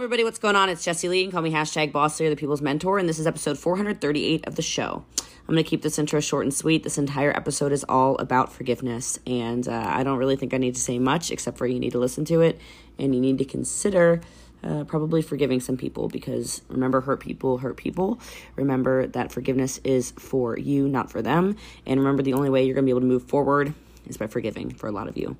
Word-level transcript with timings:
everybody. 0.00 0.24
What's 0.24 0.38
going 0.38 0.56
on? 0.56 0.70
It's 0.70 0.82
Jessie 0.82 1.10
Lee. 1.10 1.24
and 1.24 1.30
call 1.30 1.42
me 1.42 1.52
hashtag 1.52 1.92
boss 1.92 2.16
the 2.16 2.34
people's 2.34 2.62
mentor, 2.62 2.98
and 2.98 3.06
this 3.06 3.18
is 3.18 3.26
episode 3.26 3.58
438 3.58 4.46
of 4.46 4.56
the 4.56 4.62
show. 4.62 5.04
I'm 5.18 5.54
going 5.54 5.62
to 5.62 5.62
keep 5.62 5.82
this 5.82 5.98
intro 5.98 6.20
short 6.20 6.46
and 6.46 6.54
sweet. 6.54 6.84
This 6.84 6.96
entire 6.96 7.36
episode 7.36 7.70
is 7.70 7.84
all 7.86 8.16
about 8.16 8.50
forgiveness, 8.50 9.18
and 9.26 9.68
uh, 9.68 9.90
I 9.94 10.02
don't 10.02 10.16
really 10.16 10.36
think 10.36 10.54
I 10.54 10.56
need 10.56 10.74
to 10.74 10.80
say 10.80 10.98
much 10.98 11.30
except 11.30 11.58
for 11.58 11.66
you 11.66 11.78
need 11.78 11.92
to 11.92 11.98
listen 11.98 12.24
to 12.24 12.40
it 12.40 12.58
and 12.98 13.14
you 13.14 13.20
need 13.20 13.36
to 13.38 13.44
consider 13.44 14.22
uh, 14.64 14.84
probably 14.84 15.20
forgiving 15.20 15.60
some 15.60 15.76
people 15.76 16.08
because 16.08 16.62
remember, 16.68 17.02
hurt 17.02 17.20
people 17.20 17.58
hurt 17.58 17.76
people. 17.76 18.18
Remember 18.56 19.06
that 19.08 19.30
forgiveness 19.30 19.82
is 19.84 20.12
for 20.12 20.58
you, 20.58 20.88
not 20.88 21.10
for 21.10 21.20
them. 21.20 21.56
And 21.84 22.00
remember, 22.00 22.22
the 22.22 22.32
only 22.32 22.48
way 22.48 22.64
you're 22.64 22.74
going 22.74 22.84
to 22.84 22.86
be 22.86 22.92
able 22.92 23.02
to 23.02 23.06
move 23.06 23.24
forward 23.24 23.74
is 24.06 24.16
by 24.16 24.28
forgiving 24.28 24.70
for 24.70 24.86
a 24.86 24.92
lot 24.92 25.08
of 25.08 25.18
you. 25.18 25.36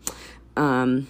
Um, 0.54 1.06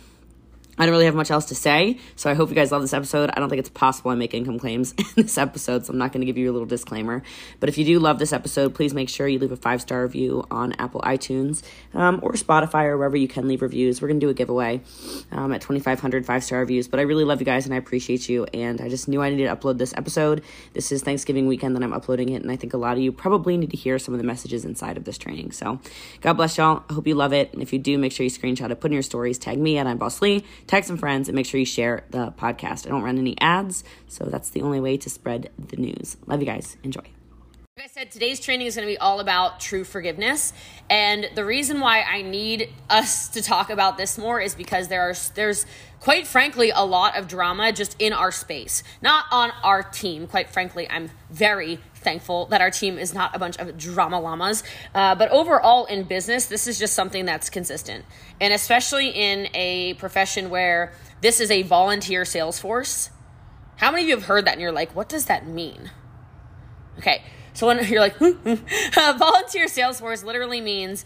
I 0.80 0.86
don't 0.86 0.92
really 0.92 1.04
have 1.04 1.14
much 1.14 1.30
else 1.30 1.44
to 1.46 1.54
say, 1.54 1.98
so 2.16 2.30
I 2.30 2.32
hope 2.32 2.48
you 2.48 2.54
guys 2.54 2.72
love 2.72 2.80
this 2.80 2.94
episode. 2.94 3.28
I 3.34 3.38
don't 3.38 3.50
think 3.50 3.60
it's 3.60 3.68
possible 3.68 4.12
I 4.12 4.14
make 4.14 4.32
income 4.32 4.58
claims 4.58 4.92
in 4.98 5.24
this 5.24 5.36
episode, 5.36 5.84
so 5.84 5.92
I'm 5.92 5.98
not 5.98 6.10
going 6.10 6.22
to 6.22 6.26
give 6.26 6.38
you 6.38 6.50
a 6.50 6.54
little 6.54 6.66
disclaimer. 6.66 7.22
But 7.60 7.68
if 7.68 7.76
you 7.76 7.84
do 7.84 7.98
love 7.98 8.18
this 8.18 8.32
episode, 8.32 8.74
please 8.74 8.94
make 8.94 9.10
sure 9.10 9.28
you 9.28 9.38
leave 9.38 9.52
a 9.52 9.56
five 9.56 9.82
star 9.82 10.04
review 10.04 10.42
on 10.50 10.72
Apple 10.78 11.02
iTunes 11.02 11.62
um, 11.92 12.18
or 12.22 12.32
Spotify 12.32 12.84
or 12.84 12.96
wherever 12.96 13.18
you 13.18 13.28
can 13.28 13.46
leave 13.46 13.60
reviews. 13.60 14.00
We're 14.00 14.08
going 14.08 14.20
to 14.20 14.24
do 14.24 14.30
a 14.30 14.34
giveaway 14.34 14.80
um, 15.30 15.52
at 15.52 15.60
2,500 15.60 16.24
five 16.24 16.42
star 16.42 16.60
reviews. 16.60 16.88
But 16.88 16.98
I 16.98 17.02
really 17.02 17.24
love 17.24 17.40
you 17.40 17.44
guys 17.44 17.66
and 17.66 17.74
I 17.74 17.76
appreciate 17.76 18.30
you. 18.30 18.46
And 18.54 18.80
I 18.80 18.88
just 18.88 19.06
knew 19.06 19.20
I 19.20 19.28
needed 19.28 19.48
to 19.48 19.56
upload 19.56 19.76
this 19.76 19.92
episode. 19.98 20.42
This 20.72 20.92
is 20.92 21.02
Thanksgiving 21.02 21.46
weekend 21.46 21.76
that 21.76 21.82
I'm 21.82 21.92
uploading 21.92 22.30
it, 22.30 22.40
and 22.40 22.50
I 22.50 22.56
think 22.56 22.72
a 22.72 22.78
lot 22.78 22.96
of 22.96 23.02
you 23.02 23.12
probably 23.12 23.58
need 23.58 23.72
to 23.72 23.76
hear 23.76 23.98
some 23.98 24.14
of 24.14 24.18
the 24.18 24.26
messages 24.26 24.64
inside 24.64 24.96
of 24.96 25.04
this 25.04 25.18
training. 25.18 25.52
So 25.52 25.78
God 26.22 26.34
bless 26.34 26.56
y'all. 26.56 26.84
I 26.88 26.94
hope 26.94 27.06
you 27.06 27.16
love 27.16 27.34
it. 27.34 27.52
And 27.52 27.60
if 27.60 27.70
you 27.74 27.78
do, 27.78 27.98
make 27.98 28.12
sure 28.12 28.24
you 28.24 28.30
screenshot 28.30 28.70
it, 28.70 28.80
put 28.80 28.90
in 28.90 28.94
your 28.94 29.02
stories, 29.02 29.36
tag 29.36 29.58
me 29.58 29.76
at 29.76 29.86
I'm 29.86 29.98
Boss 29.98 30.22
Lee 30.22 30.42
tag 30.70 30.84
some 30.84 30.96
friends, 30.96 31.28
and 31.28 31.34
make 31.34 31.46
sure 31.46 31.58
you 31.58 31.66
share 31.66 32.04
the 32.10 32.30
podcast. 32.38 32.86
I 32.86 32.90
don't 32.90 33.02
run 33.02 33.18
any 33.18 33.38
ads, 33.40 33.82
so 34.06 34.24
that's 34.24 34.50
the 34.50 34.62
only 34.62 34.78
way 34.78 34.96
to 34.98 35.10
spread 35.10 35.50
the 35.58 35.76
news. 35.76 36.16
Love 36.26 36.40
you 36.40 36.46
guys. 36.46 36.76
Enjoy. 36.84 37.02
Like 37.76 37.86
I 37.86 37.88
said, 37.88 38.10
today's 38.12 38.38
training 38.38 38.66
is 38.66 38.76
going 38.76 38.86
to 38.86 38.92
be 38.92 38.98
all 38.98 39.20
about 39.20 39.58
true 39.58 39.84
forgiveness. 39.84 40.52
And 40.88 41.28
the 41.34 41.44
reason 41.44 41.80
why 41.80 42.02
I 42.02 42.22
need 42.22 42.68
us 42.88 43.28
to 43.30 43.42
talk 43.42 43.70
about 43.70 43.96
this 43.96 44.16
more 44.16 44.40
is 44.40 44.54
because 44.54 44.88
there 44.88 45.00
are 45.08 45.14
there's 45.34 45.66
quite 45.98 46.26
frankly 46.26 46.70
a 46.70 46.84
lot 46.84 47.16
of 47.16 47.26
drama 47.26 47.72
just 47.72 47.96
in 47.98 48.12
our 48.12 48.30
space. 48.30 48.84
Not 49.02 49.24
on 49.32 49.50
our 49.64 49.82
team. 49.82 50.28
Quite 50.28 50.50
frankly, 50.50 50.88
I'm 50.88 51.10
very 51.30 51.80
thankful 52.02 52.46
that 52.46 52.60
our 52.60 52.70
team 52.70 52.98
is 52.98 53.12
not 53.12 53.34
a 53.34 53.38
bunch 53.38 53.58
of 53.58 53.76
drama 53.76 54.20
llamas. 54.20 54.62
Uh, 54.94 55.14
but 55.14 55.30
overall, 55.30 55.84
in 55.86 56.04
business, 56.04 56.46
this 56.46 56.66
is 56.66 56.78
just 56.78 56.94
something 56.94 57.24
that's 57.24 57.50
consistent. 57.50 58.04
And 58.40 58.52
especially 58.52 59.08
in 59.08 59.48
a 59.54 59.94
profession 59.94 60.50
where 60.50 60.92
this 61.20 61.40
is 61.40 61.50
a 61.50 61.62
volunteer 61.62 62.24
sales 62.24 62.58
force. 62.58 63.10
How 63.76 63.90
many 63.90 64.04
of 64.04 64.08
you 64.08 64.14
have 64.16 64.24
heard 64.24 64.46
that 64.46 64.52
and 64.52 64.60
you're 64.60 64.72
like, 64.72 64.94
what 64.94 65.08
does 65.08 65.26
that 65.26 65.46
mean? 65.46 65.90
Okay, 66.98 67.22
so 67.54 67.66
when 67.66 67.84
you're 67.88 68.00
like, 68.00 68.16
volunteer 69.18 69.68
sales 69.68 70.00
force 70.00 70.22
literally 70.22 70.60
means, 70.60 71.04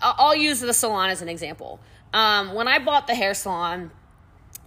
I'll 0.00 0.36
use 0.36 0.60
the 0.60 0.72
salon 0.72 1.10
as 1.10 1.22
an 1.22 1.28
example. 1.28 1.80
Um, 2.12 2.54
when 2.54 2.68
I 2.68 2.78
bought 2.78 3.06
the 3.06 3.14
hair 3.14 3.34
salon, 3.34 3.90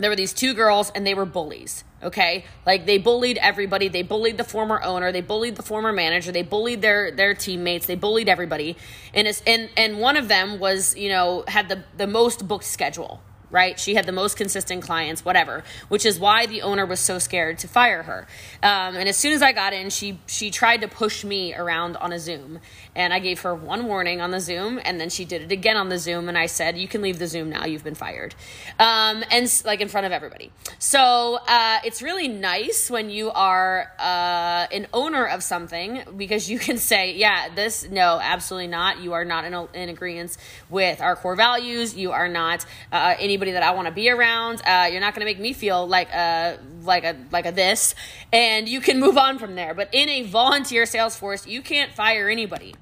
there 0.01 0.09
were 0.09 0.15
these 0.15 0.33
two 0.33 0.53
girls 0.53 0.91
and 0.93 1.05
they 1.05 1.13
were 1.13 1.25
bullies 1.25 1.83
okay? 2.03 2.45
Like 2.65 2.85
they 2.85 2.97
bullied 2.97 3.37
everybody. 3.37 3.87
They 3.87 4.01
bullied 4.01 4.37
the 4.37 4.43
former 4.43 4.81
owner. 4.81 5.11
They 5.11 5.21
bullied 5.21 5.55
the 5.55 5.63
former 5.63 5.91
manager. 5.91 6.31
They 6.31 6.43
bullied 6.43 6.81
their 6.81 7.11
their 7.11 7.33
teammates. 7.33 7.85
They 7.85 7.95
bullied 7.95 8.29
everybody. 8.29 8.77
And 9.13 9.27
it's 9.27 9.41
and 9.45 9.69
and 9.77 9.99
one 9.99 10.17
of 10.17 10.27
them 10.27 10.59
was 10.59 10.95
you 10.95 11.09
know 11.09 11.43
had 11.47 11.69
the 11.69 11.83
the 11.97 12.07
most 12.07 12.47
booked 12.47 12.65
schedule 12.65 13.21
right? 13.51 13.77
She 13.77 13.95
had 13.95 14.05
the 14.05 14.11
most 14.11 14.37
consistent 14.37 14.81
clients, 14.81 15.25
whatever, 15.25 15.63
which 15.89 16.05
is 16.05 16.17
why 16.17 16.45
the 16.45 16.61
owner 16.61 16.85
was 16.85 16.99
so 16.99 17.19
scared 17.19 17.59
to 17.59 17.67
fire 17.67 18.03
her. 18.03 18.25
Um, 18.63 18.95
and 18.95 19.09
as 19.09 19.17
soon 19.17 19.33
as 19.33 19.41
I 19.41 19.51
got 19.51 19.73
in, 19.73 19.89
she 19.89 20.19
she 20.25 20.49
tried 20.49 20.81
to 20.81 20.87
push 20.87 21.23
me 21.23 21.53
around 21.53 21.97
on 21.97 22.13
a 22.13 22.19
Zoom, 22.19 22.59
and 22.95 23.13
I 23.13 23.19
gave 23.19 23.41
her 23.41 23.55
one 23.55 23.85
warning 23.85 24.19
on 24.19 24.31
the 24.31 24.39
Zoom, 24.39 24.79
and 24.83 24.99
then 24.99 25.09
she 25.09 25.23
did 25.23 25.41
it 25.41 25.51
again 25.51 25.77
on 25.77 25.89
the 25.89 25.97
Zoom, 25.97 26.27
and 26.27 26.37
I 26.37 26.47
said, 26.47 26.77
"You 26.77 26.87
can 26.87 27.01
leave 27.01 27.19
the 27.19 27.27
Zoom 27.27 27.49
now. 27.49 27.65
You've 27.65 27.83
been 27.83 27.95
fired," 27.95 28.35
um, 28.79 29.23
and 29.31 29.61
like 29.65 29.81
in 29.81 29.87
front 29.87 30.05
of 30.05 30.11
everybody. 30.11 30.51
So 30.77 31.39
uh, 31.47 31.79
it's 31.85 32.01
really 32.01 32.27
nice 32.27 32.89
when 32.89 33.09
you 33.09 33.31
are 33.31 33.91
uh, 33.97 34.67
an 34.71 34.87
owner 34.93 35.25
of 35.25 35.41
something 35.41 36.03
because 36.17 36.49
you 36.49 36.59
can 36.59 36.77
say, 36.77 37.15
"Yeah, 37.15 37.49
this 37.55 37.89
no, 37.89 38.19
absolutely 38.21 38.67
not. 38.67 39.01
You 39.01 39.13
are 39.13 39.23
not 39.25 39.45
in, 39.45 39.53
in 39.73 39.89
agreement 39.89 40.37
with 40.69 41.01
our 41.01 41.15
core 41.15 41.35
values. 41.35 41.95
You 41.95 42.11
are 42.11 42.27
not 42.27 42.65
uh, 42.91 43.15
anybody 43.19 43.51
that 43.51 43.63
I 43.63 43.71
want 43.71 43.87
to 43.87 43.93
be 43.93 44.09
around. 44.09 44.61
Uh, 44.65 44.89
you're 44.91 45.01
not 45.01 45.15
going 45.15 45.25
to 45.25 45.31
make 45.31 45.39
me 45.39 45.53
feel 45.53 45.87
like 45.87 46.09
a 46.11 46.59
like 46.83 47.05
a 47.05 47.15
like 47.31 47.45
a 47.45 47.51
this, 47.51 47.95
and 48.33 48.67
you 48.67 48.81
can 48.81 48.99
move 48.99 49.17
on 49.17 49.39
from 49.39 49.55
there. 49.55 49.73
But 49.73 49.89
in 49.93 50.09
a 50.09 50.23
volunteer 50.23 50.85
sales 50.85 51.15
force, 51.15 51.47
you 51.47 51.61
can't 51.61 51.93
fire 51.93 52.29
anybody 52.29 52.75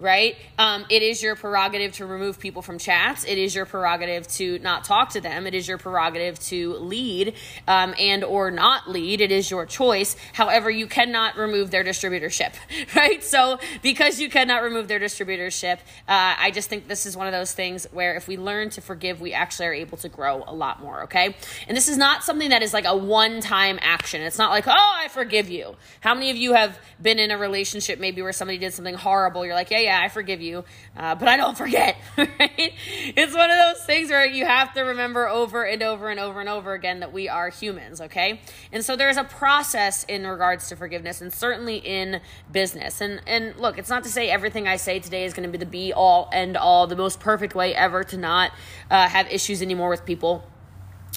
right? 0.00 0.36
Um, 0.58 0.86
it 0.88 1.02
is 1.02 1.22
your 1.22 1.36
prerogative 1.36 1.92
to 1.94 2.06
remove 2.06 2.40
people 2.40 2.62
from 2.62 2.78
chats. 2.78 3.24
It 3.24 3.36
is 3.36 3.54
your 3.54 3.66
prerogative 3.66 4.26
to 4.28 4.58
not 4.60 4.84
talk 4.84 5.10
to 5.10 5.20
them. 5.20 5.46
It 5.46 5.54
is 5.54 5.68
your 5.68 5.78
prerogative 5.78 6.38
to 6.40 6.74
lead 6.74 7.34
um, 7.68 7.94
and 7.98 8.24
or 8.24 8.50
not 8.50 8.88
lead. 8.88 9.20
It 9.20 9.30
is 9.30 9.50
your 9.50 9.66
choice. 9.66 10.16
However, 10.32 10.70
you 10.70 10.86
cannot 10.86 11.36
remove 11.36 11.70
their 11.70 11.84
distributorship, 11.84 12.54
right? 12.96 13.22
So 13.22 13.58
because 13.82 14.18
you 14.20 14.30
cannot 14.30 14.62
remove 14.62 14.88
their 14.88 14.98
distributorship, 14.98 15.78
uh, 16.08 16.34
I 16.38 16.50
just 16.50 16.70
think 16.70 16.88
this 16.88 17.04
is 17.04 17.16
one 17.16 17.26
of 17.26 17.32
those 17.32 17.52
things 17.52 17.86
where 17.92 18.14
if 18.16 18.26
we 18.26 18.38
learn 18.38 18.70
to 18.70 18.80
forgive, 18.80 19.20
we 19.20 19.34
actually 19.34 19.66
are 19.66 19.74
able 19.74 19.98
to 19.98 20.08
grow 20.08 20.44
a 20.46 20.54
lot 20.54 20.80
more, 20.80 21.02
okay? 21.04 21.36
And 21.68 21.76
this 21.76 21.88
is 21.88 21.98
not 21.98 22.24
something 22.24 22.50
that 22.50 22.62
is 22.62 22.72
like 22.72 22.86
a 22.86 22.96
one-time 22.96 23.78
action. 23.82 24.22
It's 24.22 24.38
not 24.38 24.50
like, 24.50 24.66
oh, 24.66 24.94
I 24.96 25.08
forgive 25.08 25.50
you. 25.50 25.76
How 26.00 26.14
many 26.14 26.30
of 26.30 26.36
you 26.36 26.54
have 26.54 26.78
been 27.02 27.18
in 27.18 27.30
a 27.30 27.36
relationship 27.36 28.00
maybe 28.00 28.22
where 28.22 28.32
somebody 28.32 28.56
did 28.56 28.72
something 28.72 28.94
horrible? 28.94 29.44
You're 29.44 29.54
like, 29.54 29.70
yeah, 29.70 29.78
yeah 29.78 29.89
yeah, 29.90 30.00
I 30.00 30.08
forgive 30.08 30.40
you, 30.40 30.64
uh, 30.96 31.16
but 31.16 31.26
I 31.26 31.36
don't 31.36 31.58
forget, 31.64 31.96
right? 32.16 32.72
It's 33.16 33.34
one 33.34 33.50
of 33.50 33.58
those 33.58 33.84
things 33.84 34.10
where 34.10 34.24
you 34.24 34.46
have 34.46 34.72
to 34.74 34.82
remember 34.82 35.28
over 35.28 35.64
and 35.64 35.82
over 35.82 36.08
and 36.08 36.20
over 36.20 36.38
and 36.38 36.48
over 36.48 36.74
again 36.74 37.00
that 37.00 37.12
we 37.12 37.28
are 37.28 37.48
humans, 37.48 38.00
okay? 38.00 38.40
And 38.70 38.84
so 38.84 38.94
there's 38.94 39.16
a 39.16 39.24
process 39.24 40.04
in 40.04 40.26
regards 40.26 40.68
to 40.68 40.76
forgiveness, 40.76 41.20
and 41.20 41.32
certainly 41.32 41.78
in 41.78 42.20
business. 42.52 43.00
And 43.00 43.20
and 43.26 43.56
look, 43.56 43.78
it's 43.78 43.90
not 43.90 44.04
to 44.04 44.08
say 44.08 44.30
everything 44.30 44.68
I 44.68 44.76
say 44.76 45.00
today 45.00 45.24
is 45.24 45.34
going 45.34 45.48
to 45.48 45.50
be 45.50 45.58
the 45.58 45.66
be 45.66 45.92
all 45.92 46.30
end 46.32 46.56
all, 46.56 46.86
the 46.86 46.96
most 46.96 47.18
perfect 47.18 47.56
way 47.56 47.74
ever 47.74 48.04
to 48.04 48.16
not 48.16 48.52
uh, 48.90 49.08
have 49.08 49.26
issues 49.26 49.60
anymore 49.60 49.88
with 49.88 50.04
people. 50.04 50.44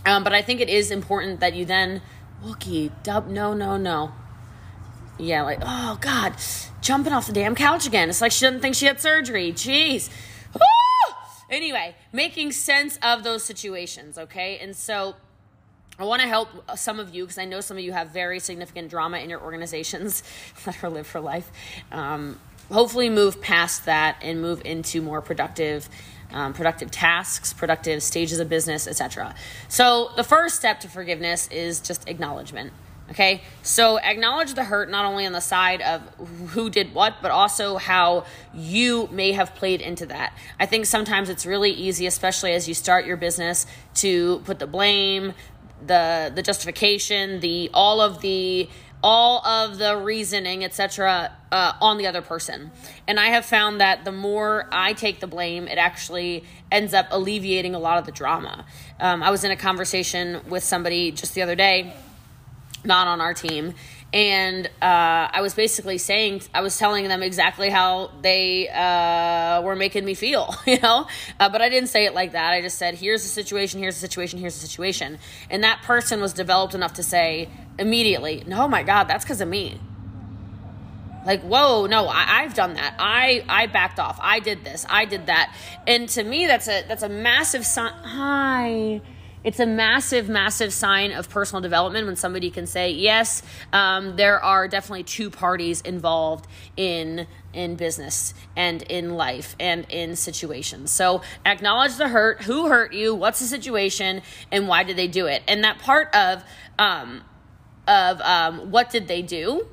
Um, 0.05 0.23
but 0.23 0.33
I 0.33 0.41
think 0.41 0.59
it 0.61 0.69
is 0.69 0.89
important 0.89 1.39
that 1.41 1.53
you 1.53 1.63
then, 1.65 2.01
Wookie, 2.43 2.91
dub, 3.03 3.27
no, 3.27 3.53
no, 3.53 3.77
no 3.77 4.13
yeah, 5.17 5.43
like, 5.43 5.59
oh 5.61 5.97
God, 6.01 6.35
jumping 6.83 7.13
off 7.13 7.25
the 7.25 7.33
damn 7.33 7.55
couch 7.55 7.87
again. 7.87 8.09
It's 8.09 8.21
like 8.21 8.31
she 8.31 8.45
doesn't 8.45 8.59
think 8.59 8.75
she 8.75 8.85
had 8.85 8.99
surgery. 8.99 9.51
Jeez. 9.53 10.09
Anyway, 11.49 11.95
making 12.11 12.51
sense 12.51 12.97
of 13.03 13.23
those 13.23 13.43
situations, 13.43 14.17
okay? 14.17 14.57
And 14.59 14.75
so 14.75 15.15
I 15.99 16.03
want 16.03 16.21
to 16.23 16.27
help 16.27 16.49
some 16.75 16.99
of 16.99 17.13
you 17.13 17.23
because 17.23 17.37
I 17.37 17.45
know 17.45 17.61
some 17.61 17.77
of 17.77 17.83
you 17.83 17.91
have 17.91 18.09
very 18.09 18.39
significant 18.39 18.89
drama 18.89 19.19
in 19.19 19.29
your 19.29 19.39
organizations. 19.41 20.23
Let 20.65 20.75
her 20.77 20.89
live 20.89 21.09
her 21.11 21.19
life. 21.19 21.51
Um, 21.91 22.39
hopefully, 22.71 23.09
move 23.09 23.39
past 23.39 23.85
that 23.85 24.17
and 24.21 24.41
move 24.41 24.61
into 24.65 25.01
more 25.01 25.21
productive. 25.21 25.89
Um, 26.31 26.53
productive 26.53 26.89
tasks, 26.89 27.53
productive 27.53 28.01
stages 28.01 28.39
of 28.39 28.49
business, 28.49 28.87
etc. 28.87 29.35
So, 29.69 30.09
the 30.15 30.23
first 30.23 30.55
step 30.55 30.79
to 30.79 30.87
forgiveness 30.87 31.47
is 31.49 31.79
just 31.79 32.09
acknowledgement. 32.09 32.73
Okay, 33.09 33.41
so 33.63 33.99
acknowledge 33.99 34.53
the 34.53 34.63
hurt 34.63 34.89
not 34.89 35.05
only 35.05 35.25
on 35.25 35.33
the 35.33 35.41
side 35.41 35.81
of 35.81 36.01
who 36.51 36.69
did 36.69 36.93
what, 36.93 37.15
but 37.21 37.31
also 37.31 37.75
how 37.75 38.25
you 38.53 39.09
may 39.11 39.33
have 39.33 39.53
played 39.55 39.81
into 39.81 40.05
that. 40.05 40.35
I 40.57 40.65
think 40.65 40.85
sometimes 40.85 41.29
it's 41.29 41.45
really 41.45 41.71
easy, 41.71 42.07
especially 42.07 42.53
as 42.53 42.67
you 42.67 42.73
start 42.73 43.05
your 43.05 43.17
business, 43.17 43.65
to 43.95 44.39
put 44.45 44.59
the 44.59 44.67
blame, 44.67 45.33
the 45.85 46.31
the 46.33 46.41
justification, 46.41 47.41
the 47.41 47.69
all 47.73 47.99
of 47.99 48.21
the 48.21 48.69
all 49.03 49.45
of 49.45 49.79
the 49.79 49.97
reasoning, 49.97 50.63
etc., 50.63 51.35
uh, 51.51 51.73
on 51.81 51.97
the 51.97 52.07
other 52.07 52.21
person. 52.21 52.71
And 53.05 53.19
I 53.19 53.27
have 53.27 53.45
found 53.45 53.81
that 53.81 54.05
the 54.05 54.13
more 54.13 54.69
I 54.71 54.93
take 54.93 55.19
the 55.19 55.27
blame, 55.27 55.67
it 55.67 55.77
actually 55.77 56.45
ends 56.71 56.93
up 56.93 57.07
alleviating 57.11 57.75
a 57.75 57.79
lot 57.79 57.97
of 57.97 58.05
the 58.05 58.13
drama. 58.13 58.65
Um, 59.01 59.21
I 59.21 59.29
was 59.29 59.43
in 59.43 59.51
a 59.51 59.57
conversation 59.57 60.39
with 60.47 60.63
somebody 60.63 61.11
just 61.11 61.35
the 61.35 61.41
other 61.41 61.55
day 61.55 61.93
not 62.83 63.07
on 63.07 63.21
our 63.21 63.33
team. 63.33 63.73
And 64.13 64.67
uh, 64.79 65.27
I 65.31 65.41
was 65.41 65.55
basically 65.55 65.97
saying, 65.97 66.43
I 66.53 66.61
was 66.61 66.77
telling 66.77 67.07
them 67.07 67.23
exactly 67.23 67.69
how 67.69 68.11
they 68.21 68.69
uh, 68.69 69.63
were 69.63 69.75
making 69.75 70.05
me 70.05 70.13
feel, 70.13 70.53
you 70.67 70.79
know? 70.79 71.07
Uh, 71.39 71.49
but 71.49 71.63
I 71.63 71.69
didn't 71.69 71.89
say 71.89 72.05
it 72.05 72.13
like 72.13 72.33
that. 72.33 72.53
I 72.53 72.61
just 72.61 72.77
said, 72.77 72.93
here's 72.93 73.23
the 73.23 73.29
situation, 73.29 73.79
here's 73.79 73.95
the 73.95 74.01
situation, 74.01 74.37
here's 74.37 74.53
the 74.53 74.67
situation. 74.67 75.17
And 75.49 75.63
that 75.63 75.81
person 75.81 76.21
was 76.21 76.31
developed 76.31 76.75
enough 76.75 76.93
to 76.93 77.03
say 77.03 77.49
immediately, 77.79 78.43
no, 78.45 78.67
my 78.67 78.83
God, 78.83 79.05
that's 79.05 79.25
because 79.25 79.41
of 79.41 79.47
me. 79.47 79.79
Like, 81.25 81.41
whoa, 81.41 81.87
no, 81.87 82.07
I, 82.07 82.43
have 82.43 82.53
done 82.53 82.73
that. 82.75 82.95
I, 82.99 83.43
I 83.47 83.65
backed 83.65 83.97
off. 83.97 84.19
I 84.21 84.41
did 84.41 84.63
this. 84.63 84.85
I 84.89 85.05
did 85.05 85.27
that. 85.27 85.55
And 85.87 86.07
to 86.09 86.23
me, 86.23 86.45
that's 86.47 86.67
a 86.67 86.83
that's 86.85 87.01
a 87.01 87.07
massive 87.07 87.65
sign. 87.65 87.93
Hi 88.03 89.01
it's 89.43 89.59
a 89.59 89.65
massive, 89.65 90.29
massive 90.29 90.71
sign 90.71 91.11
of 91.11 91.29
personal 91.29 91.61
development 91.61 92.07
when 92.07 92.15
somebody 92.15 92.49
can 92.49 92.65
say, 92.65 92.91
yes, 92.91 93.43
um, 93.73 94.15
there 94.15 94.41
are 94.41 94.67
definitely 94.67 95.03
two 95.03 95.29
parties 95.29 95.81
involved 95.81 96.47
in 96.77 97.27
in 97.53 97.75
business 97.75 98.33
and 98.55 98.81
in 98.83 99.11
life 99.11 99.55
and 99.59 99.85
in 99.89 100.15
situations. 100.15 100.89
So 100.89 101.21
acknowledge 101.45 101.97
the 101.97 102.07
hurt, 102.07 102.41
who 102.41 102.67
hurt 102.67 102.93
you, 102.93 103.13
what's 103.13 103.39
the 103.39 103.45
situation, 103.45 104.23
and 104.51 104.67
why 104.67 104.81
did 104.81 104.97
they 104.97 105.07
do 105.07 105.27
it. 105.27 105.43
And 105.47 105.63
that 105.63 105.77
part 105.77 106.13
of 106.15 106.43
um, 106.79 107.21
of 107.87 108.21
um, 108.21 108.71
what 108.71 108.89
did 108.89 109.07
they 109.07 109.21
do? 109.21 109.67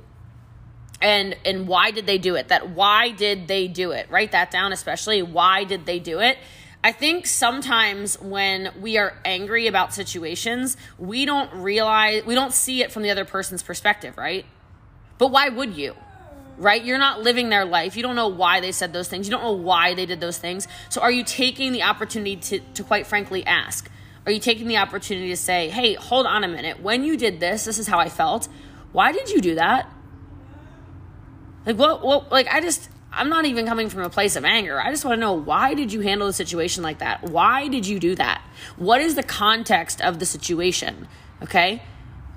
And 1.01 1.37
and 1.47 1.67
why 1.67 1.91
did 1.91 2.07
they 2.07 2.19
do 2.19 2.35
it? 2.35 2.49
That 2.49 2.71
why 2.71 3.13
did 3.13 3.49
they 3.49 3.67
do 3.67 3.93
it? 3.93 4.11
Write 4.11 4.33
that 4.33 4.51
down 4.51 4.73
especially 4.73 5.23
why 5.23 5.65
did 5.65 5.87
they 5.87 5.99
do 5.99 6.21
it 6.21 6.37
I 6.83 6.93
think 6.93 7.27
sometimes 7.27 8.19
when 8.21 8.73
we 8.81 8.97
are 8.97 9.19
angry 9.25 9.67
about 9.67 9.93
situations, 9.93 10.79
we 10.99 11.27
don't 11.27 11.53
realize, 11.53 12.25
we 12.25 12.35
don't 12.35 12.55
see 12.55 12.83
it 12.83 12.91
from 12.91 13.03
the 13.03 13.11
other 13.11 13.27
person's 13.27 13.63
perspective, 13.63 14.17
right? 14.17 14.47
But 15.19 15.29
why 15.29 15.51
would 15.51 15.77
you? 15.77 15.95
Right? 16.57 16.83
You're 16.83 16.99
not 16.99 17.21
living 17.23 17.51
their 17.51 17.65
life. 17.65 17.97
You 17.97 18.03
don't 18.03 18.17
know 18.17 18.29
why 18.29 18.61
they 18.61 18.73
said 18.73 18.93
those 18.93 19.09
things. 19.09 19.27
You 19.27 19.31
don't 19.31 19.43
know 19.43 19.53
why 19.53 19.95
they 19.95 20.07
did 20.07 20.21
those 20.21 20.39
things. 20.39 20.69
So 20.89 21.03
are 21.03 21.11
you 21.11 21.25
taking 21.25 21.73
the 21.73 21.83
opportunity 21.83 22.37
to, 22.37 22.61
to 22.75 22.83
quite 22.83 23.07
frankly 23.07 23.45
ask? 23.45 23.91
Are 24.27 24.33
you 24.33 24.41
taking 24.41 24.67
the 24.67 24.77
opportunity 24.79 25.29
to 25.29 25.37
say, 25.37 25.69
hey, 25.69 25.95
hold 25.95 26.27
on 26.27 26.45
a 26.45 26.49
minute. 26.49 26.83
When 26.83 27.05
you 27.05 27.17
did 27.17 27.41
this, 27.41 27.65
this 27.65 27.79
is 27.79 27.87
how 27.87 27.99
I 27.99 28.09
felt. 28.09 28.49
Why 28.93 29.13
did 29.13 29.31
you 29.31 29.41
do 29.41 29.55
that? 29.55 29.91
Like, 31.67 31.77
what, 31.77 32.03
what, 32.03 32.33
like, 32.33 32.47
I 32.49 32.61
just, 32.61 32.89
I'm 33.13 33.29
not 33.29 33.45
even 33.45 33.67
coming 33.67 33.89
from 33.89 34.03
a 34.03 34.11
place 34.11 34.37
of 34.37 34.45
anger. 34.45 34.81
I 34.81 34.91
just 34.91 35.05
want 35.05 35.17
to 35.17 35.21
know 35.21 35.33
why 35.33 35.75
did 35.75 35.93
you 35.93 36.01
handle 36.01 36.27
the 36.27 36.33
situation 36.33 36.83
like 36.83 36.99
that? 36.99 37.25
Why 37.25 37.67
did 37.69 37.87
you 37.87 37.99
do 37.99 38.15
that? 38.15 38.43
What 38.77 39.01
is 39.01 39.17
the 39.17 39.23
context 39.23 40.01
of 40.01 40.19
the 40.19 40.27
situation? 40.27 41.09
Okay? 41.43 41.83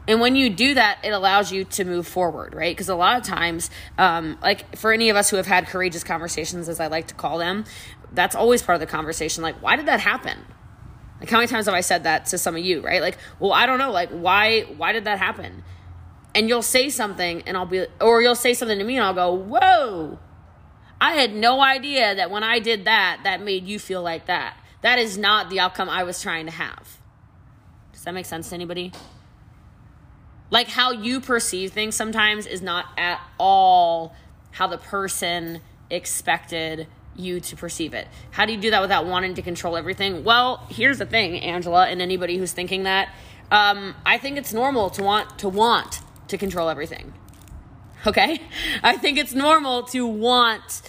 And 0.08 0.20
when 0.20 0.36
you 0.36 0.50
do 0.50 0.74
that, 0.74 1.00
it 1.04 1.12
allows 1.12 1.52
you 1.52 1.64
to 1.66 1.86
move 1.86 2.08
forward, 2.08 2.54
right? 2.54 2.76
Because 2.76 2.90
a 2.90 2.96
lot 2.96 3.18
of 3.18 3.24
times, 3.24 3.70
um, 3.98 4.38
like 4.42 4.76
for 4.76 4.92
any 4.92 5.10
of 5.10 5.16
us 5.16 5.30
who 5.30 5.38
have 5.38 5.48
had 5.48 5.68
courageous 5.68 6.04
conversations, 6.04 6.68
as 6.68 6.80
I 6.80 6.88
like 6.88 7.08
to 7.08 7.14
call 7.14 7.38
them, 7.38 7.66
that's 8.12 8.36
always 8.36 8.62
part 8.62 8.76
of 8.76 8.80
the 8.82 8.88
conversation. 8.88 9.44
Like, 9.44 9.62
why 9.62 9.76
did 9.76 9.86
that 9.86 10.00
happen? 10.00 10.38
Like, 11.20 11.30
how 11.30 11.38
many 11.38 11.48
times 11.48 11.68
have 11.68 11.76
I 11.76 11.82
said 11.82 12.04
that 12.04 12.26
to 12.28 12.38
some 12.38 12.56
of 12.56 12.66
you, 12.66 12.82
right? 12.82 13.02
Like, 13.02 13.18
well, 13.40 13.54
I 13.54 13.66
don't 13.66 13.80
know. 13.80 13.92
Like, 13.92 14.10
why? 14.10 14.62
Why 14.76 14.92
did 14.92 15.06
that 15.06 15.20
happen? 15.20 15.64
And 16.36 16.50
you'll 16.50 16.64
say 16.64 16.90
something, 16.90 17.44
and 17.44 17.56
I'll 17.56 17.66
be, 17.66 17.86
or 18.02 18.22
you'll 18.22 18.36
say 18.36 18.54
something 18.54 18.78
to 18.78 18.84
me, 18.84 18.98
and 18.98 19.06
I'll 19.06 19.14
go, 19.14 19.34
"Whoa." 19.34 20.20
I 21.04 21.16
had 21.16 21.36
no 21.36 21.60
idea 21.60 22.16
that 22.16 22.32
when 22.32 22.44
I 22.44 22.60
did 22.60 22.86
that, 22.86 23.20
that 23.26 23.42
made 23.42 23.68
you 23.68 23.78
feel 23.78 24.02
like 24.02 24.28
that. 24.28 24.56
That 24.84 25.00
is 25.00 25.18
not 25.18 25.50
the 25.50 25.60
outcome 25.60 25.90
I 25.90 26.06
was 26.06 26.22
trying 26.22 26.46
to 26.46 26.52
have. 26.54 26.98
Does 27.92 28.06
that 28.06 28.14
make 28.14 28.26
sense 28.26 28.48
to 28.50 28.56
anybody? 28.56 28.94
Like 30.50 30.70
how 30.70 30.92
you 30.94 31.20
perceive 31.20 31.74
things 31.74 31.94
sometimes 31.94 32.48
is 32.48 32.62
not 32.62 32.86
at 32.98 33.20
all 33.38 34.16
how 34.52 34.68
the 34.68 34.78
person 34.78 35.60
expected 35.90 36.88
you 37.18 37.42
to 37.42 37.56
perceive 37.58 37.94
it. 37.94 38.08
How 38.32 38.46
do 38.46 38.54
you 38.54 38.62
do 38.62 38.72
that 38.72 38.82
without 38.82 39.06
wanting 39.06 39.34
to 39.34 39.42
control 39.42 39.76
everything? 39.76 40.24
Well, 40.24 40.66
here's 40.70 41.00
the 41.00 41.06
thing, 41.06 41.38
Angela, 41.42 41.88
and 41.88 42.02
anybody 42.02 42.38
who's 42.38 42.54
thinking 42.54 42.84
that. 42.84 43.10
Um, 43.52 43.94
I 44.06 44.18
think 44.18 44.38
it's 44.38 44.54
normal 44.54 44.90
to 44.92 45.04
want 45.04 45.38
to 45.40 45.50
want 45.50 46.00
to 46.30 46.38
control 46.38 46.70
everything. 46.70 47.14
Okay? 48.08 48.42
I 48.84 48.96
think 48.96 49.18
it's 49.18 49.34
normal 49.34 49.84
to 49.88 50.06
want 50.06 50.82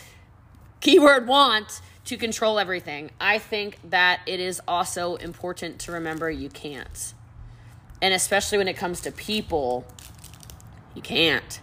keyword 0.84 1.26
want 1.26 1.80
to 2.04 2.16
control 2.18 2.58
everything. 2.58 3.10
I 3.18 3.38
think 3.38 3.78
that 3.88 4.20
it 4.26 4.38
is 4.38 4.60
also 4.68 5.16
important 5.16 5.78
to 5.80 5.92
remember 5.92 6.30
you 6.30 6.50
can't. 6.50 7.14
And 8.02 8.12
especially 8.12 8.58
when 8.58 8.68
it 8.68 8.76
comes 8.76 9.00
to 9.00 9.10
people, 9.10 9.86
you 10.94 11.00
can't. 11.00 11.58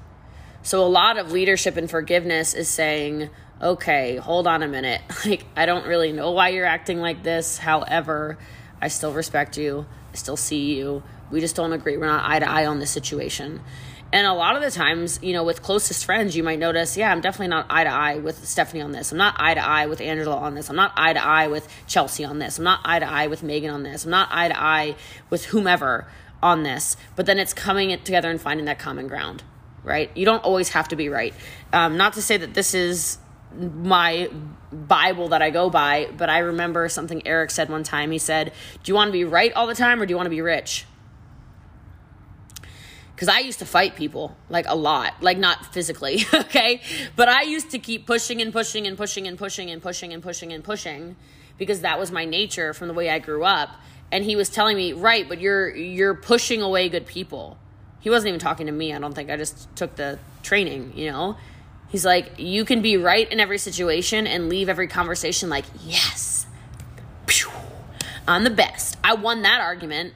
So 0.63 0.83
a 0.83 0.89
lot 0.89 1.19
of 1.19 1.31
leadership 1.31 1.77
and 1.77 1.89
forgiveness 1.89 2.55
is 2.55 2.67
saying, 2.67 3.29
okay, 3.61 4.15
hold 4.15 4.47
on 4.47 4.63
a 4.63 4.67
minute. 4.67 5.01
Like, 5.25 5.45
I 5.55 5.67
don't 5.67 5.85
really 5.85 6.11
know 6.11 6.31
why 6.31 6.49
you're 6.49 6.65
acting 6.65 6.99
like 6.99 7.21
this. 7.21 7.59
However, 7.59 8.39
I 8.81 8.87
still 8.87 9.13
respect 9.13 9.55
you. 9.55 9.85
I 10.11 10.15
still 10.15 10.35
see 10.35 10.75
you. 10.75 11.03
We 11.29 11.41
just 11.41 11.55
don't 11.55 11.73
agree. 11.73 11.95
We're 11.95 12.07
not 12.07 12.27
eye 12.27 12.39
to 12.39 12.49
eye 12.49 12.65
on 12.65 12.79
this 12.79 12.89
situation. 12.89 13.61
And 14.13 14.27
a 14.27 14.33
lot 14.33 14.57
of 14.57 14.61
the 14.61 14.71
times, 14.71 15.19
you 15.23 15.31
know, 15.31 15.43
with 15.43 15.61
closest 15.61 16.03
friends, 16.03 16.35
you 16.35 16.43
might 16.43 16.59
notice, 16.59 16.97
yeah, 16.97 17.11
I'm 17.11 17.21
definitely 17.21 17.47
not 17.47 17.67
eye 17.69 17.85
to 17.85 17.89
eye 17.89 18.17
with 18.17 18.45
Stephanie 18.45 18.81
on 18.81 18.91
this. 18.91 19.11
I'm 19.13 19.17
not 19.17 19.35
eye 19.39 19.53
to 19.53 19.65
eye 19.65 19.85
with 19.85 20.01
Angela 20.01 20.35
on 20.35 20.53
this. 20.53 20.69
I'm 20.69 20.75
not 20.75 20.91
eye 20.97 21.13
to 21.13 21.23
eye 21.23 21.47
with 21.47 21.67
Chelsea 21.87 22.25
on 22.25 22.39
this. 22.39 22.57
I'm 22.57 22.65
not 22.65 22.81
eye 22.83 22.99
to 22.99 23.09
eye 23.09 23.27
with 23.27 23.41
Megan 23.41 23.69
on 23.69 23.83
this. 23.83 24.03
I'm 24.03 24.11
not 24.11 24.27
eye 24.31 24.49
to 24.49 24.61
eye 24.61 24.95
with 25.29 25.45
whomever 25.45 26.07
on 26.43 26.63
this. 26.63 26.97
But 27.15 27.25
then 27.25 27.39
it's 27.39 27.53
coming 27.53 27.91
it 27.91 28.03
together 28.03 28.29
and 28.29 28.41
finding 28.41 28.65
that 28.65 28.79
common 28.79 29.07
ground, 29.07 29.43
right? 29.83 30.11
You 30.13 30.25
don't 30.25 30.43
always 30.43 30.69
have 30.69 30.89
to 30.89 30.97
be 30.97 31.07
right. 31.07 31.33
Um, 31.71 31.95
not 31.95 32.13
to 32.13 32.21
say 32.21 32.35
that 32.35 32.53
this 32.53 32.73
is 32.73 33.17
my 33.55 34.29
Bible 34.73 35.29
that 35.29 35.41
I 35.41 35.51
go 35.51 35.69
by, 35.69 36.09
but 36.17 36.29
I 36.29 36.39
remember 36.39 36.89
something 36.89 37.25
Eric 37.25 37.51
said 37.51 37.69
one 37.69 37.83
time. 37.83 38.11
He 38.11 38.17
said, 38.17 38.51
Do 38.83 38.91
you 38.91 38.95
want 38.95 39.07
to 39.07 39.13
be 39.13 39.23
right 39.23 39.53
all 39.53 39.67
the 39.67 39.75
time 39.75 40.01
or 40.01 40.05
do 40.05 40.11
you 40.11 40.17
want 40.17 40.25
to 40.25 40.31
be 40.31 40.41
rich? 40.41 40.85
Because 43.21 43.35
I 43.35 43.41
used 43.41 43.59
to 43.59 43.67
fight 43.67 43.95
people 43.95 44.35
like 44.49 44.65
a 44.67 44.75
lot, 44.75 45.21
like 45.21 45.37
not 45.37 45.75
physically, 45.75 46.25
okay? 46.33 46.81
But 47.15 47.29
I 47.29 47.43
used 47.43 47.69
to 47.69 47.77
keep 47.77 48.07
pushing 48.07 48.41
and 48.41 48.51
pushing 48.51 48.87
and 48.87 48.97
pushing 48.97 49.27
and 49.27 49.37
pushing 49.37 49.69
and 49.69 49.79
pushing 49.79 50.11
and 50.11 50.23
pushing 50.23 50.51
and 50.51 50.63
pushing 50.63 51.15
because 51.59 51.81
that 51.81 51.99
was 51.99 52.11
my 52.11 52.25
nature 52.25 52.73
from 52.73 52.87
the 52.87 52.95
way 52.95 53.11
I 53.11 53.19
grew 53.19 53.43
up. 53.43 53.69
And 54.11 54.23
he 54.23 54.35
was 54.35 54.49
telling 54.49 54.75
me, 54.75 54.93
"Right, 54.93 55.29
but 55.29 55.39
you're 55.39 55.69
you're 55.69 56.15
pushing 56.15 56.63
away 56.63 56.89
good 56.89 57.05
people." 57.05 57.59
He 57.99 58.09
wasn't 58.09 58.29
even 58.29 58.39
talking 58.39 58.65
to 58.65 58.71
me. 58.71 58.91
I 58.91 58.97
don't 58.97 59.13
think 59.13 59.29
I 59.29 59.37
just 59.37 59.67
took 59.75 59.95
the 59.95 60.17
training, 60.41 60.93
you 60.95 61.11
know. 61.11 61.37
He's 61.89 62.03
like, 62.03 62.39
"You 62.39 62.65
can 62.65 62.81
be 62.81 62.97
right 62.97 63.31
in 63.31 63.39
every 63.39 63.59
situation 63.59 64.25
and 64.25 64.49
leave 64.49 64.67
every 64.67 64.87
conversation 64.87 65.47
like, 65.47 65.65
"Yes. 65.83 66.47
I'm 68.27 68.43
the 68.43 68.49
best. 68.49 68.97
I 69.03 69.13
won 69.13 69.43
that 69.43 69.61
argument." 69.61 70.15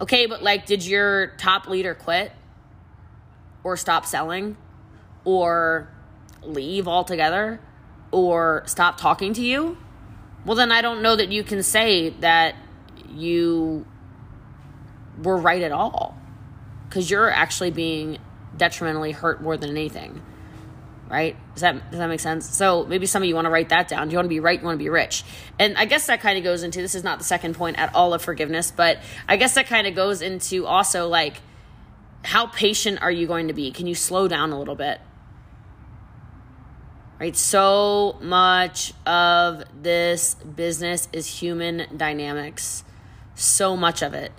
Okay, 0.00 0.24
but 0.24 0.42
like, 0.42 0.64
did 0.64 0.86
your 0.86 1.26
top 1.38 1.68
leader 1.68 1.94
quit? 1.94 2.32
Or 3.64 3.76
stop 3.76 4.06
selling 4.06 4.56
or 5.24 5.88
leave 6.42 6.88
altogether 6.88 7.60
or 8.10 8.62
stop 8.66 8.98
talking 8.98 9.32
to 9.34 9.42
you, 9.42 9.76
well, 10.44 10.56
then 10.56 10.72
I 10.72 10.80
don't 10.80 11.02
know 11.02 11.16
that 11.16 11.28
you 11.28 11.42
can 11.42 11.62
say 11.62 12.10
that 12.20 12.54
you 13.10 13.86
were 15.22 15.36
right 15.36 15.62
at 15.62 15.72
all 15.72 16.16
because 16.88 17.10
you're 17.10 17.30
actually 17.30 17.70
being 17.70 18.18
detrimentally 18.56 19.12
hurt 19.12 19.42
more 19.42 19.56
than 19.56 19.70
anything. 19.70 20.22
Right? 21.08 21.36
Does 21.54 21.62
that 21.62 21.90
does 21.90 21.98
that 22.00 22.08
make 22.08 22.20
sense? 22.20 22.54
So 22.54 22.84
maybe 22.84 23.06
some 23.06 23.22
of 23.22 23.28
you 23.28 23.34
want 23.34 23.46
to 23.46 23.50
write 23.50 23.70
that 23.70 23.88
down. 23.88 24.08
Do 24.08 24.12
you 24.12 24.18
want 24.18 24.26
to 24.26 24.30
be 24.30 24.40
right? 24.40 24.60
You 24.60 24.64
want 24.66 24.78
to 24.78 24.82
be 24.82 24.90
rich? 24.90 25.24
And 25.58 25.78
I 25.78 25.86
guess 25.86 26.06
that 26.08 26.20
kind 26.20 26.36
of 26.36 26.44
goes 26.44 26.62
into 26.62 26.82
this 26.82 26.94
is 26.94 27.02
not 27.02 27.16
the 27.16 27.24
second 27.24 27.54
point 27.54 27.78
at 27.78 27.94
all 27.94 28.12
of 28.12 28.20
forgiveness, 28.20 28.70
but 28.70 28.98
I 29.26 29.38
guess 29.38 29.54
that 29.54 29.66
kind 29.66 29.86
of 29.86 29.94
goes 29.94 30.20
into 30.20 30.66
also 30.66 31.08
like 31.08 31.40
how 32.24 32.46
patient 32.46 33.00
are 33.02 33.10
you 33.10 33.26
going 33.26 33.48
to 33.48 33.54
be? 33.54 33.70
Can 33.70 33.86
you 33.86 33.94
slow 33.94 34.28
down 34.28 34.52
a 34.52 34.58
little 34.58 34.74
bit? 34.74 35.00
Right? 37.20 37.36
So 37.36 38.18
much 38.20 38.92
of 39.06 39.64
this 39.82 40.34
business 40.34 41.08
is 41.12 41.40
human 41.40 41.86
dynamics. 41.96 42.84
So 43.34 43.76
much 43.76 44.02
of 44.02 44.14
it. 44.14 44.32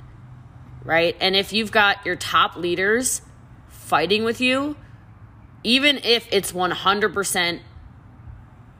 Right? 0.83 1.15
And 1.19 1.35
if 1.35 1.51
you've 1.51 1.71
got 1.71 2.05
your 2.05 2.15
top 2.15 2.55
leaders 2.55 3.21
fighting 3.67 4.23
with 4.23 4.39
you, 4.39 4.77
even 5.63 5.99
if 6.03 6.27
it's 6.31 6.51
100% 6.51 7.59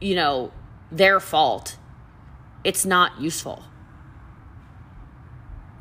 you 0.02 0.16
know, 0.16 0.52
their 0.92 1.20
fault, 1.20 1.78
it's 2.64 2.86
not 2.86 3.20
useful 3.20 3.64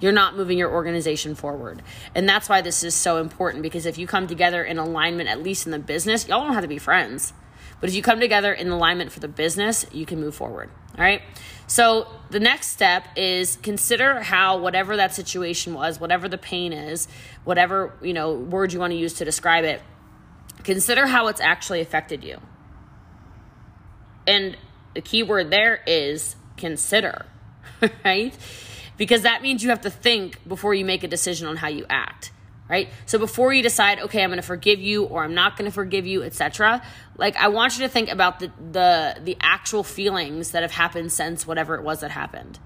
you're 0.00 0.12
not 0.12 0.37
moving 0.37 0.59
your 0.59 0.71
organization 0.71 1.35
forward. 1.35 1.83
And 2.14 2.28
that's 2.28 2.49
why 2.49 2.61
this 2.61 2.85
is 2.85 2.95
so 2.95 3.19
important 3.19 3.62
because 3.62 3.87
if 3.87 3.99
you 3.99 4.07
come 4.07 4.26
together 4.26 4.62
in 4.62 4.78
alignment, 4.78 5.28
at 5.28 5.43
least 5.43 5.67
in 5.67 5.73
the 5.73 5.78
business, 5.78 6.28
y'all 6.28 6.45
don't 6.45 6.55
have 6.55 6.62
to 6.62 6.69
be 6.69 6.78
friends. 6.78 7.33
But 7.81 7.88
if 7.88 7.95
you 7.95 8.02
come 8.02 8.21
together 8.21 8.52
in 8.52 8.69
alignment 8.69 9.12
for 9.12 9.21
the 9.21 9.28
business, 9.28 9.87
you 9.93 10.05
can 10.05 10.21
move 10.21 10.35
forward. 10.35 10.71
All 10.97 11.05
right. 11.05 11.23
So 11.69 12.09
the 12.31 12.40
next 12.40 12.69
step 12.69 13.07
is 13.14 13.57
consider 13.57 14.21
how 14.21 14.59
whatever 14.59 14.97
that 14.97 15.14
situation 15.14 15.75
was, 15.75 16.00
whatever 16.00 16.28
the 16.28 16.38
pain 16.38 16.73
is, 16.73 17.07
whatever, 17.45 17.95
you 18.02 18.14
know, 18.14 18.35
word 18.35 18.73
you 18.73 18.81
want 18.81 18.93
to 18.93 18.99
use 18.99 19.14
to 19.14 19.25
describe 19.25 19.64
it, 19.64 19.81
consider 20.64 21.07
how 21.07 21.28
it's 21.28 21.40
actually 21.40 21.81
affected 21.81 22.25
you. 22.25 22.40
And 24.26 24.57
the 24.95 25.00
key 25.00 25.23
word 25.23 25.50
there 25.50 25.81
is 25.87 26.37
consider, 26.57 27.26
right? 28.05 28.37
Because 28.99 29.23
that 29.23 29.40
means 29.40 29.62
you 29.62 29.71
have 29.71 29.81
to 29.81 29.90
think 29.90 30.47
before 30.47 30.75
you 30.75 30.85
make 30.85 31.02
a 31.02 31.09
decision 31.09 31.49
on 31.49 31.57
how 31.57 31.69
you 31.69 31.87
act 31.88 32.31
right 32.69 32.90
so 33.07 33.19
before 33.19 33.52
you 33.55 33.62
decide 33.62 33.99
okay 33.99 34.23
i'm 34.23 34.28
going 34.28 34.37
to 34.37 34.47
forgive 34.47 34.78
you 34.78 35.05
or 35.05 35.25
i'm 35.25 35.35
not 35.35 35.57
going 35.57 35.64
to 35.64 35.75
forgive 35.75 36.07
you 36.07 36.23
etc 36.23 36.83
like 37.17 37.35
i 37.37 37.49
want 37.49 37.78
you 37.78 37.87
to 37.87 37.88
think 37.88 38.11
about 38.11 38.40
the 38.40 38.52
the 38.73 39.17
the 39.23 39.37
actual 39.40 39.83
feelings 39.83 40.50
that 40.50 40.62
have 40.62 40.73
happened 40.73 41.11
since 41.11 41.47
whatever 41.47 41.75
it 41.76 41.83
was 41.83 42.00
that 42.00 42.11
happened 42.11 42.59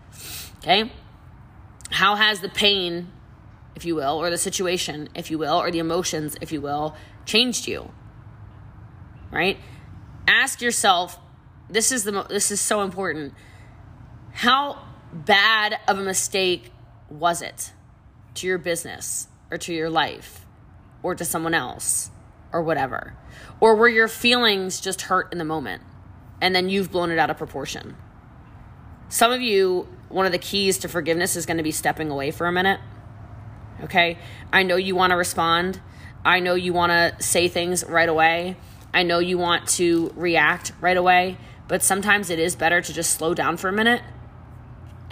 okay 0.58 0.90
how 1.92 2.16
has 2.16 2.40
the 2.40 2.48
pain, 2.48 3.12
if 3.76 3.84
you 3.84 3.94
will, 3.94 4.20
or 4.20 4.30
the 4.30 4.38
situation, 4.38 5.10
if 5.14 5.30
you 5.30 5.38
will, 5.38 5.60
or 5.60 5.70
the 5.70 5.78
emotions, 5.78 6.36
if 6.40 6.50
you 6.50 6.60
will, 6.60 6.96
changed 7.26 7.68
you? 7.68 7.90
Right? 9.30 9.58
Ask 10.26 10.62
yourself, 10.62 11.18
this 11.68 11.92
is 11.92 12.04
the 12.04 12.12
mo- 12.12 12.26
this 12.28 12.50
is 12.50 12.60
so 12.60 12.82
important. 12.82 13.34
How 14.32 14.82
bad 15.12 15.78
of 15.86 15.98
a 15.98 16.02
mistake 16.02 16.72
was 17.10 17.42
it 17.42 17.72
to 18.34 18.46
your 18.46 18.58
business 18.58 19.28
or 19.50 19.58
to 19.58 19.72
your 19.72 19.90
life 19.90 20.46
or 21.02 21.14
to 21.14 21.24
someone 21.24 21.54
else 21.54 22.10
or 22.52 22.62
whatever? 22.62 23.14
Or 23.60 23.76
were 23.76 23.88
your 23.88 24.08
feelings 24.08 24.80
just 24.80 25.02
hurt 25.02 25.32
in 25.32 25.38
the 25.38 25.44
moment 25.44 25.82
and 26.40 26.54
then 26.54 26.68
you've 26.68 26.90
blown 26.90 27.10
it 27.10 27.18
out 27.18 27.30
of 27.30 27.36
proportion? 27.36 27.96
Some 29.08 29.30
of 29.30 29.42
you, 29.42 29.86
one 30.08 30.24
of 30.24 30.32
the 30.32 30.38
keys 30.38 30.78
to 30.78 30.88
forgiveness 30.88 31.36
is 31.36 31.44
going 31.44 31.58
to 31.58 31.62
be 31.62 31.72
stepping 31.72 32.10
away 32.10 32.30
for 32.30 32.46
a 32.46 32.52
minute. 32.52 32.80
Okay? 33.82 34.18
I 34.52 34.62
know 34.62 34.76
you 34.76 34.96
want 34.96 35.10
to 35.10 35.16
respond. 35.16 35.80
I 36.24 36.40
know 36.40 36.54
you 36.54 36.72
want 36.72 36.92
to 36.92 37.22
say 37.22 37.48
things 37.48 37.84
right 37.84 38.08
away. 38.08 38.56
I 38.94 39.02
know 39.02 39.18
you 39.18 39.36
want 39.36 39.68
to 39.70 40.12
react 40.16 40.72
right 40.80 40.96
away, 40.96 41.36
but 41.68 41.82
sometimes 41.82 42.30
it 42.30 42.38
is 42.38 42.56
better 42.56 42.80
to 42.80 42.92
just 42.92 43.10
slow 43.10 43.34
down 43.34 43.56
for 43.56 43.68
a 43.68 43.72
minute 43.72 44.02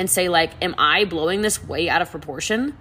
and 0.01 0.09
say 0.09 0.31
like 0.31 0.51
am 0.63 0.75
i 0.79 1.05
blowing 1.05 1.43
this 1.43 1.63
way 1.63 1.91
out 1.91 2.01
of 2.01 2.11
proportion? 2.11 2.75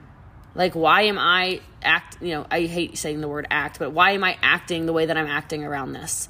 Like 0.56 0.74
why 0.74 1.02
am 1.02 1.20
i 1.20 1.60
act 1.84 2.18
you 2.22 2.32
know 2.34 2.48
i 2.50 2.62
hate 2.62 2.98
saying 2.98 3.20
the 3.20 3.28
word 3.28 3.46
act 3.52 3.78
but 3.80 3.92
why 3.92 4.12
am 4.12 4.24
i 4.24 4.38
acting 4.42 4.86
the 4.86 4.94
way 4.94 5.06
that 5.06 5.18
i'm 5.18 5.28
acting 5.28 5.66
around 5.66 5.92
this? 5.92 6.30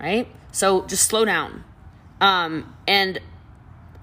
Right? 0.00 0.26
So 0.52 0.86
just 0.86 1.06
slow 1.06 1.26
down. 1.26 1.64
Um, 2.18 2.74
and 2.88 3.20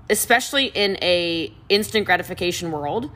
especially 0.07 0.65
in 0.67 0.97
a 1.01 1.51
instant 1.67 2.05
gratification 2.05 2.71
world 2.71 3.09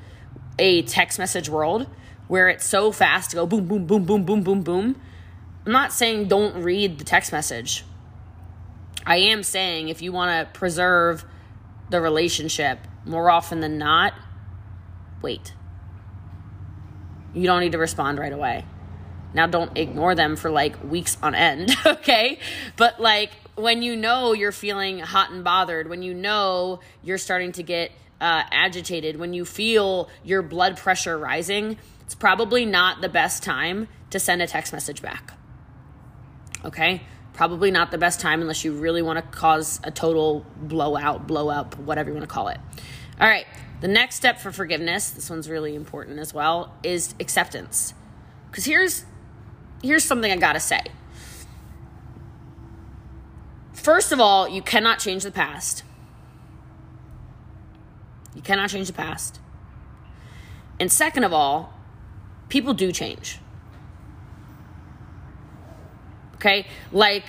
a 0.57 0.81
text 0.81 1.19
message 1.19 1.49
world 1.49 1.87
where 2.27 2.49
it's 2.49 2.65
so 2.65 2.91
fast 2.91 3.29
to 3.29 3.35
go 3.35 3.45
boom 3.45 3.67
boom 3.67 3.85
boom 3.85 4.05
boom 4.05 4.23
boom 4.25 4.41
boom 4.41 4.61
boom 4.63 5.01
i'm 5.67 5.71
not 5.71 5.93
saying 5.93 6.27
don't 6.27 6.63
read 6.63 6.97
the 6.97 7.03
text 7.03 7.31
message. 7.31 7.83
I 9.05 9.17
am 9.17 9.43
saying 9.43 9.89
if 9.89 10.01
you 10.01 10.11
want 10.11 10.31
to 10.31 10.59
preserve 10.59 11.23
the 11.89 12.01
relationship 12.01 12.79
more 13.05 13.29
often 13.29 13.59
than 13.59 13.77
not, 13.77 14.13
wait. 15.21 15.53
You 17.33 17.45
don't 17.45 17.61
need 17.61 17.71
to 17.73 17.77
respond 17.77 18.19
right 18.19 18.33
away. 18.33 18.65
Now, 19.33 19.45
don't 19.45 19.77
ignore 19.77 20.15
them 20.15 20.35
for 20.35 20.49
like 20.49 20.83
weeks 20.83 21.17
on 21.21 21.35
end, 21.35 21.75
okay? 21.85 22.39
But 22.75 22.99
like 22.99 23.31
when 23.55 23.81
you 23.81 23.95
know 23.95 24.33
you're 24.33 24.51
feeling 24.51 24.99
hot 24.99 25.31
and 25.31 25.43
bothered, 25.43 25.89
when 25.89 26.01
you 26.01 26.13
know 26.13 26.79
you're 27.03 27.17
starting 27.17 27.51
to 27.53 27.63
get 27.63 27.91
uh, 28.19 28.43
agitated, 28.51 29.17
when 29.17 29.33
you 29.33 29.45
feel 29.45 30.09
your 30.23 30.41
blood 30.41 30.77
pressure 30.77 31.17
rising, 31.17 31.77
it's 32.01 32.15
probably 32.15 32.65
not 32.65 33.01
the 33.01 33.09
best 33.09 33.43
time 33.43 33.87
to 34.09 34.19
send 34.19 34.41
a 34.41 34.47
text 34.47 34.73
message 34.73 35.01
back. 35.01 35.33
Okay? 36.63 37.01
Probably 37.37 37.69
not 37.69 37.91
the 37.91 37.99
best 37.99 38.19
time 38.19 38.41
unless 38.41 38.65
you 38.65 38.71
really 38.71 39.03
want 39.03 39.17
to 39.17 39.37
cause 39.37 39.79
a 39.83 39.91
total 39.91 40.43
blowout, 40.59 41.27
blow 41.27 41.49
up, 41.49 41.77
whatever 41.77 42.09
you 42.09 42.15
want 42.15 42.27
to 42.27 42.33
call 42.33 42.47
it. 42.47 42.57
All 43.21 43.27
right, 43.27 43.45
the 43.79 43.87
next 43.87 44.15
step 44.15 44.39
for 44.39 44.51
forgiveness, 44.51 45.11
this 45.11 45.29
one's 45.29 45.47
really 45.47 45.75
important 45.75 46.17
as 46.17 46.33
well, 46.33 46.73
is 46.81 47.13
acceptance. 47.19 47.93
Cuz 48.51 48.65
here's 48.65 49.05
here's 49.83 50.03
something 50.03 50.31
I 50.31 50.37
got 50.37 50.53
to 50.53 50.59
say. 50.59 50.81
First 53.71 54.11
of 54.11 54.19
all, 54.19 54.49
you 54.49 54.63
cannot 54.63 54.97
change 54.97 55.21
the 55.21 55.31
past. 55.31 55.83
You 58.33 58.41
cannot 58.41 58.71
change 58.71 58.87
the 58.87 58.93
past. 58.93 59.39
And 60.79 60.91
second 60.91 61.23
of 61.23 61.33
all, 61.33 61.71
people 62.49 62.73
do 62.73 62.91
change. 62.91 63.37
Okay? 66.37 66.67
Like 66.91 67.25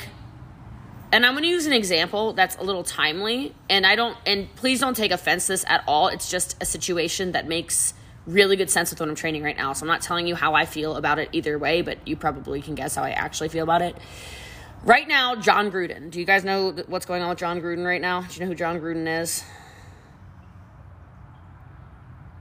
and 1.10 1.24
I'm 1.24 1.32
going 1.32 1.44
to 1.44 1.48
use 1.48 1.66
an 1.66 1.72
example 1.72 2.34
that's 2.34 2.56
a 2.56 2.62
little 2.62 2.84
timely 2.84 3.54
and 3.70 3.86
I 3.86 3.96
don't 3.96 4.16
and 4.26 4.54
please 4.56 4.80
don't 4.80 4.96
take 4.96 5.10
offense 5.10 5.46
this 5.46 5.64
at 5.66 5.82
all. 5.86 6.08
It's 6.08 6.30
just 6.30 6.56
a 6.60 6.66
situation 6.66 7.32
that 7.32 7.48
makes 7.48 7.94
really 8.26 8.56
good 8.56 8.70
sense 8.70 8.90
with 8.90 9.00
what 9.00 9.08
I'm 9.08 9.14
training 9.14 9.42
right 9.42 9.56
now. 9.56 9.72
So 9.72 9.84
I'm 9.84 9.88
not 9.88 10.02
telling 10.02 10.26
you 10.26 10.34
how 10.34 10.54
I 10.54 10.66
feel 10.66 10.96
about 10.96 11.18
it 11.18 11.30
either 11.32 11.58
way, 11.58 11.80
but 11.80 12.06
you 12.06 12.14
probably 12.14 12.60
can 12.60 12.74
guess 12.74 12.94
how 12.94 13.02
I 13.02 13.10
actually 13.10 13.48
feel 13.48 13.64
about 13.64 13.80
it. 13.80 13.96
Right 14.84 15.08
now, 15.08 15.34
Jon 15.34 15.72
Gruden. 15.72 16.10
Do 16.10 16.20
you 16.20 16.26
guys 16.26 16.44
know 16.44 16.72
what's 16.86 17.06
going 17.06 17.22
on 17.22 17.30
with 17.30 17.38
Jon 17.38 17.60
Gruden 17.60 17.84
right 17.84 18.00
now? 18.00 18.22
Do 18.22 18.34
you 18.34 18.40
know 18.40 18.46
who 18.46 18.54
Jon 18.54 18.78
Gruden 18.80 19.22
is? 19.22 19.42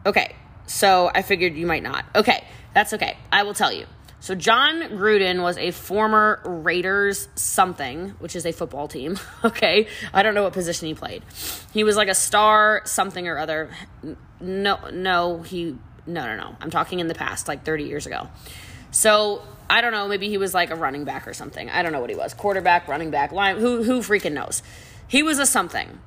Okay. 0.06 0.36
So 0.66 1.10
I 1.14 1.22
figured 1.22 1.56
you 1.56 1.66
might 1.66 1.84
not. 1.84 2.06
Okay. 2.16 2.44
That's 2.74 2.94
okay. 2.94 3.18
I 3.32 3.44
will 3.44 3.54
tell 3.54 3.72
you. 3.72 3.86
So 4.20 4.36
Jon 4.36 4.82
Gruden 4.82 5.42
was 5.42 5.58
a 5.58 5.72
former 5.72 6.42
Raiders 6.44 7.30
something, 7.36 8.10
which 8.20 8.36
is 8.36 8.46
a 8.46 8.52
football 8.52 8.88
team. 8.88 9.20
Okay, 9.44 9.88
I 10.14 10.24
don't 10.24 10.34
know 10.34 10.44
what 10.44 10.54
position 10.54 10.88
he 10.88 10.94
played. 10.94 11.24
He 11.72 11.84
was 11.84 11.96
like 11.96 12.10
a 12.10 12.16
star 12.16 12.82
something 12.86 13.28
or 13.28 13.38
other. 13.38 13.70
No, 14.42 14.80
no, 14.92 15.42
he 15.42 15.78
no, 16.06 16.26
no, 16.26 16.36
no. 16.36 16.56
I'm 16.60 16.72
talking 16.72 17.00
in 17.00 17.08
the 17.08 17.16
past, 17.16 17.48
like 17.48 17.64
30 17.64 17.84
years 17.86 18.06
ago. 18.08 18.28
So 18.92 19.42
I 19.70 19.82
don't 19.82 19.92
know. 19.92 20.08
Maybe 20.08 20.30
he 20.30 20.38
was 20.38 20.54
like 20.54 20.72
a 20.72 20.76
running 20.76 21.04
back 21.04 21.28
or 21.28 21.34
something. 21.34 21.70
I 21.70 21.82
don't 21.82 21.92
know 21.92 22.02
what 22.02 22.10
he 22.10 22.16
was. 22.16 22.34
Quarterback, 22.34 22.88
running 22.88 23.12
back, 23.12 23.32
line. 23.32 23.58
Who 23.58 23.84
who 23.84 24.00
freaking 24.00 24.34
knows? 24.34 24.64
He 25.08 25.24
was 25.24 25.40
a 25.40 25.46
something. 25.46 26.00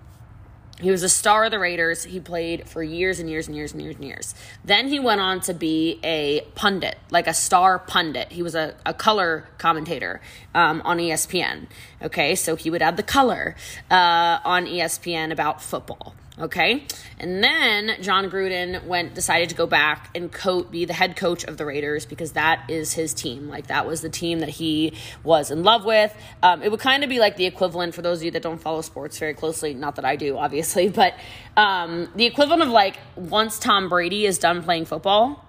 He 0.81 0.91
was 0.91 1.03
a 1.03 1.09
star 1.09 1.45
of 1.45 1.51
the 1.51 1.59
Raiders. 1.59 2.05
He 2.05 2.21
played 2.21 2.69
for 2.69 2.83
years 2.83 3.19
and 3.21 3.29
years 3.29 3.47
and 3.47 3.57
years 3.57 3.73
and 3.73 3.83
years 3.83 3.97
and 3.97 4.05
years. 4.05 4.35
Then 4.65 4.89
he 4.89 4.99
went 4.99 5.21
on 5.21 5.41
to 5.43 5.55
be 5.55 6.01
a 6.03 6.43
pundit, 6.55 6.99
like 7.11 7.27
a 7.27 7.35
star 7.35 7.79
pundit. 7.79 8.33
He 8.33 8.43
was 8.43 8.55
a, 8.55 8.75
a 8.87 8.95
color 8.95 9.49
commentator 9.59 10.21
um, 10.55 10.83
on 10.85 10.99
ESPN. 10.99 11.67
Okay, 12.03 12.35
so 12.35 12.57
he 12.57 12.71
would 12.71 12.83
add 12.83 12.97
the 12.97 13.03
color 13.03 13.57
uh, 13.91 14.39
on 14.45 14.67
ESPN 14.67 15.31
about 15.31 15.63
football. 15.63 16.15
Okay. 16.41 16.87
And 17.19 17.45
then 17.45 18.01
Jon 18.01 18.31
Gruden 18.31 18.87
went 18.87 19.15
decided 19.15 19.51
to 19.51 19.55
go 19.55 19.67
back 19.67 20.09
and 20.15 20.33
co- 20.33 20.63
be 20.63 20.87
the 20.87 20.95
head 20.95 21.15
coach 21.15 21.45
of 21.45 21.59
the 21.59 21.67
Raiders 21.67 22.07
because 22.07 22.33
that 22.33 22.65
is 22.71 22.95
his 22.95 23.13
team. 23.13 23.49
Like 23.49 23.67
that 23.67 23.87
was 23.87 24.01
the 24.01 24.09
team 24.09 24.41
that 24.41 24.49
he 24.49 24.95
was 25.23 25.51
in 25.51 25.63
love 25.63 25.85
with. 25.85 26.17
Um, 26.43 26.63
it 26.63 26.71
would 26.71 26.81
kind 26.81 27.05
of 27.05 27.11
be 27.11 27.19
like 27.19 27.37
the 27.37 27.45
equivalent 27.45 27.95
for 27.95 28.01
those 28.01 28.21
of 28.21 28.25
you 28.25 28.31
that 28.31 28.43
don't 28.43 28.61
follow 28.61 28.81
sports 28.81 29.19
very 29.19 29.35
closely. 29.35 29.75
Not 29.75 29.97
that 29.97 30.07
I 30.07 30.17
do, 30.17 30.39
obviously, 30.39 30.89
but 31.01 31.15
um, 31.59 32.09
the 32.17 32.25
equivalent 32.25 32.63
of 32.63 32.71
like 32.71 32.99
once 33.17 33.59
Tom 33.59 33.91
Brady 33.91 34.25
is 34.25 34.39
done 34.39 34.63
playing 34.63 34.87
football, 34.87 35.45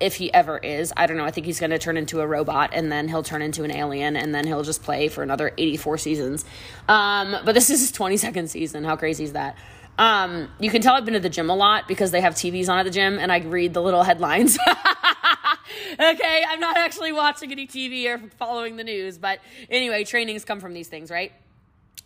if 0.00 0.16
he 0.16 0.32
ever 0.32 0.58
is. 0.58 0.92
I 0.96 1.06
don't 1.06 1.16
know. 1.16 1.24
I 1.24 1.30
think 1.30 1.46
he's 1.46 1.60
going 1.60 1.70
to 1.70 1.78
turn 1.78 1.96
into 1.96 2.20
a 2.20 2.26
robot 2.26 2.70
and 2.72 2.92
then 2.92 3.08
he'll 3.08 3.22
turn 3.22 3.42
into 3.42 3.64
an 3.64 3.70
alien 3.70 4.16
and 4.16 4.34
then 4.34 4.46
he'll 4.46 4.62
just 4.62 4.82
play 4.82 5.08
for 5.08 5.22
another 5.22 5.52
84 5.56 5.98
seasons. 5.98 6.44
Um, 6.88 7.36
but 7.44 7.54
this 7.54 7.70
is 7.70 7.80
his 7.80 7.92
22nd 7.92 8.48
season. 8.48 8.84
How 8.84 8.96
crazy 8.96 9.24
is 9.24 9.32
that? 9.32 9.56
Um, 9.98 10.48
you 10.60 10.70
can 10.70 10.82
tell 10.82 10.94
I've 10.94 11.04
been 11.04 11.14
to 11.14 11.20
the 11.20 11.30
gym 11.30 11.48
a 11.48 11.56
lot 11.56 11.88
because 11.88 12.10
they 12.10 12.20
have 12.20 12.34
TVs 12.34 12.68
on 12.68 12.78
at 12.78 12.84
the 12.84 12.90
gym 12.90 13.18
and 13.18 13.32
I 13.32 13.38
read 13.38 13.72
the 13.72 13.80
little 13.80 14.02
headlines. 14.02 14.58
okay, 16.00 16.44
I'm 16.48 16.60
not 16.60 16.76
actually 16.76 17.12
watching 17.12 17.50
any 17.50 17.66
TV 17.66 18.06
or 18.06 18.18
following 18.36 18.76
the 18.76 18.84
news, 18.84 19.16
but 19.16 19.40
anyway, 19.70 20.04
trainings 20.04 20.44
come 20.44 20.60
from 20.60 20.74
these 20.74 20.88
things, 20.88 21.10
right? 21.10 21.32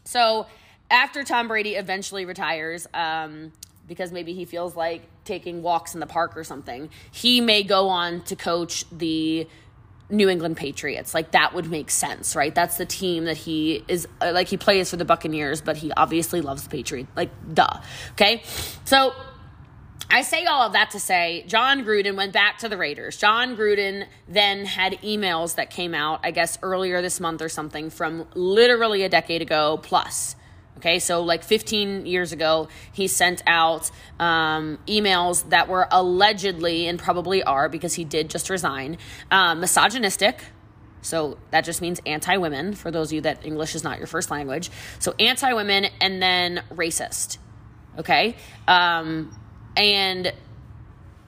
So 0.05 0.47
after 0.91 1.25
Tom 1.25 1.49
Brady 1.49 1.75
eventually 1.75 2.25
retires, 2.25 2.87
um, 2.95 3.53
because 3.89 4.13
maybe 4.13 4.35
he 4.35 4.45
feels 4.45 4.77
like 4.77 5.03
taking 5.25 5.63
walks 5.63 5.95
in 5.95 6.01
the 6.01 6.07
park 6.07 6.37
or 6.37 6.45
something, 6.45 6.91
he 7.11 7.41
may 7.41 7.65
go 7.65 7.89
on 7.89 8.21
to 8.23 8.37
coach 8.37 8.85
the 8.91 9.49
New 10.11 10.29
England 10.29 10.57
Patriots. 10.57 11.15
Like 11.15 11.33
that 11.33 11.55
would 11.55 11.71
make 11.71 11.91
sense, 11.91 12.35
right? 12.37 12.55
That's 12.55 12.77
the 12.77 12.87
team 12.87 13.25
that 13.25 13.37
he 13.37 13.85
is 13.89 14.07
uh, 14.21 14.33
like 14.33 14.49
he 14.49 14.57
plays 14.57 14.91
for 14.91 14.97
the 14.97 15.05
Buccaneers, 15.05 15.61
but 15.61 15.77
he 15.77 15.93
obviously 15.93 16.41
loves 16.41 16.65
the 16.65 16.71
Patriots. 16.71 17.11
Like 17.17 17.31
duh. 17.55 17.81
Okay? 18.13 18.43
So 18.85 19.15
I 20.11 20.23
say 20.23 20.45
all 20.45 20.63
of 20.63 20.73
that 20.73 20.91
to 20.91 21.01
say 21.01 21.45
Jon 21.47 21.85
Gruden 21.85 22.17
went 22.17 22.33
back 22.33 22.59
to 22.59 22.69
the 22.69 22.77
Raiders. 22.77 23.17
Jon 23.17 23.57
Gruden 23.57 24.07
then 24.29 24.65
had 24.65 24.95
emails 25.03 25.55
that 25.55 25.71
came 25.71 25.95
out, 25.95 26.21
I 26.25 26.33
guess 26.33 26.59
earlier 26.63 27.01
this 27.01 27.21
month 27.21 27.43
or 27.43 27.49
something 27.49 27.91
from 27.91 28.27
literally 28.35 29.05
a 29.05 29.09
decade 29.09 29.41
ago 29.41 29.79
plus 29.81 30.35
Okay, 30.81 30.99
so 30.99 31.21
like 31.21 31.45
15 31.45 32.07
years 32.07 32.33
ago, 32.33 32.69
he 32.91 33.07
sent 33.07 33.43
out 33.47 33.91
um, 34.19 34.79
emails 34.87 35.47
that 35.51 35.69
were 35.69 35.87
allegedly, 35.91 36.87
and 36.87 36.99
probably 36.99 37.43
are 37.43 37.69
because 37.69 37.93
he 37.93 38.05
did 38.05 38.31
just 38.31 38.49
resign, 38.49 38.97
um, 39.31 39.61
misogynistic. 39.61 40.43
So 41.03 41.37
that 41.51 41.67
just 41.67 41.83
means 41.83 42.01
anti 42.07 42.39
women, 42.39 42.73
for 42.73 42.91
those 42.91 43.09
of 43.09 43.13
you 43.13 43.21
that 43.21 43.45
English 43.45 43.75
is 43.75 43.85
not 43.85 43.99
your 43.99 44.07
first 44.07 44.31
language. 44.31 44.71
So 45.01 45.13
anti 45.19 45.53
women 45.53 45.85
and 46.01 46.23
then 46.23 46.63
racist. 46.71 47.37
Okay? 47.99 48.37
Um, 48.67 49.39
and 49.77 50.33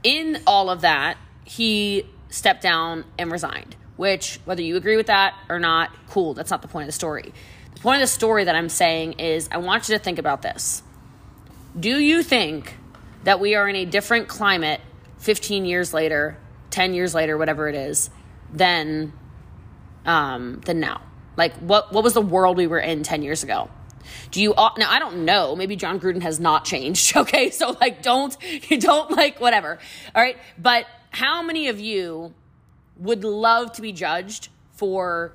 in 0.03 0.41
all 0.47 0.71
of 0.71 0.81
that, 0.81 1.19
he 1.45 2.07
stepped 2.31 2.63
down 2.63 3.05
and 3.19 3.31
resigned, 3.31 3.77
which, 3.97 4.41
whether 4.47 4.63
you 4.63 4.77
agree 4.77 4.97
with 4.97 5.09
that 5.09 5.35
or 5.51 5.59
not, 5.59 5.91
cool. 6.09 6.33
That's 6.33 6.51
not 6.51 6.63
the 6.63 6.69
point 6.69 6.85
of 6.85 6.89
the 6.89 6.93
story 6.93 7.35
point 7.83 7.97
of 7.97 8.09
the 8.09 8.12
story 8.12 8.45
that 8.45 8.55
I'm 8.55 8.69
saying 8.69 9.15
is 9.15 9.49
I 9.53 9.59
want 9.59 9.89
you 9.89 9.97
to 9.97 10.03
think 10.03 10.19
about 10.19 10.43
this. 10.43 10.83
Do 11.79 11.99
you 11.99 12.23
think 12.23 12.77
that 13.25 13.41
we 13.41 13.55
are 13.55 13.69
in 13.69 13.77
a 13.77 13.85
different 13.85 14.29
climate 14.29 14.81
15 15.19 15.65
years 15.65 15.95
later, 15.95 16.37
10 16.71 16.95
years 16.95 17.15
later, 17.15 17.39
whatever 17.39 17.69
it 17.69 17.75
is, 17.75 18.11
than 18.53 19.12
um, 20.05 20.61
than 20.65 20.81
now. 20.81 21.01
Like 21.37 21.55
what 21.57 21.93
what 21.93 22.05
was 22.05 22.15
the 22.15 22.23
world 22.23 22.57
we 22.57 22.67
were 22.67 22.81
in 22.81 23.03
10 23.03 23.23
years 23.23 23.43
ago? 23.43 23.71
Do 24.31 24.43
you 24.43 24.53
all 24.55 24.75
now 24.77 24.91
I 24.91 24.99
don't 24.99 25.25
know, 25.25 25.57
maybe 25.57 25.77
Jon 25.77 26.01
Gruden 26.01 26.23
has 26.23 26.41
not 26.41 26.65
changed, 26.65 27.17
okay? 27.17 27.51
So 27.51 27.77
like 27.81 28.03
don't 28.03 28.37
you 28.69 28.79
don't 28.79 29.11
like 29.12 29.41
whatever. 29.41 29.79
All 30.15 30.23
right? 30.23 30.37
But 30.59 30.87
how 31.11 31.43
many 31.43 31.69
of 31.69 31.81
you 31.81 32.35
would 32.99 33.25
love 33.25 33.73
to 33.73 33.83
be 33.83 33.93
judged 33.93 34.49
for 34.73 35.35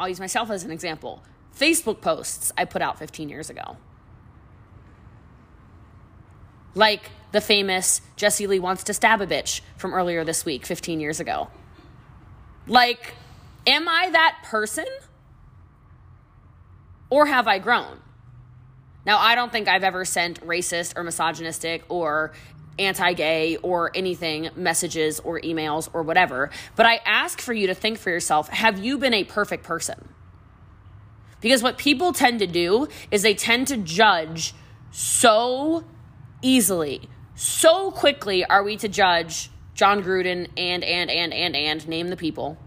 I'll 0.00 0.08
use 0.08 0.18
myself 0.18 0.50
as 0.50 0.64
an 0.64 0.70
example. 0.70 1.22
Facebook 1.56 2.00
posts 2.00 2.50
I 2.56 2.64
put 2.64 2.80
out 2.80 2.98
15 2.98 3.28
years 3.28 3.50
ago. 3.50 3.76
Like 6.74 7.10
the 7.32 7.40
famous 7.42 8.00
Jessie 8.16 8.46
Lee 8.46 8.58
wants 8.58 8.82
to 8.84 8.94
stab 8.94 9.20
a 9.20 9.26
bitch 9.26 9.60
from 9.76 9.92
earlier 9.92 10.24
this 10.24 10.46
week, 10.46 10.64
15 10.64 11.00
years 11.00 11.20
ago. 11.20 11.48
Like, 12.66 13.14
am 13.66 13.88
I 13.88 14.08
that 14.10 14.38
person? 14.44 14.86
Or 17.10 17.26
have 17.26 17.46
I 17.46 17.58
grown? 17.58 18.00
Now, 19.04 19.18
I 19.18 19.34
don't 19.34 19.52
think 19.52 19.68
I've 19.68 19.84
ever 19.84 20.06
sent 20.06 20.40
racist 20.46 20.96
or 20.96 21.04
misogynistic 21.04 21.84
or 21.90 22.32
anti 22.78 23.12
gay 23.12 23.56
or 23.56 23.90
anything, 23.94 24.50
messages 24.56 25.20
or 25.20 25.40
emails 25.40 25.88
or 25.92 26.02
whatever, 26.02 26.50
but 26.76 26.86
I 26.86 27.00
ask 27.04 27.40
for 27.40 27.52
you 27.52 27.66
to 27.66 27.74
think 27.74 27.98
for 27.98 28.10
yourself 28.10 28.48
have 28.48 28.78
you 28.78 28.98
been 28.98 29.14
a 29.14 29.24
perfect 29.24 29.64
person? 29.64 30.08
Because 31.40 31.62
what 31.62 31.78
people 31.78 32.12
tend 32.12 32.38
to 32.40 32.46
do 32.46 32.88
is 33.10 33.22
they 33.22 33.34
tend 33.34 33.68
to 33.68 33.76
judge 33.76 34.54
so 34.90 35.84
easily, 36.42 37.08
so 37.34 37.90
quickly 37.90 38.44
are 38.44 38.62
we 38.62 38.76
to 38.76 38.88
judge 38.88 39.50
Jon 39.74 40.02
Gruden 40.02 40.48
and, 40.56 40.84
and, 40.84 41.10
and, 41.10 41.32
and, 41.32 41.56
and, 41.56 41.88
name 41.88 42.08
the 42.08 42.16
people, 42.16 42.58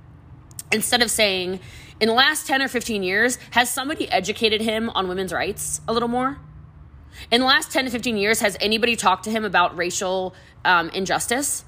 instead 0.71 1.01
of 1.01 1.11
saying, 1.11 1.59
in 1.99 2.07
the 2.07 2.13
last 2.15 2.47
10 2.47 2.61
or 2.61 2.67
15 2.67 3.03
years, 3.03 3.37
has 3.51 3.69
somebody 3.69 4.09
educated 4.09 4.61
him 4.61 4.89
on 4.89 5.07
women's 5.07 5.31
rights 5.31 5.81
a 5.87 5.93
little 5.93 6.09
more? 6.09 6.39
In 7.31 7.41
the 7.41 7.47
last 7.47 7.71
10 7.71 7.85
to 7.85 7.91
15 7.91 8.17
years, 8.17 8.39
has 8.41 8.57
anybody 8.59 8.95
talked 8.95 9.23
to 9.25 9.31
him 9.31 9.45
about 9.45 9.77
racial 9.77 10.35
um, 10.65 10.89
injustice? 10.89 11.65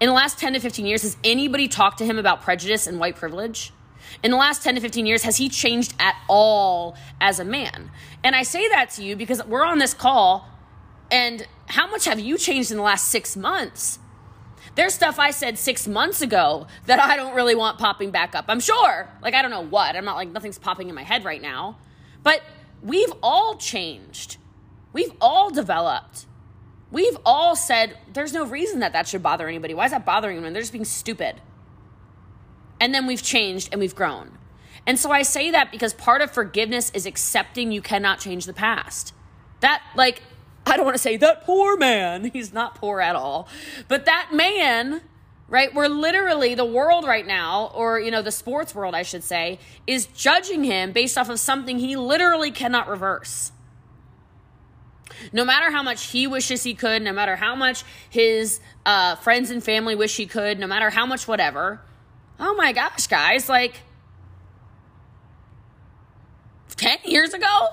In 0.00 0.08
the 0.08 0.14
last 0.14 0.38
10 0.38 0.54
to 0.54 0.60
15 0.60 0.86
years, 0.86 1.02
has 1.02 1.16
anybody 1.24 1.68
talked 1.68 1.98
to 1.98 2.04
him 2.04 2.18
about 2.18 2.42
prejudice 2.42 2.86
and 2.86 2.98
white 2.98 3.16
privilege? 3.16 3.72
In 4.22 4.30
the 4.30 4.36
last 4.36 4.62
10 4.62 4.74
to 4.76 4.80
15 4.80 5.06
years, 5.06 5.22
has 5.22 5.36
he 5.36 5.48
changed 5.48 5.94
at 5.98 6.16
all 6.28 6.96
as 7.20 7.40
a 7.40 7.44
man? 7.44 7.90
And 8.22 8.34
I 8.36 8.42
say 8.42 8.68
that 8.68 8.90
to 8.90 9.04
you 9.04 9.16
because 9.16 9.44
we're 9.44 9.64
on 9.64 9.78
this 9.78 9.94
call, 9.94 10.48
and 11.10 11.46
how 11.66 11.90
much 11.90 12.04
have 12.04 12.20
you 12.20 12.38
changed 12.38 12.70
in 12.70 12.76
the 12.76 12.82
last 12.82 13.06
six 13.06 13.36
months? 13.36 13.98
There's 14.74 14.92
stuff 14.92 15.18
I 15.18 15.30
said 15.30 15.58
six 15.58 15.86
months 15.86 16.20
ago 16.20 16.66
that 16.86 16.98
I 16.98 17.16
don't 17.16 17.34
really 17.34 17.54
want 17.54 17.78
popping 17.78 18.10
back 18.10 18.34
up. 18.34 18.46
I'm 18.48 18.60
sure. 18.60 19.08
Like, 19.22 19.34
I 19.34 19.42
don't 19.42 19.52
know 19.52 19.64
what. 19.64 19.94
I'm 19.94 20.04
not 20.04 20.16
like, 20.16 20.30
nothing's 20.30 20.58
popping 20.58 20.88
in 20.88 20.94
my 20.94 21.04
head 21.04 21.24
right 21.24 21.40
now. 21.40 21.78
But 22.22 22.42
we've 22.82 23.12
all 23.22 23.56
changed. 23.56 24.38
We've 24.94 25.12
all 25.20 25.50
developed. 25.50 26.24
We've 26.90 27.18
all 27.26 27.56
said, 27.56 27.98
there's 28.12 28.32
no 28.32 28.46
reason 28.46 28.78
that 28.78 28.92
that 28.92 29.08
should 29.08 29.22
bother 29.22 29.48
anybody. 29.48 29.74
Why 29.74 29.86
is 29.86 29.90
that 29.90 30.06
bothering 30.06 30.40
them? 30.40 30.52
They're 30.52 30.62
just 30.62 30.72
being 30.72 30.84
stupid. 30.84 31.42
And 32.80 32.94
then 32.94 33.06
we've 33.06 33.22
changed 33.22 33.70
and 33.72 33.80
we've 33.80 33.94
grown. 33.94 34.38
And 34.86 34.98
so 34.98 35.10
I 35.10 35.22
say 35.22 35.50
that 35.50 35.72
because 35.72 35.92
part 35.92 36.22
of 36.22 36.30
forgiveness 36.30 36.90
is 36.94 37.06
accepting 37.06 37.72
you 37.72 37.82
cannot 37.82 38.20
change 38.20 38.46
the 38.46 38.52
past. 38.52 39.12
That, 39.60 39.82
like, 39.96 40.22
I 40.64 40.76
don't 40.76 40.84
want 40.84 40.94
to 40.94 41.02
say 41.02 41.16
that 41.16 41.44
poor 41.44 41.76
man. 41.76 42.24
He's 42.32 42.52
not 42.52 42.76
poor 42.76 43.00
at 43.00 43.16
all. 43.16 43.48
But 43.88 44.04
that 44.04 44.30
man, 44.32 45.00
right? 45.48 45.74
We're 45.74 45.88
literally 45.88 46.54
the 46.54 46.64
world 46.64 47.04
right 47.04 47.26
now, 47.26 47.72
or, 47.74 47.98
you 47.98 48.12
know, 48.12 48.22
the 48.22 48.30
sports 48.30 48.76
world, 48.76 48.94
I 48.94 49.02
should 49.02 49.24
say, 49.24 49.58
is 49.88 50.06
judging 50.06 50.62
him 50.62 50.92
based 50.92 51.18
off 51.18 51.28
of 51.28 51.40
something 51.40 51.80
he 51.80 51.96
literally 51.96 52.52
cannot 52.52 52.86
reverse. 52.86 53.50
No 55.32 55.44
matter 55.44 55.70
how 55.70 55.82
much 55.82 56.06
he 56.06 56.26
wishes 56.26 56.62
he 56.62 56.74
could, 56.74 57.02
no 57.02 57.12
matter 57.12 57.36
how 57.36 57.54
much 57.54 57.84
his 58.08 58.60
uh, 58.86 59.16
friends 59.16 59.50
and 59.50 59.62
family 59.62 59.94
wish 59.94 60.16
he 60.16 60.26
could, 60.26 60.58
no 60.58 60.66
matter 60.66 60.90
how 60.90 61.06
much 61.06 61.28
whatever. 61.28 61.80
Oh 62.40 62.54
my 62.54 62.72
gosh, 62.72 63.06
guys, 63.06 63.48
like 63.48 63.82
10 66.76 66.98
years 67.04 67.32
ago? 67.32 67.68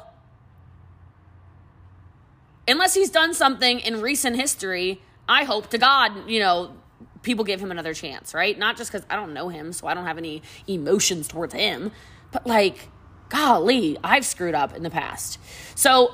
unless 2.68 2.94
he's 2.94 3.10
done 3.10 3.34
something 3.34 3.80
in 3.80 4.02
recent 4.02 4.36
history, 4.36 5.02
I 5.28 5.44
hope 5.44 5.70
to 5.70 5.78
God, 5.78 6.30
you 6.30 6.40
know, 6.40 6.74
people 7.22 7.46
give 7.46 7.60
him 7.60 7.72
another 7.72 7.94
chance, 7.94 8.34
right? 8.34 8.58
Not 8.58 8.78
just 8.78 8.92
because 8.92 9.06
I 9.10 9.16
don't 9.16 9.34
know 9.34 9.50
him, 9.50 9.74
so 9.74 9.88
I 9.88 9.94
don't 9.94 10.06
have 10.06 10.18
any 10.18 10.42
emotions 10.68 11.28
towards 11.28 11.54
him, 11.54 11.92
but 12.32 12.48
like, 12.48 12.90
golly, 13.30 13.98
I've 14.04 14.26
screwed 14.26 14.56
up 14.56 14.76
in 14.76 14.84
the 14.84 14.90
past. 14.90 15.38
So, 15.76 16.14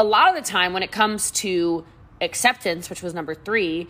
a 0.00 0.04
lot 0.04 0.30
of 0.30 0.42
the 0.42 0.48
time 0.48 0.72
when 0.72 0.82
it 0.82 0.90
comes 0.90 1.30
to 1.30 1.84
acceptance, 2.20 2.88
which 2.88 3.02
was 3.02 3.12
number 3.12 3.34
three, 3.34 3.88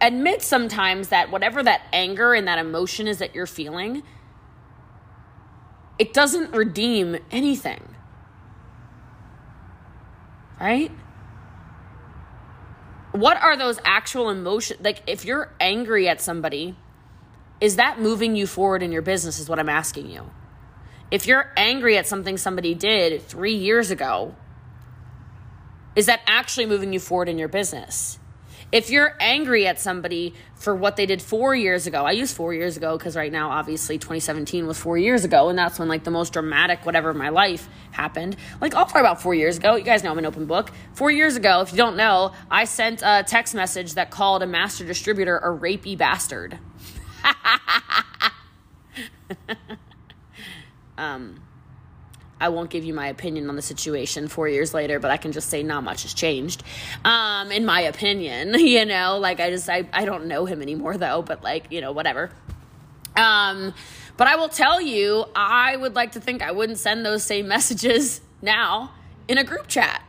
admit 0.00 0.42
sometimes 0.42 1.08
that 1.08 1.30
whatever 1.30 1.62
that 1.62 1.82
anger 1.92 2.34
and 2.34 2.46
that 2.48 2.58
emotion 2.58 3.08
is 3.08 3.18
that 3.18 3.34
you're 3.34 3.46
feeling, 3.46 4.02
it 5.98 6.12
doesn't 6.12 6.54
redeem 6.54 7.16
anything 7.30 7.96
right? 10.60 10.90
What 13.12 13.36
are 13.40 13.56
those 13.56 13.78
actual 13.84 14.30
emotions? 14.30 14.80
Like, 14.82 15.02
if 15.06 15.24
you're 15.24 15.54
angry 15.60 16.08
at 16.08 16.20
somebody, 16.20 16.76
is 17.60 17.76
that 17.76 18.00
moving 18.00 18.36
you 18.36 18.46
forward 18.46 18.82
in 18.82 18.92
your 18.92 19.02
business? 19.02 19.38
Is 19.38 19.48
what 19.48 19.58
I'm 19.58 19.68
asking 19.68 20.10
you. 20.10 20.30
If 21.10 21.26
you're 21.26 21.52
angry 21.56 21.96
at 21.96 22.06
something 22.06 22.36
somebody 22.36 22.74
did 22.74 23.22
three 23.22 23.54
years 23.54 23.90
ago, 23.90 24.34
is 25.96 26.06
that 26.06 26.20
actually 26.26 26.66
moving 26.66 26.92
you 26.92 27.00
forward 27.00 27.28
in 27.28 27.38
your 27.38 27.48
business? 27.48 28.18
If 28.72 28.90
you're 28.90 29.16
angry 29.20 29.68
at 29.68 29.78
somebody 29.78 30.34
for 30.56 30.74
what 30.74 30.96
they 30.96 31.06
did 31.06 31.22
four 31.22 31.54
years 31.54 31.86
ago, 31.86 32.04
I 32.04 32.10
use 32.10 32.32
four 32.32 32.52
years 32.52 32.76
ago 32.76 32.98
because 32.98 33.14
right 33.14 33.30
now, 33.30 33.50
obviously, 33.50 33.96
2017 33.96 34.66
was 34.66 34.76
four 34.76 34.98
years 34.98 35.24
ago, 35.24 35.48
and 35.48 35.56
that's 35.56 35.78
when 35.78 35.88
like 35.88 36.02
the 36.02 36.10
most 36.10 36.32
dramatic 36.32 36.84
whatever 36.84 37.10
of 37.10 37.16
my 37.16 37.28
life 37.28 37.68
happened. 37.92 38.36
Like, 38.60 38.74
I'll 38.74 38.84
talk 38.84 39.00
about 39.00 39.22
four 39.22 39.34
years 39.34 39.56
ago. 39.56 39.76
You 39.76 39.84
guys 39.84 40.02
know 40.02 40.10
I'm 40.10 40.18
an 40.18 40.26
open 40.26 40.46
book. 40.46 40.72
Four 40.94 41.12
years 41.12 41.36
ago, 41.36 41.60
if 41.60 41.70
you 41.70 41.78
don't 41.78 41.96
know, 41.96 42.32
I 42.50 42.64
sent 42.64 43.02
a 43.02 43.24
text 43.26 43.54
message 43.54 43.94
that 43.94 44.10
called 44.10 44.42
a 44.42 44.46
master 44.46 44.84
distributor 44.84 45.38
a 45.38 45.48
rapey 45.48 45.96
bastard. 45.96 46.58
um, 50.98 51.40
I 52.38 52.50
won't 52.50 52.68
give 52.68 52.84
you 52.84 52.92
my 52.92 53.08
opinion 53.08 53.48
on 53.48 53.56
the 53.56 53.62
situation 53.62 54.28
four 54.28 54.48
years 54.48 54.74
later, 54.74 55.00
but 55.00 55.10
I 55.10 55.16
can 55.16 55.32
just 55.32 55.48
say 55.48 55.62
not 55.62 55.84
much 55.84 56.02
has 56.02 56.12
changed. 56.12 56.62
Um, 57.04 57.50
in 57.50 57.64
my 57.64 57.80
opinion, 57.80 58.54
you 58.58 58.84
know, 58.84 59.18
like 59.18 59.40
I 59.40 59.50
just, 59.50 59.68
I, 59.68 59.88
I 59.92 60.04
don't 60.04 60.26
know 60.26 60.44
him 60.44 60.60
anymore 60.60 60.98
though, 60.98 61.22
but 61.22 61.42
like, 61.42 61.70
you 61.70 61.80
know, 61.80 61.92
whatever. 61.92 62.30
Um, 63.16 63.72
but 64.16 64.26
I 64.28 64.36
will 64.36 64.50
tell 64.50 64.80
you, 64.80 65.24
I 65.34 65.76
would 65.76 65.94
like 65.94 66.12
to 66.12 66.20
think 66.20 66.42
I 66.42 66.52
wouldn't 66.52 66.78
send 66.78 67.04
those 67.04 67.22
same 67.22 67.48
messages 67.56 68.20
now 68.42 68.92
in 69.28 69.38
a 69.38 69.44
group 69.44 69.66
chat. 69.66 70.02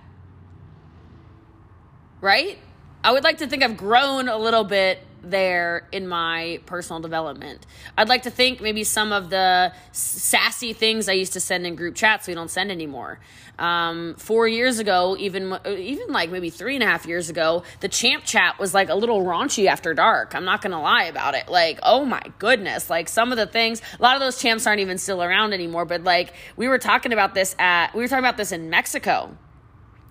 Right? 2.20 2.58
I 3.04 3.14
would 3.14 3.24
like 3.24 3.38
to 3.38 3.48
think 3.48 3.64
I've 3.64 3.78
grown 3.78 4.28
a 4.28 4.38
little 4.38 4.64
bit 4.64 5.00
there 5.24 5.88
in 5.92 6.08
my 6.08 6.60
personal 6.66 7.02
development. 7.02 7.66
I'd 7.98 8.10
like 8.10 8.24
to 8.24 8.32
think 8.32 8.62
maybe 8.62 8.84
some 8.84 9.12
of 9.12 9.30
the 9.30 9.74
sassy 9.92 10.74
things 10.74 11.10
I 11.10 11.14
used 11.14 11.34
to 11.34 11.40
send 11.40 11.66
in 11.66 11.76
group 11.76 11.96
chats 11.96 12.28
we 12.28 12.34
don't 12.34 12.50
send 12.50 12.72
anymore. 12.72 13.20
Um, 13.60 14.16
four 14.18 14.48
years 14.48 14.78
ago, 14.78 15.16
even 15.18 15.58
even 15.68 16.10
like 16.10 16.30
maybe 16.30 16.50
three 16.50 16.76
and 16.76 16.84
a 16.84 16.88
half 16.88 17.06
years 17.06 17.30
ago, 17.30 17.64
the 17.80 17.88
champ 17.88 18.24
chat 18.24 18.60
was 18.60 18.74
like 18.74 18.90
a 18.90 18.96
little 18.96 19.22
raunchy 19.24 19.66
after 19.68 19.94
dark. 19.94 20.36
I'm 20.36 20.46
not 20.46 20.62
gonna 20.62 20.82
lie 20.82 21.06
about 21.06 21.34
it. 21.34 21.50
Like, 21.50 21.80
oh 21.82 22.06
my 22.06 22.22
goodness, 22.38 22.90
like 22.90 23.10
some 23.10 23.32
of 23.32 23.38
the 23.38 23.48
things, 23.48 23.82
a 24.00 24.02
lot 24.02 24.16
of 24.16 24.22
those 24.22 24.40
champs 24.40 24.68
aren't 24.68 24.82
even 24.82 24.98
still 24.98 25.24
around 25.24 25.54
anymore. 25.54 25.86
But 25.86 26.04
like 26.04 26.34
we 26.56 26.68
were 26.68 26.78
talking 26.78 27.14
about 27.14 27.34
this 27.34 27.56
at, 27.58 27.96
we 27.96 28.02
were 28.02 28.08
talking 28.08 28.24
about 28.24 28.38
this 28.38 28.52
in 28.52 28.70
Mexico 28.70 29.36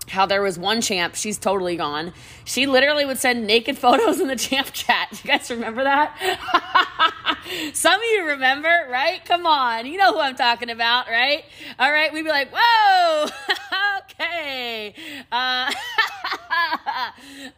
how 0.09 0.27
there 0.27 0.42
was 0.42 0.59
one 0.59 0.81
champ, 0.81 1.14
she's 1.14 1.38
totally 1.38 1.77
gone. 1.77 2.12
She 2.45 2.66
literally 2.66 3.05
would 3.05 3.19
send 3.19 3.47
naked 3.47 3.79
photos 3.87 4.21
in 4.21 4.29
the 4.29 4.37
champ 4.37 4.69
chat. 4.73 5.09
You 5.25 5.31
guys 5.31 5.51
remember 5.51 5.85
that? 5.85 7.37
Some 7.75 7.95
of 7.95 8.07
you 8.12 8.27
remember, 8.27 8.88
right? 8.90 9.25
Come 9.25 9.47
on. 9.47 9.87
You 9.87 9.99
know 9.99 10.12
who 10.12 10.21
I'm 10.21 10.37
talking 10.37 10.71
about, 10.71 11.09
right? 11.09 11.45
All 11.79 11.90
right. 11.90 12.12
We'd 12.12 12.23
be 12.23 12.29
like, 12.29 12.51
whoa, 12.53 13.27
okay. 14.01 14.95
Uh, 15.31 15.73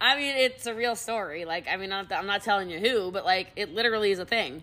I 0.00 0.16
mean, 0.16 0.36
it's 0.36 0.66
a 0.66 0.74
real 0.74 0.96
story. 0.96 1.44
Like, 1.44 1.66
I 1.70 1.76
mean, 1.76 1.92
I'm 1.92 2.26
not 2.26 2.42
telling 2.42 2.70
you 2.70 2.78
who, 2.78 3.10
but 3.10 3.24
like, 3.24 3.52
it 3.56 3.74
literally 3.74 4.10
is 4.10 4.18
a 4.18 4.26
thing. 4.26 4.62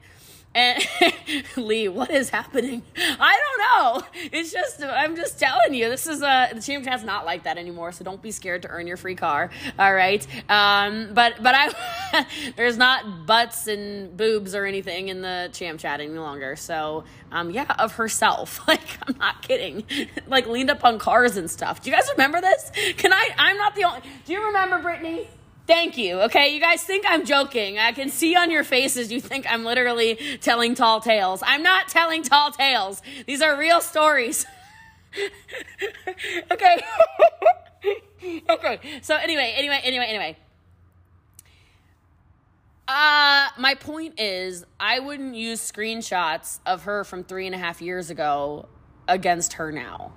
And 0.55 0.81
Lee, 1.57 1.89
what 1.89 2.09
is 2.09 2.29
happening? 2.29 2.81
I 2.97 3.39
don't 3.43 3.59
know. 3.59 4.29
It's 4.31 4.53
just 4.53 4.81
I'm 4.81 5.17
just 5.17 5.37
telling 5.37 5.73
you. 5.73 5.89
This 5.89 6.07
is 6.07 6.23
uh 6.23 6.47
the 6.53 6.61
Champ 6.61 6.85
Chat's 6.85 7.03
not 7.03 7.25
like 7.25 7.43
that 7.43 7.57
anymore. 7.57 7.91
So 7.91 8.05
don't 8.05 8.21
be 8.21 8.31
scared 8.31 8.61
to 8.61 8.69
earn 8.69 8.87
your 8.87 8.95
free 8.95 9.15
car. 9.15 9.49
All 9.77 9.93
right. 9.93 10.25
Um, 10.49 11.09
but 11.13 11.43
but 11.43 11.53
I 11.55 12.25
there's 12.55 12.77
not 12.77 13.25
butts 13.25 13.67
and 13.67 14.15
boobs 14.15 14.55
or 14.55 14.65
anything 14.65 15.09
in 15.09 15.21
the 15.21 15.49
Champ 15.51 15.77
Chat 15.77 15.99
any 15.99 16.17
longer. 16.17 16.55
So 16.55 17.03
um, 17.33 17.51
yeah, 17.51 17.75
of 17.77 17.93
herself. 17.93 18.61
Like 18.75 18.97
I'm 19.07 19.15
not 19.19 19.43
kidding. 19.43 19.85
like 20.27 20.47
leaned 20.47 20.71
up 20.71 20.83
on 20.83 20.97
cars 20.97 21.37
and 21.37 21.49
stuff. 21.51 21.81
Do 21.81 21.89
you 21.91 21.95
guys 21.95 22.09
remember 22.11 22.41
this? 22.41 22.71
Can 22.97 23.13
I? 23.13 23.29
I'm 23.37 23.57
not 23.57 23.75
the 23.75 23.83
only. 23.83 24.01
Do 24.25 24.33
you 24.33 24.43
remember 24.43 24.79
Brittany? 24.81 25.27
Thank 25.67 25.97
you. 25.97 26.21
Okay, 26.21 26.53
you 26.53 26.59
guys 26.59 26.83
think 26.83 27.05
I'm 27.07 27.25
joking. 27.25 27.79
I 27.79 27.91
can 27.91 28.09
see 28.09 28.35
on 28.35 28.51
your 28.51 28.63
faces 28.63 29.11
you 29.11 29.19
think 29.19 29.51
I'm 29.51 29.65
literally 29.65 30.15
telling 30.41 30.75
tall 30.75 31.01
tales. 31.01 31.41
I'm 31.45 31.63
not 31.63 31.87
telling 31.87 32.21
tall 32.21 32.51
tales. 32.51 33.01
These 33.25 33.41
are 33.41 33.57
real 33.57 33.81
stories. 33.81 34.45
okay. 36.51 36.83
okay. 38.49 38.79
So 39.01 39.15
anyway, 39.15 39.53
anyway, 39.57 39.79
anyway, 39.83 40.05
anyway. 40.07 40.37
Uh, 42.87 43.47
my 43.57 43.73
point 43.73 44.19
is, 44.19 44.63
I 44.79 44.99
wouldn't 44.99 45.33
use 45.33 45.59
screenshots 45.59 46.59
of 46.67 46.83
her 46.83 47.03
from 47.03 47.23
three 47.23 47.47
and 47.47 47.55
a 47.55 47.57
half 47.57 47.81
years 47.81 48.11
ago 48.11 48.67
against 49.07 49.53
her 49.53 49.71
now. 49.71 50.13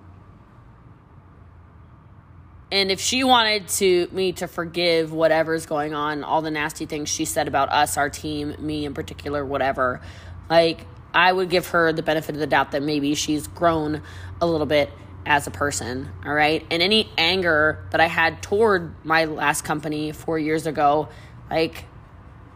And 2.70 2.90
if 2.90 3.00
she 3.00 3.24
wanted 3.24 3.68
to 3.68 4.09
me 4.12 4.33
to 4.33 4.46
forgive 4.46 5.11
whatever's 5.12 5.64
going 5.64 5.94
on, 5.94 6.22
all 6.22 6.42
the 6.42 6.50
nasty 6.50 6.85
things 6.85 7.09
she 7.09 7.24
said 7.24 7.48
about 7.48 7.70
us, 7.70 7.96
our 7.96 8.11
team, 8.11 8.54
me 8.59 8.85
in 8.85 8.92
particular, 8.92 9.44
whatever, 9.44 10.02
like 10.50 10.87
I 11.14 11.33
would 11.33 11.48
give 11.48 11.68
her 11.68 11.92
the 11.92 12.02
benefit 12.02 12.35
of 12.35 12.40
the 12.40 12.46
doubt 12.46 12.72
that 12.72 12.83
maybe 12.83 13.14
she's 13.14 13.46
grown 13.46 14.02
a 14.40 14.46
little 14.46 14.66
bit 14.66 14.90
as 15.24 15.46
a 15.46 15.50
person, 15.50 16.11
all 16.26 16.33
right? 16.35 16.66
And 16.70 16.83
any 16.83 17.11
anger 17.16 17.87
that 17.90 18.00
I 18.00 18.07
had 18.07 18.42
toward 18.42 18.94
my 19.04 19.24
last 19.24 19.62
company 19.62 20.12
4 20.12 20.38
years 20.38 20.66
ago, 20.66 21.09
like 21.50 21.85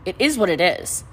it 0.04 0.16
is 0.18 0.36
what 0.36 0.50
it 0.50 0.60
is. 0.60 1.04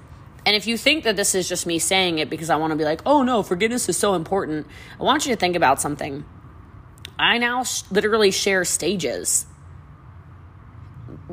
And 0.44 0.56
if 0.56 0.66
you 0.66 0.76
think 0.76 1.04
that 1.04 1.16
this 1.16 1.34
is 1.34 1.48
just 1.48 1.66
me 1.66 1.78
saying 1.78 2.18
it 2.18 2.28
because 2.28 2.50
I 2.50 2.56
want 2.56 2.72
to 2.72 2.76
be 2.76 2.84
like, 2.84 3.02
"Oh 3.04 3.22
no, 3.22 3.42
forgiveness 3.42 3.88
is 3.88 3.96
so 3.96 4.14
important." 4.14 4.66
I 4.98 5.04
want 5.04 5.26
you 5.26 5.34
to 5.34 5.38
think 5.38 5.54
about 5.54 5.80
something 5.80 6.24
I 7.20 7.36
now 7.36 7.64
sh- 7.64 7.82
literally 7.90 8.30
share 8.30 8.64
stages. 8.64 9.46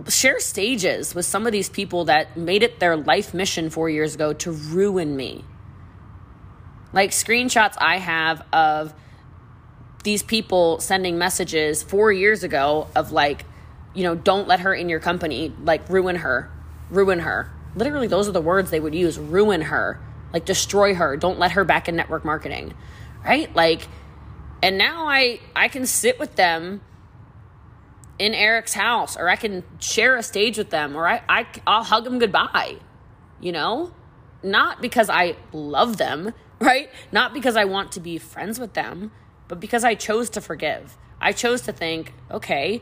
Share 0.09 0.39
stages 0.39 1.15
with 1.15 1.25
some 1.25 1.45
of 1.45 1.53
these 1.53 1.69
people 1.69 2.05
that 2.05 2.35
made 2.35 2.61
it 2.61 2.79
their 2.79 2.97
life 2.97 3.33
mission 3.33 3.69
four 3.69 3.89
years 3.89 4.13
ago 4.13 4.33
to 4.33 4.51
ruin 4.51 5.15
me. 5.15 5.45
Like 6.91 7.11
screenshots 7.11 7.75
I 7.77 7.99
have 7.99 8.45
of 8.51 8.93
these 10.03 10.23
people 10.23 10.79
sending 10.79 11.17
messages 11.17 11.83
four 11.83 12.11
years 12.11 12.43
ago 12.43 12.87
of 12.93 13.13
like, 13.13 13.45
you 13.93 14.03
know, 14.03 14.13
don't 14.13 14.47
let 14.47 14.59
her 14.61 14.73
in 14.73 14.89
your 14.89 14.99
company, 14.99 15.53
like 15.63 15.89
ruin 15.89 16.17
her, 16.17 16.51
ruin 16.89 17.19
her. 17.19 17.49
Literally, 17.75 18.07
those 18.07 18.27
are 18.27 18.33
the 18.33 18.41
words 18.41 18.71
they 18.71 18.79
would 18.79 18.95
use 18.95 19.17
ruin 19.17 19.61
her, 19.61 19.99
like 20.33 20.43
destroy 20.43 20.95
her, 20.95 21.15
don't 21.15 21.39
let 21.39 21.51
her 21.51 21.63
back 21.63 21.87
in 21.87 21.95
network 21.95 22.25
marketing, 22.25 22.73
right? 23.23 23.53
Like, 23.55 23.87
and 24.61 24.77
now 24.77 25.07
I 25.07 25.39
I 25.55 25.67
can 25.67 25.85
sit 25.85 26.19
with 26.19 26.35
them 26.35 26.81
in 28.19 28.33
Eric's 28.33 28.73
house 28.73 29.15
or 29.15 29.29
I 29.29 29.35
can 29.35 29.63
share 29.79 30.15
a 30.17 30.23
stage 30.23 30.57
with 30.57 30.69
them 30.69 30.95
or 30.95 31.07
I, 31.07 31.21
I 31.29 31.45
I'll 31.65 31.83
hug 31.83 32.03
them 32.03 32.19
goodbye. 32.19 32.77
You 33.39 33.51
know? 33.51 33.93
Not 34.43 34.81
because 34.81 35.09
I 35.09 35.35
love 35.51 35.97
them, 35.97 36.33
right? 36.59 36.89
Not 37.11 37.33
because 37.33 37.55
I 37.55 37.65
want 37.65 37.91
to 37.93 37.99
be 37.99 38.17
friends 38.17 38.59
with 38.59 38.73
them, 38.73 39.11
but 39.47 39.59
because 39.59 39.83
I 39.83 39.95
chose 39.95 40.29
to 40.31 40.41
forgive. 40.41 40.97
I 41.19 41.31
chose 41.31 41.61
to 41.61 41.71
think, 41.71 42.13
okay, 42.29 42.81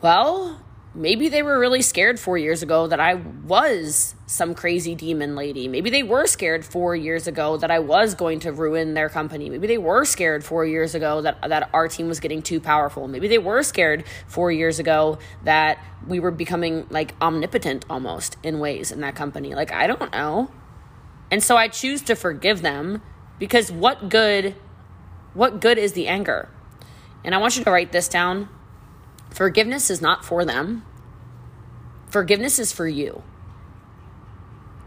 well, 0.00 0.60
maybe 0.96 1.28
they 1.28 1.42
were 1.42 1.58
really 1.58 1.82
scared 1.82 2.18
four 2.18 2.38
years 2.38 2.62
ago 2.62 2.86
that 2.86 2.98
I 2.98 3.14
was 3.14 4.14
some 4.26 4.54
crazy 4.54 4.94
demon 4.94 5.36
lady. 5.36 5.68
Maybe 5.68 5.90
they 5.90 6.02
were 6.02 6.26
scared 6.26 6.64
four 6.64 6.96
years 6.96 7.26
ago 7.26 7.58
that 7.58 7.70
I 7.70 7.78
was 7.80 8.14
going 8.14 8.40
to 8.40 8.52
ruin 8.52 8.94
their 8.94 9.10
company. 9.10 9.50
Maybe 9.50 9.66
they 9.66 9.78
were 9.78 10.04
scared 10.06 10.42
four 10.42 10.64
years 10.64 10.94
ago 10.94 11.20
that, 11.20 11.38
that 11.46 11.68
our 11.74 11.86
team 11.86 12.08
was 12.08 12.18
getting 12.18 12.40
too 12.40 12.60
powerful. 12.60 13.06
Maybe 13.08 13.28
they 13.28 13.38
were 13.38 13.62
scared 13.62 14.04
four 14.26 14.50
years 14.50 14.78
ago 14.78 15.18
that 15.44 15.78
we 16.08 16.18
were 16.18 16.30
becoming 16.30 16.86
like 16.88 17.14
omnipotent 17.20 17.84
almost 17.90 18.38
in 18.42 18.58
ways 18.58 18.90
in 18.90 19.00
that 19.02 19.14
company. 19.14 19.54
Like, 19.54 19.72
I 19.72 19.86
don't 19.86 20.10
know. 20.12 20.50
And 21.30 21.42
so 21.42 21.56
I 21.56 21.68
choose 21.68 22.00
to 22.02 22.16
forgive 22.16 22.62
them 22.62 23.02
because 23.38 23.70
what 23.70 24.08
good 24.08 24.56
what 25.34 25.60
good 25.60 25.76
is 25.76 25.92
the 25.92 26.08
anger? 26.08 26.48
And 27.22 27.34
I 27.34 27.38
want 27.38 27.58
you 27.58 27.64
to 27.64 27.70
write 27.70 27.92
this 27.92 28.08
down 28.08 28.48
Forgiveness 29.36 29.90
is 29.90 30.00
not 30.00 30.24
for 30.24 30.46
them, 30.46 30.82
forgiveness 32.08 32.58
is 32.58 32.72
for 32.72 32.88
you. 32.88 33.22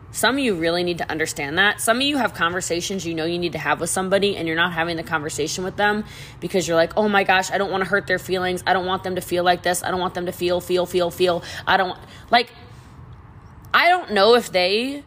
Some 0.10 0.38
of 0.38 0.44
you 0.44 0.56
really 0.56 0.84
need 0.84 0.98
to 0.98 1.08
understand 1.08 1.60
that. 1.60 1.80
Some 1.80 1.98
of 1.98 2.02
you 2.02 2.18
have 2.18 2.34
conversations 2.34 3.06
you 3.06 3.14
know 3.14 3.26
you 3.26 3.38
need 3.38 3.52
to 3.52 3.60
have 3.60 3.80
with 3.80 3.92
somebody 3.92 4.36
and 4.36 4.48
you're 4.48 4.58
not 4.58 4.74
having 4.74 4.98
the 4.98 5.04
conversation 5.04 5.64
with 5.64 5.76
them 5.76 6.04
because 6.40 6.68
you're 6.68 6.76
like, 6.76 6.98
oh 6.98 7.08
my 7.08 7.24
gosh, 7.24 7.52
I 7.52 7.60
don't 7.60 7.70
want 7.70 7.84
to 7.84 7.90
hurt 7.92 8.08
their 8.08 8.18
feelings. 8.18 8.64
I 8.66 8.74
don't 8.74 8.88
want 8.88 9.04
them 9.04 9.14
to 9.14 9.22
feel 9.22 9.44
like 9.44 9.62
this. 9.62 9.84
I 9.84 9.92
don't 9.92 10.00
want 10.00 10.16
them 10.16 10.26
to 10.26 10.32
feel, 10.32 10.62
feel, 10.62 10.88
feel, 10.88 11.12
feel. 11.12 11.44
I 11.68 11.78
don't, 11.78 11.96
like, 12.32 12.50
I 13.72 13.88
don't 13.90 14.14
know 14.14 14.34
if 14.34 14.52
they, 14.52 15.04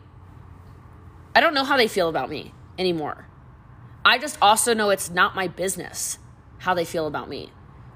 I 1.34 1.40
don't 1.40 1.54
know 1.54 1.64
how 1.64 1.76
they 1.76 1.88
feel 1.88 2.08
about 2.08 2.30
me 2.30 2.54
anymore. 2.78 3.26
I 4.04 4.18
just 4.18 4.38
also 4.40 4.72
know 4.72 4.90
it's 4.90 5.10
not 5.10 5.34
my 5.34 5.48
business 5.48 6.18
how 6.58 6.74
they 6.74 6.84
feel 6.84 7.08
about 7.08 7.28
me 7.28 7.50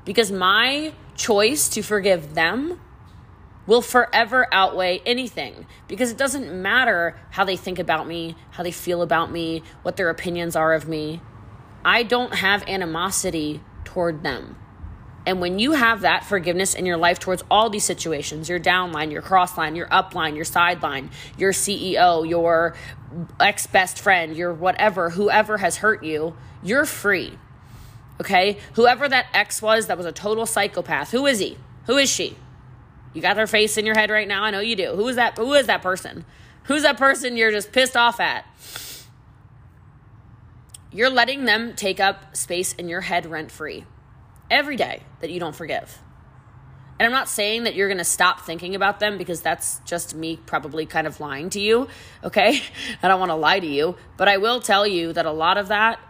because 0.05 0.33
my 0.33 0.93
choice 1.17 1.69
to 1.71 1.83
forgive 1.83 2.35
them 2.35 2.81
will 3.67 3.83
forever 3.83 4.47
outweigh 4.53 5.01
anything 5.05 5.67
because 5.89 6.11
it 6.11 6.17
doesn't 6.17 6.63
matter 6.63 7.19
how 7.31 7.45
they 7.45 7.57
think 7.57 7.79
about 7.79 8.07
me, 8.07 8.37
how 8.53 8.63
they 8.63 8.71
feel 8.71 9.03
about 9.03 9.31
me, 9.31 9.63
what 9.83 9.97
their 9.97 10.09
opinions 10.09 10.55
are 10.55 10.73
of 10.73 10.87
me. 10.89 11.21
I 11.85 12.03
don't 12.03 12.35
have 12.35 12.63
animosity 12.69 13.61
toward 13.85 14.23
them. 14.23 14.57
And 15.27 15.41
when 15.41 15.59
you 15.59 15.73
have 15.73 16.03
that 16.03 16.25
forgiveness 16.25 16.75
in 16.75 16.87
your 16.87 16.97
life 16.97 17.19
towards 17.19 17.43
all 17.51 17.69
these 17.69 17.83
situations, 17.83 18.49
your 18.49 18.61
downline, 18.61 19.11
your 19.11 19.23
crossline, 19.23 19.77
your 19.77 19.89
upline, 19.89 20.37
your 20.37 20.45
sideline, 20.45 21.11
your 21.37 21.53
CEO, 21.53 22.29
your 22.29 22.77
ex 23.41 23.67
best 23.67 23.99
friend, 23.99 24.37
your 24.37 24.55
whatever, 24.55 25.11
whoever 25.11 25.59
has 25.59 25.79
hurt 25.79 26.05
you, 26.05 26.37
you're 26.63 26.85
free. 26.85 27.37
Okay? 28.21 28.59
Whoever 28.75 29.09
that 29.09 29.27
ex 29.35 29.61
was 29.61 29.87
that 29.87 29.97
was 29.97 30.07
a 30.07 30.13
total 30.13 30.47
psychopath, 30.47 31.11
who 31.11 31.27
is 31.27 31.39
he? 31.39 31.59
Who 31.87 31.97
is 31.97 32.11
she? 32.11 32.37
You 33.15 33.23
got 33.23 33.37
their 33.37 33.47
face 33.47 33.79
in 33.79 33.87
your 33.87 33.95
head 33.95 34.11
right 34.11 34.29
now? 34.29 34.45
I 34.45 34.51
know 34.51 34.61
you 34.61 34.77
do. 34.77 34.95
Who 34.95 35.09
is 35.09 35.17
that? 35.17 35.39
Who 35.39 35.55
is 35.55 35.67
that 35.67 35.83
person? 35.83 36.25
Who's 36.65 36.83
that 36.83 36.99
person 36.99 37.37
you're 37.37 37.53
just 37.53 37.73
pissed 37.73 37.97
off 37.97 38.21
at? 38.21 38.45
You're 40.93 41.11
letting 41.11 41.45
them 41.45 41.75
take 41.77 42.01
up 42.01 42.37
space 42.37 42.73
in 42.75 42.89
your 42.89 43.03
head 43.03 43.27
rent 43.27 43.51
free 43.51 43.85
every 44.51 44.77
day 44.77 45.03
that 45.21 45.31
you 45.31 45.41
don't 45.41 45.55
forgive. 45.55 45.99
And 46.99 47.07
I'm 47.07 47.13
not 47.13 47.29
saying 47.29 47.65
that 47.65 47.75
you're 47.75 47.89
going 47.89 47.99
to 47.99 48.05
stop 48.05 48.41
thinking 48.41 48.75
about 48.75 49.01
them 49.01 49.19
because 49.19 49.43
that's 49.43 49.81
just 49.81 50.15
me 50.15 50.39
probably 50.47 50.87
kind 50.87 51.07
of 51.07 51.21
lying 51.21 51.51
to 51.51 51.61
you, 51.61 51.89
okay? 52.25 52.61
I 53.03 53.09
don't 53.09 53.21
want 53.21 53.31
to 53.31 53.37
lie 53.37 53.61
to 53.61 53.67
you, 53.67 53.97
but 54.17 54.29
I 54.29 54.39
will 54.39 54.61
tell 54.61 54.87
you 54.87 55.13
that 55.13 55.27
a 55.27 55.31
lot 55.31 55.59
of 55.59 55.69
that 55.69 56.01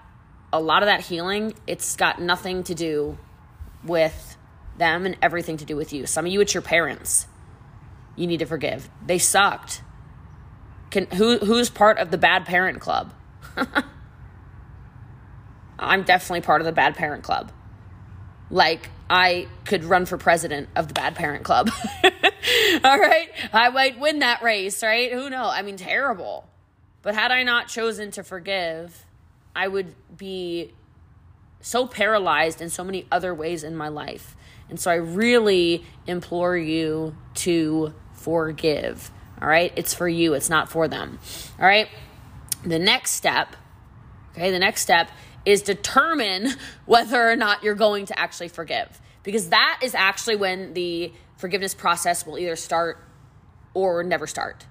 a 0.57 0.61
lot 0.61 0.83
of 0.83 0.87
that 0.87 1.01
healing, 1.01 1.55
it's 1.67 1.97
got 1.97 2.21
nothing 2.21 2.63
to 2.65 2.75
do 2.75 3.19
with 3.85 4.37
them 4.79 5.07
and 5.07 5.17
everything 5.23 5.57
to 5.59 5.65
do 5.65 5.77
with 5.77 5.93
you. 5.93 6.07
Some 6.07 6.27
of 6.27 6.33
you, 6.33 6.41
it's 6.41 6.55
your 6.55 6.63
parents. 6.63 7.27
You 8.17 8.27
need 8.27 8.39
to 8.39 8.47
forgive. 8.47 8.89
They 9.05 9.19
sucked. 9.19 9.83
Can 10.91 11.07
who 11.07 11.39
who's 11.39 11.69
part 11.69 11.99
of 11.99 12.11
the 12.11 12.19
bad 12.19 12.47
parent 12.47 12.81
club? 12.81 13.13
I'm 15.79 16.05
definitely 16.05 16.41
part 16.41 16.61
of 16.61 16.65
the 16.65 16.73
bad 16.73 16.97
parent 16.97 17.23
club. 17.23 17.53
Like 18.51 18.91
I 19.11 19.49
could 19.65 19.85
run 19.85 20.07
for 20.07 20.17
president 20.17 20.69
of 20.75 20.89
the 20.89 20.95
bad 20.95 21.15
parent 21.15 21.45
club. 21.45 21.71
All 22.85 22.99
right? 22.99 23.29
I 23.53 23.69
might 23.71 23.99
win 23.99 24.21
that 24.21 24.43
race, 24.43 24.83
right? 24.83 25.13
Who 25.13 25.29
knows? 25.29 25.53
I 25.55 25.63
mean 25.63 25.77
terrible. 25.77 26.49
But 27.03 27.15
had 27.15 27.31
I 27.31 27.43
not 27.43 27.69
chosen 27.69 28.11
to 28.13 28.25
forgive, 28.25 29.06
I 29.57 29.67
would 29.69 29.95
be 30.17 30.73
so 31.61 31.87
paralyzed 31.87 32.61
in 32.61 32.69
so 32.69 32.85
many 32.85 33.07
other 33.11 33.35
ways 33.35 33.65
in 33.65 33.75
my 33.75 33.89
life. 33.89 34.37
And 34.69 34.79
so 34.79 34.91
I 34.91 34.97
really 34.97 35.85
implore 36.07 36.57
you 36.57 37.17
to 37.37 37.95
forgive. 38.13 39.11
All 39.41 39.49
right? 39.49 39.73
It's 39.75 39.95
for 39.95 40.09
you, 40.09 40.35
it's 40.35 40.51
not 40.51 40.71
for 40.71 40.89
them. 40.89 41.19
All 41.59 41.67
right? 41.67 41.89
The 42.65 42.79
next 42.79 43.13
step, 43.13 43.57
okay, 44.33 44.51
the 44.51 44.59
next 44.59 44.83
step 44.83 45.11
is 45.45 45.63
determine 45.63 46.51
whether 46.87 47.31
or 47.31 47.37
not 47.37 47.63
you're 47.63 47.75
going 47.75 48.07
to 48.07 48.19
actually 48.19 48.49
forgive. 48.49 49.01
Because 49.23 49.49
that 49.49 49.81
is 49.83 49.95
actually 49.95 50.37
when 50.37 50.75
the 50.75 51.13
forgiveness 51.37 51.75
process 51.75 52.27
will 52.27 52.39
either 52.39 52.57
start 52.57 52.99
or 53.75 54.05
never 54.05 54.27
start. 54.27 54.67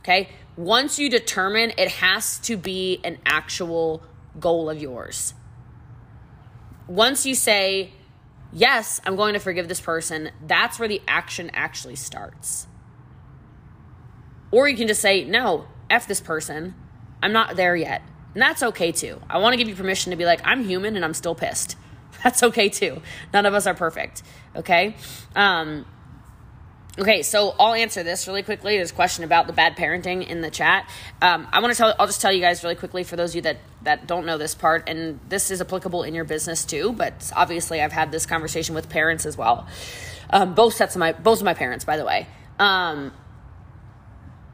Okay? 0.00 0.28
Once 0.58 0.98
you 0.98 1.08
determine 1.08 1.72
it 1.78 1.88
has 1.88 2.40
to 2.40 2.56
be 2.56 3.00
an 3.04 3.16
actual 3.24 4.02
goal 4.40 4.68
of 4.68 4.82
yours. 4.82 5.32
Once 6.88 7.24
you 7.24 7.32
say, 7.32 7.92
yes, 8.52 9.00
I'm 9.06 9.14
going 9.14 9.34
to 9.34 9.38
forgive 9.38 9.68
this 9.68 9.80
person, 9.80 10.32
that's 10.44 10.80
where 10.80 10.88
the 10.88 11.00
action 11.06 11.48
actually 11.54 11.94
starts. 11.94 12.66
Or 14.50 14.68
you 14.68 14.76
can 14.76 14.88
just 14.88 15.00
say, 15.00 15.22
no, 15.22 15.68
F 15.88 16.08
this 16.08 16.20
person. 16.20 16.74
I'm 17.22 17.32
not 17.32 17.54
there 17.54 17.76
yet. 17.76 18.02
And 18.34 18.42
that's 18.42 18.64
okay 18.64 18.90
too. 18.90 19.20
I 19.30 19.38
want 19.38 19.52
to 19.52 19.58
give 19.58 19.68
you 19.68 19.76
permission 19.76 20.10
to 20.10 20.16
be 20.16 20.24
like, 20.24 20.40
I'm 20.44 20.64
human 20.64 20.96
and 20.96 21.04
I'm 21.04 21.14
still 21.14 21.36
pissed. 21.36 21.76
That's 22.24 22.42
okay 22.42 22.68
too. 22.68 23.00
None 23.32 23.46
of 23.46 23.54
us 23.54 23.66
are 23.66 23.74
perfect. 23.74 24.24
Okay. 24.56 24.96
Um, 25.36 25.86
Okay, 26.98 27.22
so 27.22 27.54
I'll 27.60 27.74
answer 27.74 28.02
this 28.02 28.26
really 28.26 28.42
quickly. 28.42 28.76
There's 28.76 28.90
a 28.90 28.94
question 28.94 29.22
about 29.22 29.46
the 29.46 29.52
bad 29.52 29.76
parenting 29.76 30.26
in 30.26 30.40
the 30.40 30.50
chat. 30.50 30.90
Um, 31.22 31.46
I 31.52 31.60
want 31.60 31.72
to 31.72 31.78
tell. 31.78 31.94
I'll 31.96 32.08
just 32.08 32.20
tell 32.20 32.32
you 32.32 32.40
guys 32.40 32.64
really 32.64 32.74
quickly 32.74 33.04
for 33.04 33.14
those 33.14 33.30
of 33.30 33.36
you 33.36 33.42
that 33.42 33.58
that 33.82 34.08
don't 34.08 34.26
know 34.26 34.36
this 34.36 34.56
part, 34.56 34.88
and 34.88 35.20
this 35.28 35.52
is 35.52 35.60
applicable 35.60 36.02
in 36.02 36.12
your 36.12 36.24
business 36.24 36.64
too. 36.64 36.92
But 36.92 37.30
obviously, 37.36 37.80
I've 37.80 37.92
had 37.92 38.10
this 38.10 38.26
conversation 38.26 38.74
with 38.74 38.88
parents 38.88 39.26
as 39.26 39.36
well. 39.36 39.68
Um, 40.30 40.54
both 40.54 40.74
sets 40.74 40.96
of 40.96 40.98
my 40.98 41.12
both 41.12 41.38
of 41.38 41.44
my 41.44 41.54
parents, 41.54 41.84
by 41.84 41.98
the 41.98 42.04
way. 42.04 42.26
Um, 42.58 43.12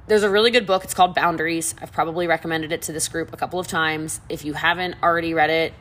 there's 0.06 0.22
a 0.22 0.28
really 0.28 0.50
good 0.50 0.66
book. 0.66 0.84
It's 0.84 0.92
called 0.92 1.14
Boundaries. 1.14 1.74
I've 1.80 1.92
probably 1.92 2.26
recommended 2.26 2.72
it 2.72 2.82
to 2.82 2.92
this 2.92 3.08
group 3.08 3.32
a 3.32 3.38
couple 3.38 3.58
of 3.58 3.68
times. 3.68 4.20
If 4.28 4.44
you 4.44 4.52
haven't 4.52 4.96
already 5.02 5.32
read 5.32 5.48
it, 5.48 5.72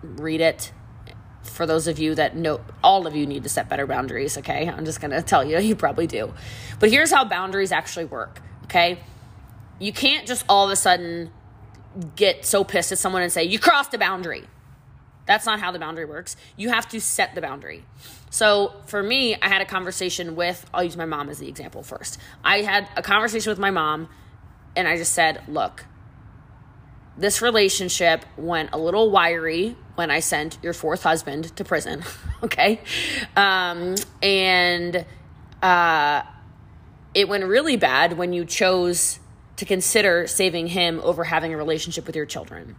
read 0.00 0.40
it 0.40 0.70
for 1.44 1.66
those 1.66 1.86
of 1.86 1.98
you 1.98 2.14
that 2.14 2.36
know 2.36 2.60
all 2.82 3.06
of 3.06 3.14
you 3.14 3.26
need 3.26 3.42
to 3.44 3.48
set 3.48 3.68
better 3.68 3.86
boundaries 3.86 4.36
okay? 4.38 4.68
I'm 4.68 4.84
just 4.84 5.00
to 5.00 5.22
tell 5.22 5.44
you 5.44 5.58
you 5.60 5.76
probably 5.76 6.06
do. 6.06 6.32
But 6.80 6.90
here's 6.90 7.10
how 7.10 7.24
boundaries 7.24 7.72
actually 7.72 8.06
work 8.06 8.40
okay? 8.64 8.98
You 9.78 9.92
can't 9.92 10.26
just 10.26 10.44
all 10.48 10.64
of 10.66 10.70
a 10.70 10.76
sudden 10.76 11.30
get 12.16 12.44
so 12.44 12.64
pissed 12.64 12.92
at 12.92 12.98
someone 12.98 13.22
and 13.22 13.30
say 13.30 13.44
you 13.44 13.58
crossed 13.58 13.94
a 13.94 13.98
boundary. 13.98 14.44
That's 15.26 15.46
not 15.46 15.58
how 15.60 15.70
the 15.70 15.78
boundary 15.78 16.04
works. 16.04 16.36
You 16.56 16.68
have 16.68 16.86
to 16.88 17.00
set 17.00 17.34
the 17.34 17.40
boundary. 17.40 17.84
So 18.30 18.74
for 18.86 19.02
me 19.02 19.36
i 19.40 19.48
had 19.48 19.62
a 19.62 19.66
conversation 19.66 20.34
with 20.34 20.66
i'll 20.74 20.84
use 20.84 20.96
my 20.96 21.06
mom 21.06 21.28
as 21.28 21.38
the 21.38 21.48
example 21.48 21.82
first. 21.82 22.18
I 22.42 22.62
had 22.62 22.88
a 22.96 23.02
conversation 23.02 23.50
with 23.50 23.58
my 23.58 23.70
mom 23.70 24.08
and 24.76 24.88
i 24.88 24.96
just 24.96 25.12
said 25.12 25.42
look 25.46 25.84
this 27.16 27.40
relationship 27.40 28.24
went 28.36 28.70
a 28.72 28.78
little 28.78 29.10
wiry 29.10 29.76
when 29.94 30.10
I 30.10 30.20
sent 30.20 30.58
your 30.62 30.72
fourth 30.72 31.02
husband 31.02 31.56
to 31.56 31.64
prison. 31.64 32.02
okay. 32.42 32.80
Um, 33.36 33.94
and 34.22 35.04
uh, 35.62 36.22
it 37.14 37.28
went 37.28 37.44
really 37.44 37.76
bad 37.76 38.18
when 38.18 38.32
you 38.32 38.44
chose 38.44 39.20
to 39.56 39.64
consider 39.64 40.26
saving 40.26 40.68
him 40.68 41.00
over 41.04 41.24
having 41.24 41.54
a 41.54 41.56
relationship 41.56 42.06
with 42.06 42.16
your 42.16 42.26
children. 42.26 42.74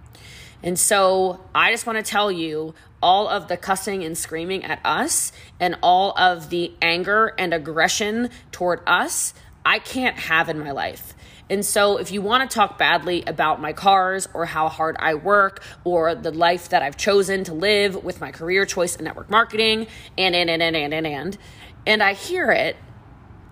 And 0.61 0.77
so 0.77 1.41
I 1.53 1.71
just 1.71 1.85
want 1.85 2.03
to 2.03 2.03
tell 2.03 2.31
you 2.31 2.73
all 3.01 3.27
of 3.27 3.47
the 3.47 3.55
cussing 3.55 4.03
and 4.03 4.17
screaming 4.17 4.63
at 4.63 4.79
us 4.83 5.31
and 5.59 5.77
all 5.81 6.17
of 6.17 6.49
the 6.49 6.73
anger 6.81 7.33
and 7.37 7.53
aggression 7.53 8.29
toward 8.51 8.81
us, 8.87 9.33
I 9.65 9.79
can't 9.79 10.17
have 10.17 10.49
in 10.49 10.59
my 10.59 10.71
life. 10.71 11.14
And 11.49 11.63
so, 11.63 11.97
if 11.97 12.11
you 12.11 12.21
want 12.21 12.49
to 12.49 12.53
talk 12.53 12.79
badly 12.79 13.23
about 13.27 13.61
my 13.61 13.71
cars 13.71 14.27
or 14.33 14.45
how 14.45 14.67
hard 14.67 14.95
I 14.99 15.13
work 15.13 15.61
or 15.83 16.15
the 16.15 16.31
life 16.31 16.69
that 16.69 16.81
I've 16.81 16.97
chosen 16.97 17.43
to 17.43 17.53
live 17.53 18.03
with 18.03 18.19
my 18.19 18.31
career 18.31 18.65
choice 18.65 18.95
in 18.95 19.05
network 19.05 19.29
marketing, 19.29 19.87
and, 20.17 20.35
and, 20.35 20.49
and, 20.49 20.61
and, 20.61 20.75
and, 20.75 20.93
and, 20.93 21.05
and, 21.05 21.37
and 21.85 22.01
I 22.01 22.13
hear 22.13 22.51
it, 22.51 22.77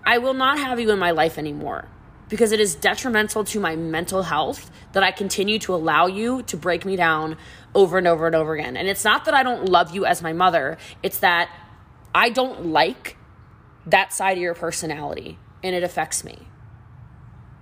I 0.04 0.18
will 0.18 0.34
not 0.34 0.58
have 0.58 0.80
you 0.80 0.90
in 0.90 0.98
my 0.98 1.12
life 1.12 1.38
anymore 1.38 1.88
because 2.28 2.50
it 2.50 2.58
is 2.58 2.74
detrimental 2.74 3.44
to 3.44 3.60
my 3.60 3.76
mental 3.76 4.24
health 4.24 4.70
that 4.92 5.02
I 5.02 5.12
continue 5.12 5.58
to 5.60 5.74
allow 5.74 6.06
you 6.06 6.42
to 6.44 6.56
break 6.56 6.84
me 6.84 6.96
down 6.96 7.36
over 7.74 7.98
and 7.98 8.08
over 8.08 8.26
and 8.26 8.34
over 8.34 8.54
again. 8.54 8.76
And 8.76 8.88
it's 8.88 9.04
not 9.04 9.24
that 9.26 9.34
I 9.34 9.42
don't 9.42 9.68
love 9.68 9.94
you 9.94 10.04
as 10.04 10.20
my 10.20 10.32
mother, 10.32 10.78
it's 11.02 11.18
that 11.18 11.48
I 12.14 12.30
don't 12.30 12.66
like 12.66 13.16
that 13.86 14.12
side 14.12 14.36
of 14.36 14.42
your 14.42 14.54
personality 14.54 15.38
and 15.62 15.74
it 15.74 15.82
affects 15.82 16.24
me. 16.24 16.48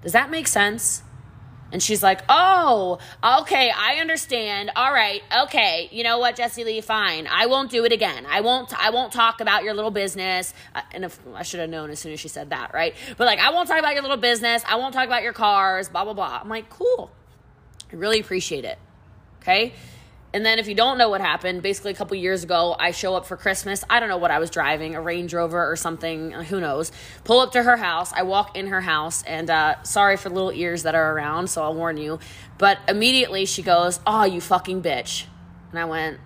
Does 0.03 0.13
that 0.13 0.31
make 0.31 0.47
sense? 0.47 1.03
And 1.73 1.83
she's 1.83 2.03
like, 2.03 2.21
Oh, 2.29 2.99
okay, 3.41 3.73
I 3.75 3.95
understand. 3.97 4.71
All 4.77 4.93
right, 4.93 5.23
okay. 5.45 5.89
You 5.91 6.05
know 6.05 6.19
what, 6.19 6.37
Jessie 6.37 6.65
Lee? 6.65 6.81
Fine. 6.83 7.27
I 7.27 7.47
won't 7.47 7.71
do 7.71 7.85
it 7.85 7.93
again. 7.93 8.27
I 8.29 8.43
won't. 8.43 8.73
I 8.79 8.91
won't 8.91 9.13
talk 9.13 9.41
about 9.41 9.65
your 9.65 9.73
little 9.73 9.91
business. 9.91 10.53
Uh, 10.75 10.83
and 10.93 11.05
if, 11.05 11.19
I 11.35 11.43
should 11.43 11.61
have 11.61 11.71
known 11.71 11.91
as 11.91 11.99
soon 11.99 12.13
as 12.13 12.21
she 12.21 12.29
said 12.29 12.51
that, 12.51 12.75
right? 12.75 12.95
But 13.17 13.27
like, 13.27 13.39
I 13.39 13.51
won't 13.53 13.69
talk 13.69 13.79
about 13.79 13.95
your 13.95 14.03
little 14.03 14.19
business. 14.19 14.63
I 14.69 14.77
won't 14.77 14.93
talk 14.93 15.07
about 15.07 15.23
your 15.23 15.33
cars. 15.33 15.89
Blah 15.89 16.05
blah 16.05 16.13
blah. 16.15 16.41
I'm 16.43 16.49
like, 16.49 16.69
cool. 16.69 17.11
I 17.91 17.97
really 17.97 18.21
appreciate 18.21 18.65
it. 18.65 18.79
Okay. 19.41 19.73
And 20.35 20.47
then 20.47 20.59
if 20.59 20.67
you 20.67 20.75
don't 20.75 20.97
know 20.97 21.11
what 21.11 21.21
happened, 21.21 21.63
basically 21.63 21.91
a 21.91 21.95
couple 21.95 22.17
years 22.17 22.43
ago, 22.43 22.75
I 22.79 22.93
show 22.93 23.15
up 23.15 23.27
for 23.27 23.37
Christmas. 23.37 23.85
I 23.91 24.01
don't 24.01 24.09
know 24.09 24.17
what 24.17 24.31
I 24.31 24.39
was 24.39 24.49
driving, 24.49 24.95
a 24.95 25.01
Range 25.01 25.33
Rover 25.35 25.71
or 25.71 25.77
something, 25.77 26.31
who 26.33 26.59
knows. 26.59 26.91
Pull 27.25 27.41
up 27.41 27.53
to 27.53 27.63
her 27.63 27.77
house. 27.77 28.13
I 28.15 28.23
walk 28.23 28.57
in 28.57 28.69
her 28.69 28.81
house, 28.81 29.23
and 29.25 29.51
uh, 29.51 29.83
sorry 29.83 30.17
for 30.17 30.31
little 30.31 30.53
ears 30.53 30.85
that 30.85 30.95
are 30.95 31.15
around, 31.15 31.49
so 31.49 31.63
I'll 31.63 31.75
warn 31.75 31.99
you. 31.99 32.19
But 32.57 32.79
immediately 32.89 33.45
she 33.45 33.63
goes, 33.63 34.01
Oh, 34.07 34.25
you 34.25 34.41
fucking 34.41 34.83
bitch. 34.83 35.27
And 35.71 35.79
I 35.79 35.85
went, 35.85 36.19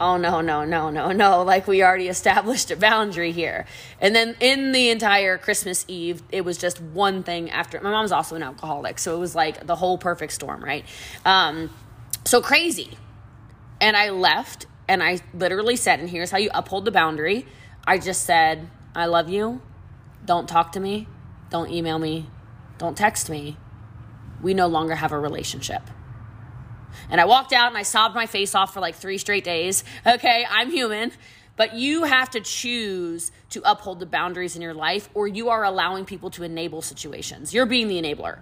oh 0.00 0.16
no 0.16 0.40
no 0.40 0.64
no 0.64 0.90
no 0.90 1.12
no. 1.12 1.42
Like 1.42 1.66
we 1.66 1.82
already 1.82 2.08
established 2.08 2.70
a 2.70 2.76
boundary 2.76 3.32
here. 3.32 3.66
And 4.00 4.14
then 4.14 4.36
in 4.40 4.72
the 4.72 4.90
entire 4.90 5.38
christmas 5.38 5.84
eve 5.88 6.22
it 6.30 6.44
was 6.44 6.58
just 6.58 6.80
one 6.80 7.22
thing 7.22 7.50
after 7.50 7.80
my 7.80 7.90
mom's 7.90 8.12
also 8.12 8.36
an 8.36 8.42
alcoholic 8.42 8.98
so 8.98 9.16
it 9.16 9.18
was 9.18 9.34
like 9.34 9.66
the 9.66 9.76
whole 9.76 9.98
perfect 9.98 10.32
storm 10.32 10.62
right? 10.62 10.84
Um, 11.24 11.70
so 12.24 12.40
crazy. 12.40 12.96
And 13.80 13.96
i 13.96 14.10
left 14.10 14.66
and 14.88 15.02
i 15.02 15.20
literally 15.34 15.76
said 15.76 16.00
and 16.00 16.08
here's 16.08 16.30
how 16.30 16.38
you 16.38 16.50
uphold 16.54 16.84
the 16.84 16.92
boundary. 16.92 17.46
I 17.86 17.98
just 17.98 18.24
said 18.24 18.68
i 18.94 19.06
love 19.06 19.28
you. 19.28 19.60
Don't 20.24 20.48
talk 20.48 20.72
to 20.72 20.80
me. 20.80 21.06
Don't 21.50 21.70
email 21.70 21.98
me. 21.98 22.28
Don't 22.76 22.96
text 22.96 23.30
me. 23.30 23.56
We 24.42 24.54
no 24.54 24.66
longer 24.66 24.94
have 24.94 25.10
a 25.10 25.18
relationship 25.18 25.82
and 27.10 27.20
I 27.20 27.24
walked 27.24 27.52
out 27.52 27.68
and 27.68 27.76
I 27.76 27.82
sobbed 27.82 28.14
my 28.14 28.26
face 28.26 28.54
off 28.54 28.74
for 28.74 28.80
like 28.80 28.94
three 28.94 29.18
straight 29.18 29.44
days. 29.44 29.84
Okay, 30.06 30.46
I'm 30.48 30.70
human. 30.70 31.12
But 31.58 31.74
you 31.74 32.04
have 32.04 32.30
to 32.30 32.40
choose 32.40 33.32
to 33.50 33.60
uphold 33.68 33.98
the 33.98 34.06
boundaries 34.06 34.54
in 34.54 34.62
your 34.62 34.74
life, 34.74 35.08
or 35.12 35.26
you 35.26 35.48
are 35.48 35.64
allowing 35.64 36.04
people 36.04 36.30
to 36.30 36.44
enable 36.44 36.82
situations. 36.82 37.52
You're 37.52 37.66
being 37.66 37.88
the 37.88 38.00
enabler, 38.00 38.38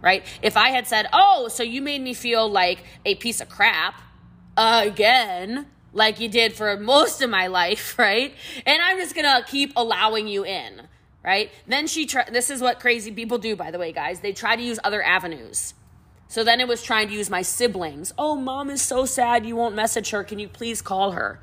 right? 0.00 0.24
If 0.40 0.56
I 0.56 0.70
had 0.70 0.86
said, 0.86 1.08
Oh, 1.12 1.48
so 1.48 1.64
you 1.64 1.82
made 1.82 2.00
me 2.00 2.14
feel 2.14 2.48
like 2.48 2.84
a 3.04 3.16
piece 3.16 3.40
of 3.40 3.48
crap 3.48 4.00
again, 4.56 5.66
like 5.92 6.20
you 6.20 6.28
did 6.28 6.52
for 6.52 6.76
most 6.76 7.20
of 7.22 7.28
my 7.28 7.48
life, 7.48 7.98
right? 7.98 8.32
And 8.64 8.80
I'm 8.80 8.98
just 8.98 9.16
gonna 9.16 9.44
keep 9.46 9.72
allowing 9.74 10.28
you 10.28 10.44
in, 10.44 10.82
right? 11.24 11.50
Then 11.66 11.88
she, 11.88 12.06
tr- 12.06 12.30
this 12.30 12.50
is 12.50 12.60
what 12.60 12.78
crazy 12.78 13.10
people 13.10 13.38
do, 13.38 13.56
by 13.56 13.72
the 13.72 13.78
way, 13.80 13.90
guys. 13.90 14.20
They 14.20 14.32
try 14.32 14.54
to 14.54 14.62
use 14.62 14.78
other 14.84 15.02
avenues 15.02 15.74
so 16.30 16.44
then 16.44 16.60
it 16.60 16.68
was 16.68 16.80
trying 16.80 17.08
to 17.08 17.12
use 17.12 17.28
my 17.28 17.42
siblings. 17.42 18.14
Oh, 18.16 18.36
mom 18.36 18.70
is 18.70 18.80
so 18.80 19.04
sad 19.04 19.44
you 19.44 19.56
won't 19.56 19.74
message 19.74 20.10
her. 20.10 20.22
Can 20.22 20.38
you 20.38 20.46
please 20.46 20.80
call 20.80 21.10
her? 21.10 21.40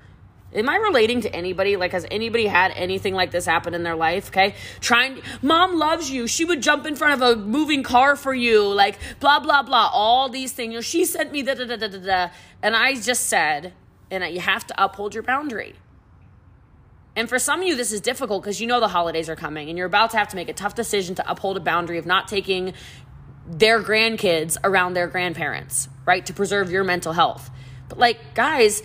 Am 0.53 0.69
I 0.69 0.77
relating 0.77 1.19
to 1.21 1.35
anybody? 1.35 1.75
Like, 1.75 1.91
has 1.91 2.05
anybody 2.09 2.47
had 2.47 2.71
anything 2.73 3.13
like 3.13 3.31
this 3.31 3.45
happen 3.45 3.73
in 3.73 3.83
their 3.83 3.97
life? 3.97 4.29
Okay. 4.29 4.55
Trying, 4.79 5.21
mom 5.41 5.77
loves 5.77 6.09
you. 6.09 6.25
She 6.25 6.45
would 6.45 6.61
jump 6.61 6.85
in 6.85 6.95
front 6.95 7.21
of 7.21 7.21
a 7.21 7.35
moving 7.35 7.83
car 7.83 8.15
for 8.15 8.33
you. 8.33 8.63
Like, 8.63 8.97
blah, 9.19 9.41
blah, 9.41 9.61
blah. 9.61 9.89
All 9.91 10.29
these 10.29 10.53
things. 10.53 10.71
You 10.71 10.77
know, 10.77 10.81
she 10.81 11.03
sent 11.03 11.33
me 11.33 11.43
da, 11.43 11.55
da, 11.55 11.65
da, 11.65 11.75
da, 11.75 11.87
da, 11.89 11.97
da. 11.97 12.29
And 12.63 12.73
I 12.73 12.95
just 12.95 13.25
said, 13.25 13.73
and 14.09 14.23
you 14.33 14.39
have 14.39 14.65
to 14.67 14.83
uphold 14.83 15.13
your 15.13 15.23
boundary. 15.23 15.75
And 17.17 17.27
for 17.27 17.39
some 17.39 17.61
of 17.61 17.67
you, 17.67 17.75
this 17.75 17.91
is 17.91 17.99
difficult 17.99 18.43
because 18.43 18.61
you 18.61 18.67
know 18.67 18.79
the 18.79 18.87
holidays 18.87 19.27
are 19.27 19.35
coming 19.35 19.69
and 19.69 19.77
you're 19.77 19.87
about 19.87 20.11
to 20.11 20.17
have 20.17 20.27
to 20.29 20.35
make 20.35 20.49
a 20.49 20.53
tough 20.53 20.75
decision 20.75 21.15
to 21.15 21.29
uphold 21.29 21.57
a 21.57 21.59
boundary 21.59 21.97
of 21.97 22.05
not 22.05 22.27
taking 22.27 22.73
their 23.47 23.81
grandkids 23.81 24.57
around 24.63 24.93
their 24.93 25.07
grandparents, 25.07 25.87
right? 26.05 26.25
To 26.25 26.33
preserve 26.33 26.69
your 26.69 26.83
mental 26.83 27.13
health. 27.13 27.49
But 27.89 27.97
like, 27.97 28.35
guys, 28.35 28.83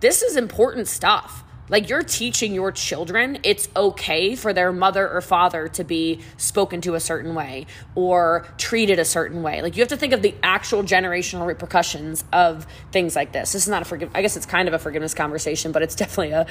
this 0.00 0.22
is 0.22 0.36
important 0.36 0.88
stuff. 0.88 1.44
Like, 1.70 1.90
you're 1.90 2.02
teaching 2.02 2.54
your 2.54 2.72
children 2.72 3.40
it's 3.42 3.68
okay 3.76 4.34
for 4.34 4.54
their 4.54 4.72
mother 4.72 5.06
or 5.06 5.20
father 5.20 5.68
to 5.68 5.84
be 5.84 6.20
spoken 6.38 6.80
to 6.80 6.94
a 6.94 7.00
certain 7.00 7.34
way 7.34 7.66
or 7.94 8.46
treated 8.56 8.98
a 8.98 9.04
certain 9.04 9.42
way. 9.42 9.60
Like, 9.60 9.76
you 9.76 9.82
have 9.82 9.90
to 9.90 9.96
think 9.96 10.14
of 10.14 10.22
the 10.22 10.34
actual 10.42 10.82
generational 10.82 11.46
repercussions 11.46 12.24
of 12.32 12.66
things 12.90 13.14
like 13.14 13.32
this. 13.32 13.52
This 13.52 13.62
is 13.64 13.68
not 13.68 13.82
a 13.82 13.84
forgive. 13.84 14.10
I 14.14 14.22
guess 14.22 14.36
it's 14.36 14.46
kind 14.46 14.66
of 14.66 14.72
a 14.72 14.78
forgiveness 14.78 15.12
conversation, 15.12 15.72
but 15.72 15.82
it's 15.82 15.94
definitely 15.94 16.30
a, 16.30 16.46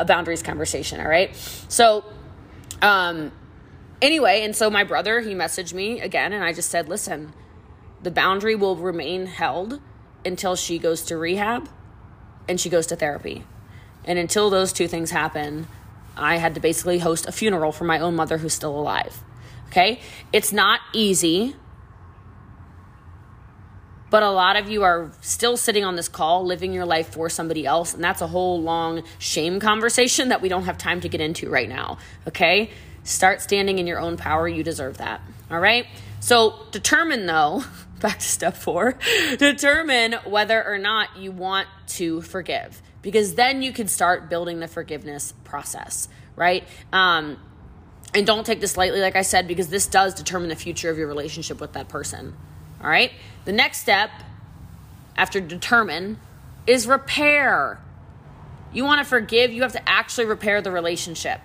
a 0.00 0.04
boundaries 0.06 0.42
conversation. 0.42 0.98
All 0.98 1.08
right. 1.08 1.36
So, 1.68 2.04
um, 2.80 3.32
Anyway, 4.02 4.42
and 4.42 4.54
so 4.54 4.70
my 4.70 4.84
brother, 4.84 5.20
he 5.20 5.34
messaged 5.34 5.72
me 5.72 6.00
again, 6.00 6.32
and 6.32 6.44
I 6.44 6.52
just 6.52 6.70
said, 6.70 6.88
listen, 6.88 7.32
the 8.02 8.10
boundary 8.10 8.54
will 8.54 8.76
remain 8.76 9.26
held 9.26 9.80
until 10.24 10.56
she 10.56 10.78
goes 10.78 11.02
to 11.02 11.16
rehab 11.16 11.68
and 12.48 12.60
she 12.60 12.68
goes 12.68 12.86
to 12.88 12.96
therapy. 12.96 13.44
And 14.04 14.18
until 14.18 14.50
those 14.50 14.72
two 14.72 14.88
things 14.88 15.10
happen, 15.10 15.66
I 16.16 16.36
had 16.36 16.54
to 16.54 16.60
basically 16.60 16.98
host 16.98 17.26
a 17.26 17.32
funeral 17.32 17.72
for 17.72 17.84
my 17.84 17.98
own 17.98 18.14
mother 18.14 18.38
who's 18.38 18.54
still 18.54 18.78
alive. 18.78 19.22
Okay? 19.68 20.00
It's 20.32 20.52
not 20.52 20.80
easy. 20.92 21.56
But 24.10 24.22
a 24.22 24.30
lot 24.30 24.56
of 24.56 24.68
you 24.68 24.82
are 24.82 25.10
still 25.22 25.56
sitting 25.56 25.84
on 25.84 25.96
this 25.96 26.08
call, 26.08 26.44
living 26.44 26.72
your 26.72 26.84
life 26.84 27.14
for 27.14 27.28
somebody 27.28 27.66
else. 27.66 27.94
And 27.94 28.04
that's 28.04 28.20
a 28.20 28.28
whole 28.28 28.60
long 28.60 29.02
shame 29.18 29.58
conversation 29.58 30.28
that 30.28 30.42
we 30.42 30.48
don't 30.48 30.64
have 30.64 30.78
time 30.78 31.00
to 31.00 31.08
get 31.08 31.20
into 31.20 31.48
right 31.48 31.68
now. 31.68 31.98
Okay? 32.28 32.70
Start 33.04 33.40
standing 33.40 33.78
in 33.78 33.86
your 33.86 34.00
own 34.00 34.16
power. 34.16 34.48
You 34.48 34.62
deserve 34.62 34.98
that. 34.98 35.20
All 35.50 35.60
right? 35.60 35.86
So 36.20 36.54
determine, 36.70 37.26
though, 37.26 37.64
back 38.00 38.18
to 38.18 38.24
step 38.24 38.56
four, 38.56 38.98
determine 39.38 40.14
whether 40.24 40.64
or 40.64 40.78
not 40.78 41.16
you 41.16 41.30
want 41.30 41.68
to 41.88 42.22
forgive. 42.22 42.82
Because 43.02 43.34
then 43.34 43.62
you 43.62 43.72
can 43.72 43.86
start 43.86 44.30
building 44.30 44.60
the 44.60 44.68
forgiveness 44.68 45.34
process, 45.44 46.08
right? 46.36 46.66
Um, 46.92 47.38
and 48.14 48.26
don't 48.26 48.46
take 48.46 48.60
this 48.60 48.76
lightly, 48.76 49.00
like 49.00 49.16
I 49.16 49.22
said, 49.22 49.46
because 49.46 49.68
this 49.68 49.86
does 49.86 50.14
determine 50.14 50.48
the 50.48 50.56
future 50.56 50.88
of 50.88 50.96
your 50.96 51.08
relationship 51.08 51.60
with 51.60 51.74
that 51.74 51.88
person. 51.88 52.34
All 52.80 52.88
right? 52.88 53.12
The 53.44 53.52
next 53.52 53.80
step 53.80 54.10
after 55.16 55.40
determine 55.40 56.18
is 56.66 56.86
repair. 56.86 57.80
You 58.72 58.84
want 58.84 59.00
to 59.00 59.04
forgive, 59.04 59.52
you 59.52 59.62
have 59.62 59.72
to 59.72 59.88
actually 59.88 60.26
repair 60.26 60.62
the 60.62 60.70
relationship. 60.70 61.40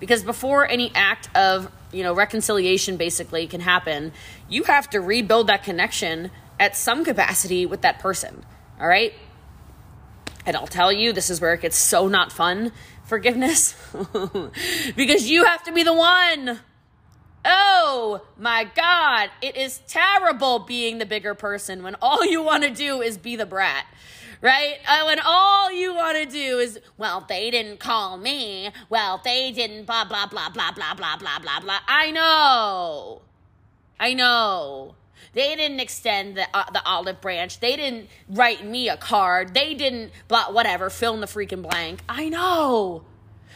Because 0.00 0.24
before 0.24 0.66
any 0.66 0.90
act 0.94 1.28
of, 1.36 1.70
you 1.92 2.02
know, 2.02 2.14
reconciliation 2.14 2.96
basically 2.96 3.46
can 3.46 3.60
happen, 3.60 4.12
you 4.48 4.64
have 4.64 4.90
to 4.90 5.00
rebuild 5.00 5.46
that 5.46 5.62
connection 5.62 6.30
at 6.58 6.76
some 6.76 7.04
capacity 7.04 7.66
with 7.66 7.82
that 7.82 8.00
person. 8.00 8.44
All 8.80 8.88
right? 8.88 9.12
And 10.44 10.56
I'll 10.56 10.66
tell 10.66 10.90
you, 10.90 11.12
this 11.12 11.30
is 11.30 11.40
where 11.40 11.54
it 11.54 11.60
gets 11.60 11.76
so 11.76 12.08
not 12.08 12.32
fun 12.32 12.72
forgiveness 13.04 13.74
because 14.96 15.28
you 15.28 15.44
have 15.44 15.62
to 15.64 15.72
be 15.72 15.82
the 15.82 15.92
one 15.92 16.60
Oh 17.44 18.20
my 18.36 18.64
God, 18.64 19.30
it 19.40 19.56
is 19.56 19.80
terrible 19.88 20.58
being 20.58 20.98
the 20.98 21.06
bigger 21.06 21.34
person 21.34 21.82
when 21.82 21.96
all 22.02 22.24
you 22.24 22.42
want 22.42 22.64
to 22.64 22.70
do 22.70 23.00
is 23.00 23.16
be 23.16 23.36
the 23.36 23.46
brat, 23.46 23.86
right? 24.42 24.78
Uh, 24.88 25.04
when 25.04 25.18
all 25.24 25.72
you 25.72 25.94
want 25.94 26.16
to 26.16 26.26
do 26.26 26.58
is, 26.58 26.78
well, 26.96 27.24
they 27.28 27.50
didn't 27.50 27.80
call 27.80 28.16
me. 28.16 28.70
Well, 28.88 29.20
they 29.22 29.52
didn't, 29.52 29.86
blah, 29.86 30.04
blah, 30.04 30.26
blah, 30.26 30.50
blah, 30.50 30.72
blah, 30.72 30.94
blah, 30.94 31.16
blah, 31.16 31.38
blah, 31.38 31.60
blah. 31.60 31.78
I 31.86 32.10
know. 32.10 33.22
I 33.98 34.14
know. 34.14 34.94
They 35.32 35.54
didn't 35.54 35.80
extend 35.80 36.36
the, 36.36 36.46
uh, 36.54 36.70
the 36.72 36.84
olive 36.84 37.20
branch. 37.20 37.60
They 37.60 37.76
didn't 37.76 38.08
write 38.28 38.64
me 38.64 38.88
a 38.88 38.96
card. 38.96 39.54
They 39.54 39.74
didn't, 39.74 40.12
blah, 40.26 40.50
whatever, 40.50 40.90
fill 40.90 41.14
in 41.14 41.20
the 41.20 41.26
freaking 41.26 41.62
blank. 41.62 42.00
I 42.08 42.28
know. 42.28 43.04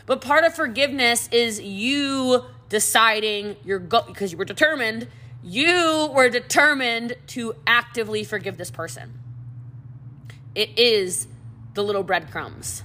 But 0.07 0.21
part 0.21 0.45
of 0.45 0.55
forgiveness 0.55 1.29
is 1.33 1.61
you 1.61 2.45
deciding 2.69 3.57
you're 3.65 3.79
go 3.79 4.03
because 4.03 4.33
you 4.33 4.39
were 4.39 4.45
determined, 4.45 5.09
you 5.43 6.11
were 6.15 6.29
determined 6.29 7.17
to 7.29 7.55
actively 7.67 8.23
forgive 8.25 8.57
this 8.57 8.71
person. 8.71 9.24
It 10.55 10.79
is 10.79 11.27
the 11.75 11.83
little 11.83 12.03
breadcrumbs, 12.03 12.85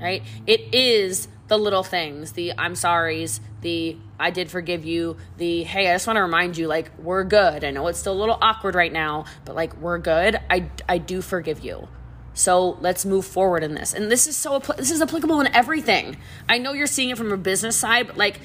right? 0.00 0.22
It 0.46 0.74
is 0.74 1.28
the 1.48 1.58
little 1.58 1.82
things, 1.82 2.32
the 2.32 2.52
I'm 2.56 2.76
sorry's, 2.76 3.40
the 3.60 3.96
I 4.20 4.30
did 4.30 4.50
forgive 4.50 4.84
you, 4.84 5.16
the 5.36 5.64
hey, 5.64 5.90
I 5.90 5.94
just 5.94 6.06
want 6.06 6.16
to 6.16 6.22
remind 6.22 6.56
you, 6.56 6.68
like, 6.68 6.96
we're 6.98 7.24
good. 7.24 7.64
I 7.64 7.72
know 7.72 7.88
it's 7.88 7.98
still 7.98 8.12
a 8.12 8.20
little 8.20 8.38
awkward 8.40 8.76
right 8.76 8.92
now, 8.92 9.24
but 9.44 9.56
like, 9.56 9.76
we're 9.78 9.98
good. 9.98 10.38
I, 10.48 10.70
I 10.88 10.98
do 10.98 11.20
forgive 11.20 11.64
you. 11.64 11.88
So 12.34 12.78
let's 12.80 13.04
move 13.04 13.26
forward 13.26 13.64
in 13.64 13.74
this. 13.74 13.92
And 13.92 14.10
this 14.10 14.28
is 14.28 14.36
so, 14.36 14.60
this 14.60 14.92
is 14.92 15.02
applicable 15.02 15.40
in 15.40 15.48
everything. 15.48 16.16
I 16.48 16.58
know 16.58 16.72
you're 16.72 16.86
seeing 16.86 17.10
it 17.10 17.18
from 17.18 17.32
a 17.32 17.36
business 17.36 17.76
side, 17.76 18.06
but 18.06 18.16
like, 18.16 18.40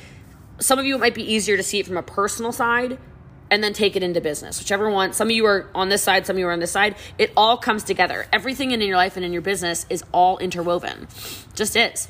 some 0.60 0.80
of 0.80 0.86
you 0.86 0.96
it 0.96 1.00
might 1.00 1.14
be 1.14 1.32
easier 1.32 1.58
to 1.58 1.64
see 1.64 1.80
it 1.80 1.86
from 1.86 1.98
a 1.98 2.04
personal 2.04 2.52
side 2.52 2.98
and 3.52 3.64
then 3.64 3.74
take 3.74 3.96
it 3.96 4.04
into 4.04 4.22
business. 4.22 4.60
Whichever 4.60 4.90
one, 4.90 5.14
some 5.14 5.28
of 5.28 5.32
you 5.32 5.46
are 5.46 5.70
on 5.76 5.90
this 5.90 6.02
side, 6.02 6.26
some 6.26 6.36
of 6.36 6.40
you 6.40 6.48
are 6.48 6.52
on 6.52 6.60
this 6.60 6.72
side. 6.72 6.96
It 7.18 7.32
all 7.38 7.58
comes 7.58 7.84
together. 7.84 8.26
Everything 8.34 8.72
in 8.72 8.82
your 8.82 8.98
life 8.98 9.16
and 9.16 9.26
in 9.26 9.34
your 9.34 9.42
business 9.42 9.86
is 9.90 10.04
all 10.12 10.38
interwoven. 10.40 11.08
Just 11.54 11.76
is. 11.76 12.08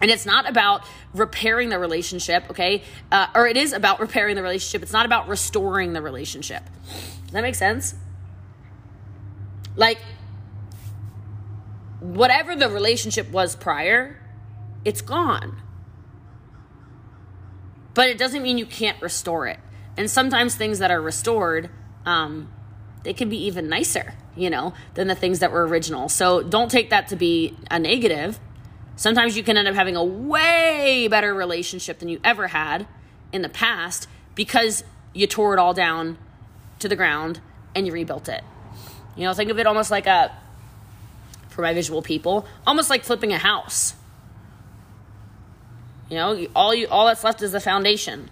And 0.00 0.10
it's 0.10 0.26
not 0.26 0.48
about 0.48 0.84
repairing 1.14 1.68
the 1.68 1.78
relationship, 1.78 2.50
okay? 2.50 2.82
Uh, 3.12 3.26
or 3.34 3.46
it 3.46 3.56
is 3.56 3.72
about 3.72 4.00
repairing 4.00 4.36
the 4.36 4.42
relationship. 4.42 4.82
It's 4.82 4.92
not 4.92 5.06
about 5.06 5.28
restoring 5.28 5.92
the 5.92 6.02
relationship. 6.02 6.62
Does 7.24 7.32
that 7.32 7.42
make 7.42 7.54
sense? 7.54 7.94
Like, 9.76 9.98
whatever 12.00 12.56
the 12.56 12.68
relationship 12.68 13.30
was 13.30 13.54
prior, 13.54 14.18
it's 14.84 15.00
gone 15.00 15.62
but 17.94 18.08
it 18.08 18.18
doesn't 18.18 18.42
mean 18.42 18.58
you 18.58 18.66
can't 18.66 19.00
restore 19.00 19.46
it. 19.46 19.58
And 19.96 20.10
sometimes 20.10 20.54
things 20.54 20.78
that 20.80 20.90
are 20.90 21.00
restored, 21.00 21.70
um, 22.04 22.50
they 23.04 23.12
can 23.12 23.28
be 23.28 23.36
even 23.44 23.68
nicer, 23.68 24.14
you 24.36 24.50
know, 24.50 24.74
than 24.94 25.08
the 25.08 25.14
things 25.14 25.38
that 25.38 25.52
were 25.52 25.66
original. 25.66 26.08
So 26.08 26.42
don't 26.42 26.70
take 26.70 26.90
that 26.90 27.08
to 27.08 27.16
be 27.16 27.56
a 27.70 27.78
negative. 27.78 28.38
Sometimes 28.96 29.36
you 29.36 29.42
can 29.42 29.56
end 29.56 29.68
up 29.68 29.74
having 29.74 29.96
a 29.96 30.04
way 30.04 31.08
better 31.08 31.34
relationship 31.34 31.98
than 31.98 32.08
you 32.08 32.20
ever 32.24 32.48
had 32.48 32.86
in 33.32 33.42
the 33.42 33.48
past 33.48 34.08
because 34.34 34.84
you 35.12 35.26
tore 35.26 35.54
it 35.54 35.60
all 35.60 35.74
down 35.74 36.18
to 36.80 36.88
the 36.88 36.96
ground 36.96 37.40
and 37.74 37.86
you 37.86 37.92
rebuilt 37.92 38.28
it. 38.28 38.42
You 39.16 39.24
know, 39.24 39.34
think 39.34 39.50
of 39.50 39.58
it 39.58 39.66
almost 39.66 39.90
like 39.90 40.06
a, 40.06 40.36
for 41.48 41.62
my 41.62 41.72
visual 41.72 42.02
people, 42.02 42.46
almost 42.66 42.90
like 42.90 43.04
flipping 43.04 43.32
a 43.32 43.38
house 43.38 43.94
you 46.08 46.16
know, 46.16 46.46
all 46.54 46.74
you 46.74 46.86
all 46.88 47.06
that's 47.06 47.24
left 47.24 47.42
is 47.42 47.52
the 47.52 47.60
foundation. 47.60 48.30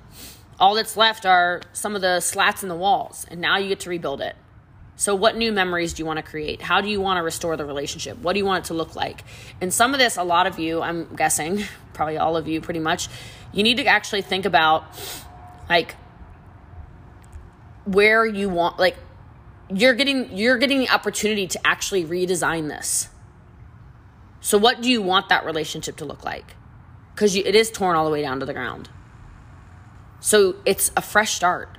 All 0.58 0.74
that's 0.74 0.96
left 0.96 1.26
are 1.26 1.62
some 1.72 1.96
of 1.96 2.02
the 2.02 2.20
slats 2.20 2.62
in 2.62 2.68
the 2.68 2.76
walls, 2.76 3.26
and 3.30 3.40
now 3.40 3.58
you 3.58 3.68
get 3.68 3.80
to 3.80 3.90
rebuild 3.90 4.20
it. 4.20 4.36
So, 4.96 5.14
what 5.14 5.36
new 5.36 5.52
memories 5.52 5.94
do 5.94 6.02
you 6.02 6.06
want 6.06 6.18
to 6.18 6.22
create? 6.22 6.62
How 6.62 6.80
do 6.80 6.88
you 6.88 7.00
want 7.00 7.18
to 7.18 7.22
restore 7.22 7.56
the 7.56 7.64
relationship? 7.64 8.18
What 8.18 8.34
do 8.34 8.38
you 8.38 8.44
want 8.44 8.64
it 8.64 8.68
to 8.68 8.74
look 8.74 8.94
like? 8.94 9.24
And 9.60 9.72
some 9.72 9.94
of 9.94 9.98
this, 9.98 10.16
a 10.16 10.22
lot 10.22 10.46
of 10.46 10.58
you, 10.58 10.82
I'm 10.82 11.14
guessing, 11.16 11.64
probably 11.94 12.18
all 12.18 12.36
of 12.36 12.46
you 12.46 12.60
pretty 12.60 12.80
much, 12.80 13.08
you 13.52 13.62
need 13.62 13.78
to 13.78 13.86
actually 13.86 14.22
think 14.22 14.44
about 14.44 14.84
like 15.68 15.94
where 17.84 18.24
you 18.24 18.48
want, 18.48 18.78
like, 18.78 18.96
you're 19.74 19.94
getting 19.94 20.36
you're 20.36 20.58
getting 20.58 20.80
the 20.80 20.90
opportunity 20.90 21.46
to 21.46 21.66
actually 21.66 22.04
redesign 22.04 22.68
this. 22.68 23.08
So 24.40 24.58
what 24.58 24.82
do 24.82 24.90
you 24.90 25.00
want 25.00 25.28
that 25.30 25.44
relationship 25.44 25.96
to 25.96 26.04
look 26.04 26.24
like? 26.24 26.54
because 27.14 27.36
it 27.36 27.54
is 27.54 27.70
torn 27.70 27.96
all 27.96 28.04
the 28.04 28.10
way 28.10 28.22
down 28.22 28.40
to 28.40 28.46
the 28.46 28.52
ground. 28.52 28.88
So 30.22 30.54
it's 30.64 30.92
a 30.96 31.02
fresh 31.02 31.32
start. 31.32 31.76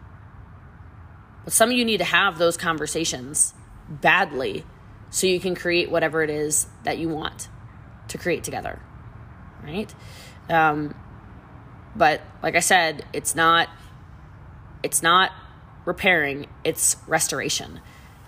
But 1.45 1.53
some 1.53 1.69
of 1.69 1.77
you 1.77 1.85
need 1.85 1.97
to 1.97 2.03
have 2.03 2.37
those 2.37 2.57
conversations 2.57 3.53
badly 3.89 4.65
so 5.09 5.27
you 5.27 5.39
can 5.39 5.55
create 5.55 5.89
whatever 5.89 6.21
it 6.23 6.29
is 6.29 6.67
that 6.83 6.97
you 6.97 7.07
want 7.07 7.47
to 8.09 8.17
create 8.17 8.43
together. 8.43 8.81
Right? 9.63 9.93
Um, 10.49 10.93
but 11.95 12.21
like 12.43 12.55
I 12.55 12.59
said, 12.59 13.05
it's 13.13 13.33
not 13.33 13.69
it's 14.83 15.01
not 15.01 15.31
repairing, 15.85 16.47
it's 16.65 16.97
restoration. 17.07 17.79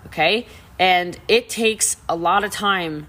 Okay? 0.06 0.46
And 0.78 1.18
it 1.28 1.50
takes 1.50 1.98
a 2.08 2.16
lot 2.16 2.42
of 2.42 2.50
time 2.50 3.06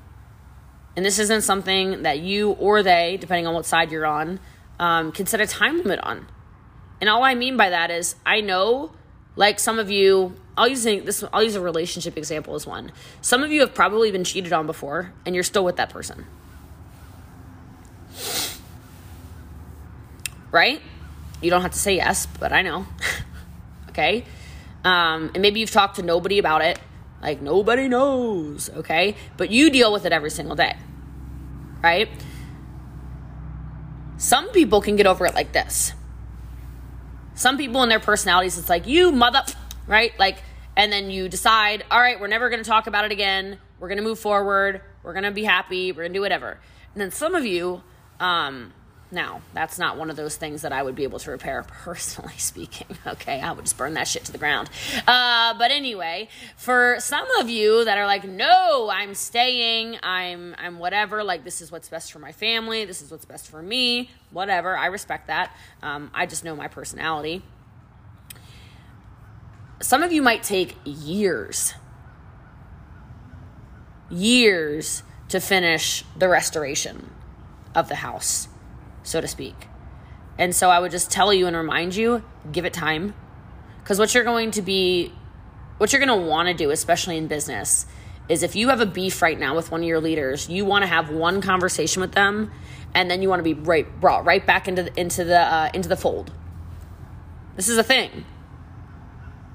and 0.98 1.06
this 1.06 1.20
isn't 1.20 1.44
something 1.44 2.02
that 2.02 2.20
you 2.20 2.52
or 2.52 2.84
they, 2.84 3.18
depending 3.22 3.48
on 3.48 3.54
what 3.54 3.66
side 3.66 3.92
you're 3.92 4.06
on, 4.06 4.42
um, 4.78 5.14
can 5.14 5.26
set 5.26 5.40
a 5.40 5.48
time 5.48 5.78
limit 5.78 6.00
on. 6.02 6.28
And 7.00 7.10
all 7.10 7.24
I 7.24 7.36
mean 7.36 7.58
by 7.58 7.70
that 7.70 7.92
is, 7.92 8.16
I 8.26 8.42
know, 8.42 8.92
like 9.36 9.60
some 9.60 9.80
of 9.80 9.92
you, 9.92 10.36
I'll 10.58 10.68
use 10.68 10.84
this. 10.84 11.24
I'll 11.32 11.44
use 11.44 11.56
a 11.56 11.62
relationship 11.62 12.18
example 12.18 12.56
as 12.56 12.66
one. 12.66 12.92
Some 13.22 13.44
of 13.44 13.52
you 13.52 13.62
have 13.62 13.76
probably 13.76 14.12
been 14.12 14.24
cheated 14.24 14.52
on 14.52 14.66
before, 14.66 15.14
and 15.26 15.36
you're 15.36 15.44
still 15.44 15.64
with 15.64 15.76
that 15.76 15.92
person, 15.92 16.26
right? 20.52 20.82
You 21.42 21.52
don't 21.52 21.62
have 21.62 21.74
to 21.74 21.80
say 21.80 21.96
yes, 21.96 22.26
but 22.40 22.52
I 22.52 22.64
know. 22.64 22.88
okay, 23.90 24.26
um, 24.84 25.30
and 25.36 25.42
maybe 25.44 25.60
you've 25.60 25.70
talked 25.70 25.98
to 25.98 26.02
nobody 26.02 26.40
about 26.40 26.64
it. 26.64 26.80
Like 27.22 27.42
nobody 27.42 27.88
knows, 27.88 28.72
okay? 28.72 29.16
But 29.38 29.52
you 29.52 29.70
deal 29.70 29.94
with 29.94 30.06
it 30.06 30.12
every 30.12 30.32
single 30.32 30.56
day 30.56 30.76
right? 31.82 32.10
Some 34.18 34.50
people 34.50 34.82
can 34.82 34.96
get 34.96 35.06
over 35.06 35.26
it 35.26 35.36
like 35.36 35.52
this. 35.52 35.94
Some 37.38 37.58
people 37.58 37.84
in 37.84 37.90
their 37.90 38.00
personalities, 38.00 38.58
it's 38.58 38.68
like, 38.68 38.88
you 38.88 39.12
mother, 39.12 39.44
right? 39.86 40.12
Like, 40.18 40.42
and 40.76 40.92
then 40.92 41.12
you 41.12 41.30
decide, 41.30 41.86
all 41.92 42.00
right, 42.00 42.20
we're 42.20 42.28
never 42.28 42.50
going 42.50 42.64
to 42.64 42.68
talk 42.68 42.88
about 42.88 43.06
it 43.06 43.12
again. 43.12 43.60
We're 43.80 43.90
going 43.90 44.00
to 44.00 44.04
move 44.04 44.18
forward. 44.18 44.82
We're 45.04 45.14
going 45.14 45.24
to 45.24 45.32
be 45.32 45.44
happy. 45.44 45.92
We're 45.92 46.02
going 46.02 46.14
to 46.14 46.18
do 46.18 46.22
whatever. 46.22 46.60
And 46.94 47.02
then 47.02 47.12
some 47.12 47.36
of 47.36 47.46
you, 47.46 47.84
um, 48.20 48.74
Now, 49.10 49.42
that's 49.54 49.80
not 49.80 49.98
one 49.98 50.10
of 50.10 50.18
those 50.18 50.36
things 50.36 50.64
that 50.64 50.74
I 50.74 50.84
would 50.84 50.96
be 50.96 51.04
able 51.04 51.20
to 51.20 51.32
repair, 51.32 51.64
personally 51.68 52.38
speaking. 52.38 52.88
Okay, 53.06 53.40
I 53.40 53.52
would 53.54 53.64
just 53.64 53.78
burn 53.78 53.94
that 53.94 54.08
shit 54.08 54.26
to 54.26 54.32
the 54.32 54.38
ground. 54.38 54.70
Uh, 55.08 55.58
but 55.58 55.72
anyway, 55.72 56.28
for 56.58 56.98
some 57.00 57.30
of 57.40 57.50
you 57.50 57.86
that 57.86 57.98
are 57.98 58.06
like, 58.06 58.26
no, 58.26 58.90
I'm 58.92 59.16
staying, 59.16 59.98
I'm, 60.04 60.56
I'm 60.58 60.78
whatever, 60.78 61.24
like 61.24 61.46
this 61.46 61.62
is 61.62 61.72
what's 61.72 61.88
best 61.88 62.12
for 62.12 62.20
my 62.20 62.34
family, 62.34 62.84
this 62.84 63.02
is 63.02 63.10
what's 63.10 63.26
best 63.26 63.50
for 63.50 63.62
me, 63.62 64.10
whatever, 64.32 64.78
I 64.78 64.88
respect 64.88 65.28
that. 65.28 65.56
Um, 65.82 66.12
I 66.14 66.26
just 66.26 66.44
know 66.44 66.56
my 66.56 66.68
personality. 66.68 67.44
Some 69.80 70.04
of 70.04 70.12
you 70.12 70.22
might 70.22 70.44
take 70.44 70.76
years, 70.84 71.76
years 74.10 75.04
to 75.30 75.40
finish 75.40 76.04
the 76.18 76.28
restoration 76.28 77.12
of 77.74 77.88
the 77.88 77.96
house 77.96 78.50
so 79.08 79.22
to 79.22 79.28
speak. 79.28 79.56
And 80.38 80.56
so 80.56 80.70
I 80.70 80.80
would 80.80 80.92
just 80.92 81.10
tell 81.10 81.34
you 81.34 81.48
and 81.48 81.56
remind 81.56 81.96
you 81.96 82.24
give 82.52 82.66
it 82.66 82.74
time. 82.74 83.16
Because 83.82 84.00
what 84.00 84.14
you're 84.14 84.24
going 84.24 84.52
to 84.52 84.62
be, 84.62 85.14
what 85.78 85.92
you're 85.92 86.06
going 86.06 86.20
to 86.20 86.28
want 86.28 86.48
to 86.50 86.54
do, 86.54 86.72
especially 86.72 87.18
in 87.18 87.28
business, 87.28 87.86
is 88.30 88.44
if 88.44 88.56
you 88.56 88.68
have 88.68 88.82
a 88.82 88.86
beef 88.86 89.22
right 89.22 89.40
now 89.40 89.56
with 89.56 89.72
one 89.72 89.82
of 89.82 89.88
your 89.88 90.02
leaders, 90.02 90.50
you 90.50 90.66
want 90.66 90.84
to 90.84 90.88
have 90.88 91.10
one 91.10 91.42
conversation 91.42 92.02
with 92.02 92.12
them, 92.12 92.52
and 92.94 93.10
then 93.10 93.22
you 93.22 93.30
want 93.30 93.40
to 93.40 93.44
be 93.44 93.54
right 93.54 94.00
brought 94.02 94.26
right 94.26 94.46
back 94.46 94.68
into 94.68 94.84
the, 94.84 95.00
into 95.00 95.24
the 95.24 95.40
uh, 95.40 95.70
into 95.74 95.88
the 95.88 95.96
fold. 95.96 96.34
This 97.56 97.70
is 97.70 97.78
a 97.78 97.84
thing, 97.84 98.26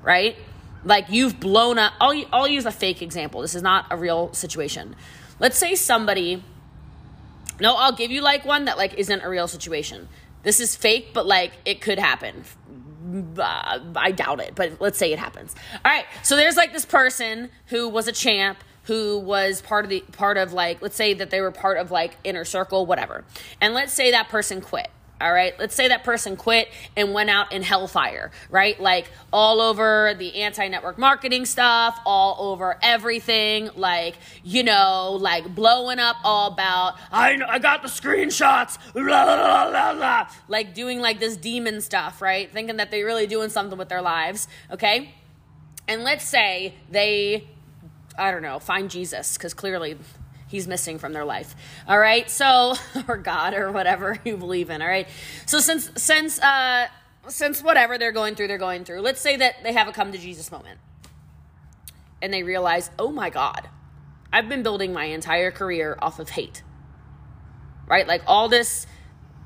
right? 0.02 0.36
Like 0.84 1.10
you've 1.10 1.38
blown 1.38 1.78
up. 1.78 1.92
I'll 2.00 2.24
I'll 2.32 2.48
use 2.48 2.64
a 2.64 2.72
fake 2.72 3.02
example. 3.02 3.42
This 3.42 3.54
is 3.54 3.62
not 3.62 3.86
a 3.90 3.96
real 3.96 4.32
situation. 4.32 4.96
Let's 5.38 5.58
say 5.58 5.74
somebody 5.74 6.42
no, 7.62 7.76
I'll 7.76 7.92
give 7.92 8.10
you 8.10 8.20
like 8.20 8.44
one 8.44 8.64
that 8.64 8.76
like 8.76 8.94
isn't 8.94 9.22
a 9.22 9.28
real 9.28 9.46
situation. 9.46 10.08
This 10.42 10.58
is 10.58 10.74
fake, 10.74 11.10
but 11.14 11.26
like 11.26 11.52
it 11.64 11.80
could 11.80 11.98
happen. 11.98 12.44
Uh, 13.38 13.78
I 13.96 14.10
doubt 14.10 14.40
it, 14.40 14.54
but 14.56 14.80
let's 14.80 14.98
say 14.98 15.12
it 15.12 15.18
happens. 15.18 15.54
All 15.84 15.90
right, 15.90 16.04
so 16.24 16.34
there's 16.36 16.56
like 16.56 16.72
this 16.72 16.84
person 16.84 17.50
who 17.66 17.88
was 17.88 18.08
a 18.08 18.12
champ 18.12 18.58
who 18.84 19.20
was 19.20 19.62
part 19.62 19.84
of 19.84 19.90
the 19.90 20.00
part 20.10 20.36
of 20.36 20.52
like 20.52 20.82
let's 20.82 20.96
say 20.96 21.14
that 21.14 21.30
they 21.30 21.40
were 21.40 21.52
part 21.52 21.78
of 21.78 21.92
like 21.92 22.16
inner 22.24 22.44
circle 22.44 22.84
whatever. 22.84 23.24
And 23.60 23.74
let's 23.74 23.92
say 23.92 24.10
that 24.10 24.28
person 24.28 24.60
quit 24.60 24.90
all 25.22 25.32
right? 25.32 25.58
Let's 25.58 25.74
say 25.74 25.88
that 25.88 26.04
person 26.04 26.36
quit 26.36 26.68
and 26.96 27.12
went 27.14 27.30
out 27.30 27.52
in 27.52 27.62
hellfire 27.62 28.30
right? 28.50 28.80
Like 28.80 29.10
all 29.32 29.60
over 29.60 30.14
the 30.18 30.42
anti-network 30.42 30.98
marketing 30.98 31.46
stuff 31.46 31.98
all 32.04 32.50
over 32.50 32.78
everything 32.82 33.70
like 33.76 34.16
you 34.44 34.62
know 34.62 35.16
like 35.20 35.54
blowing 35.54 35.98
up 35.98 36.16
all 36.24 36.48
about 36.48 36.94
i 37.10 37.38
i 37.48 37.58
got 37.58 37.82
the 37.82 37.88
screenshots 37.88 38.78
blah, 38.92 39.02
blah, 39.02 39.70
blah, 39.70 39.94
blah, 39.94 40.28
like 40.48 40.74
doing 40.74 41.00
like 41.00 41.18
this 41.18 41.36
demon 41.36 41.80
stuff 41.80 42.20
right? 42.20 42.52
Thinking 42.52 42.76
that 42.76 42.90
they're 42.90 43.06
really 43.06 43.26
doing 43.26 43.48
something 43.48 43.78
with 43.78 43.88
their 43.88 44.02
lives 44.02 44.48
okay? 44.70 45.14
And 45.88 46.04
let's 46.04 46.24
say 46.24 46.74
they 46.90 47.48
i 48.18 48.30
don't 48.30 48.42
know 48.42 48.58
find 48.58 48.90
jesus 48.90 49.36
because 49.38 49.54
clearly 49.54 49.96
he's 50.52 50.68
missing 50.68 50.98
from 50.98 51.14
their 51.14 51.24
life. 51.24 51.56
All 51.88 51.98
right. 51.98 52.30
So, 52.30 52.74
or 53.08 53.16
God 53.16 53.54
or 53.54 53.72
whatever 53.72 54.18
you 54.24 54.36
believe 54.36 54.70
in. 54.70 54.82
All 54.82 54.88
right. 54.88 55.08
So 55.46 55.58
since, 55.58 55.90
since, 55.96 56.38
uh, 56.40 56.86
since 57.26 57.62
whatever 57.62 57.98
they're 57.98 58.12
going 58.12 58.34
through, 58.34 58.48
they're 58.48 58.58
going 58.58 58.84
through, 58.84 59.00
let's 59.00 59.20
say 59.20 59.36
that 59.38 59.62
they 59.62 59.72
have 59.72 59.88
a 59.88 59.92
come 59.92 60.12
to 60.12 60.18
Jesus 60.18 60.52
moment 60.52 60.78
and 62.20 62.32
they 62.32 62.42
realize, 62.42 62.90
oh 62.98 63.10
my 63.10 63.30
God, 63.30 63.68
I've 64.32 64.48
been 64.48 64.62
building 64.62 64.92
my 64.92 65.06
entire 65.06 65.50
career 65.50 65.98
off 66.00 66.18
of 66.20 66.28
hate. 66.28 66.62
Right? 67.86 68.06
Like 68.06 68.22
all 68.26 68.48
this 68.48 68.86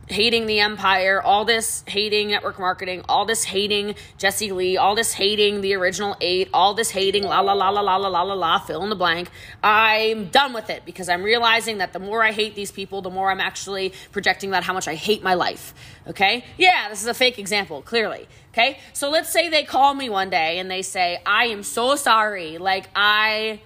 hating 0.08 0.46
the 0.46 0.60
empire, 0.60 1.20
all 1.20 1.44
this 1.44 1.82
hating 1.86 2.28
network 2.28 2.58
marketing, 2.58 3.04
all 3.08 3.24
this 3.24 3.44
hating 3.44 3.94
Jessie 4.18 4.52
Lee, 4.52 4.76
all 4.76 4.94
this 4.94 5.12
hating 5.12 5.60
the 5.60 5.74
original 5.74 6.16
eight, 6.20 6.48
all 6.54 6.74
this 6.74 6.90
hating 6.90 7.24
la 7.24 7.40
la 7.40 7.52
la 7.52 7.70
la 7.70 7.80
la 7.80 7.96
la 7.96 8.08
la 8.08 8.22
la 8.22 8.34
la, 8.34 8.58
fill 8.58 8.82
in 8.82 8.90
the 8.90 8.96
blank. 8.96 9.28
I'm 9.62 10.26
done 10.28 10.52
with 10.52 10.70
it 10.70 10.84
because 10.84 11.08
I'm 11.08 11.22
realizing 11.22 11.78
that 11.78 11.92
the 11.92 11.98
more 11.98 12.22
I 12.22 12.32
hate 12.32 12.54
these 12.54 12.70
people, 12.70 13.02
the 13.02 13.10
more 13.10 13.30
I'm 13.30 13.40
actually 13.40 13.92
projecting 14.12 14.50
about 14.50 14.62
how 14.62 14.72
much 14.72 14.86
I 14.86 14.94
hate 14.94 15.22
my 15.22 15.34
life. 15.34 15.74
Okay? 16.06 16.44
Yeah, 16.56 16.88
this 16.88 17.02
is 17.02 17.08
a 17.08 17.14
fake 17.14 17.38
example, 17.38 17.82
clearly. 17.82 18.28
Okay? 18.52 18.78
So 18.92 19.10
let's 19.10 19.30
say 19.30 19.48
they 19.48 19.64
call 19.64 19.94
me 19.94 20.08
one 20.08 20.30
day 20.30 20.58
and 20.58 20.70
they 20.70 20.82
say, 20.82 21.20
I 21.26 21.46
am 21.46 21.62
so 21.62 21.96
sorry. 21.96 22.58
Like, 22.58 22.88
I 22.94 23.60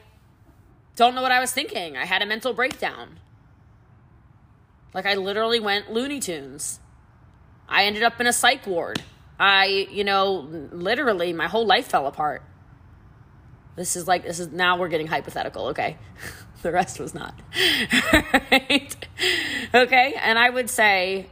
don't 0.96 1.14
know 1.14 1.22
what 1.22 1.32
I 1.32 1.40
was 1.40 1.52
thinking. 1.52 1.96
I 1.96 2.06
had 2.06 2.22
a 2.22 2.26
mental 2.26 2.54
breakdown. 2.54 3.18
Like 4.92 5.06
I 5.06 5.14
literally 5.14 5.60
went 5.60 5.92
Looney 5.92 6.20
Tunes. 6.20 6.80
I 7.68 7.84
ended 7.84 8.02
up 8.02 8.20
in 8.20 8.26
a 8.26 8.32
psych 8.32 8.66
ward. 8.66 9.02
I, 9.38 9.88
you 9.90 10.04
know, 10.04 10.46
literally 10.72 11.32
my 11.32 11.46
whole 11.46 11.64
life 11.64 11.86
fell 11.86 12.06
apart. 12.06 12.42
This 13.76 13.96
is 13.96 14.06
like 14.06 14.24
this 14.24 14.40
is 14.40 14.48
now 14.48 14.76
we're 14.78 14.88
getting 14.88 15.06
hypothetical, 15.06 15.68
okay? 15.68 15.96
the 16.62 16.72
rest 16.72 17.00
was 17.00 17.14
not. 17.14 17.34
right? 18.12 18.96
Okay? 19.72 20.14
And 20.20 20.38
I 20.38 20.50
would 20.50 20.68
say 20.68 21.26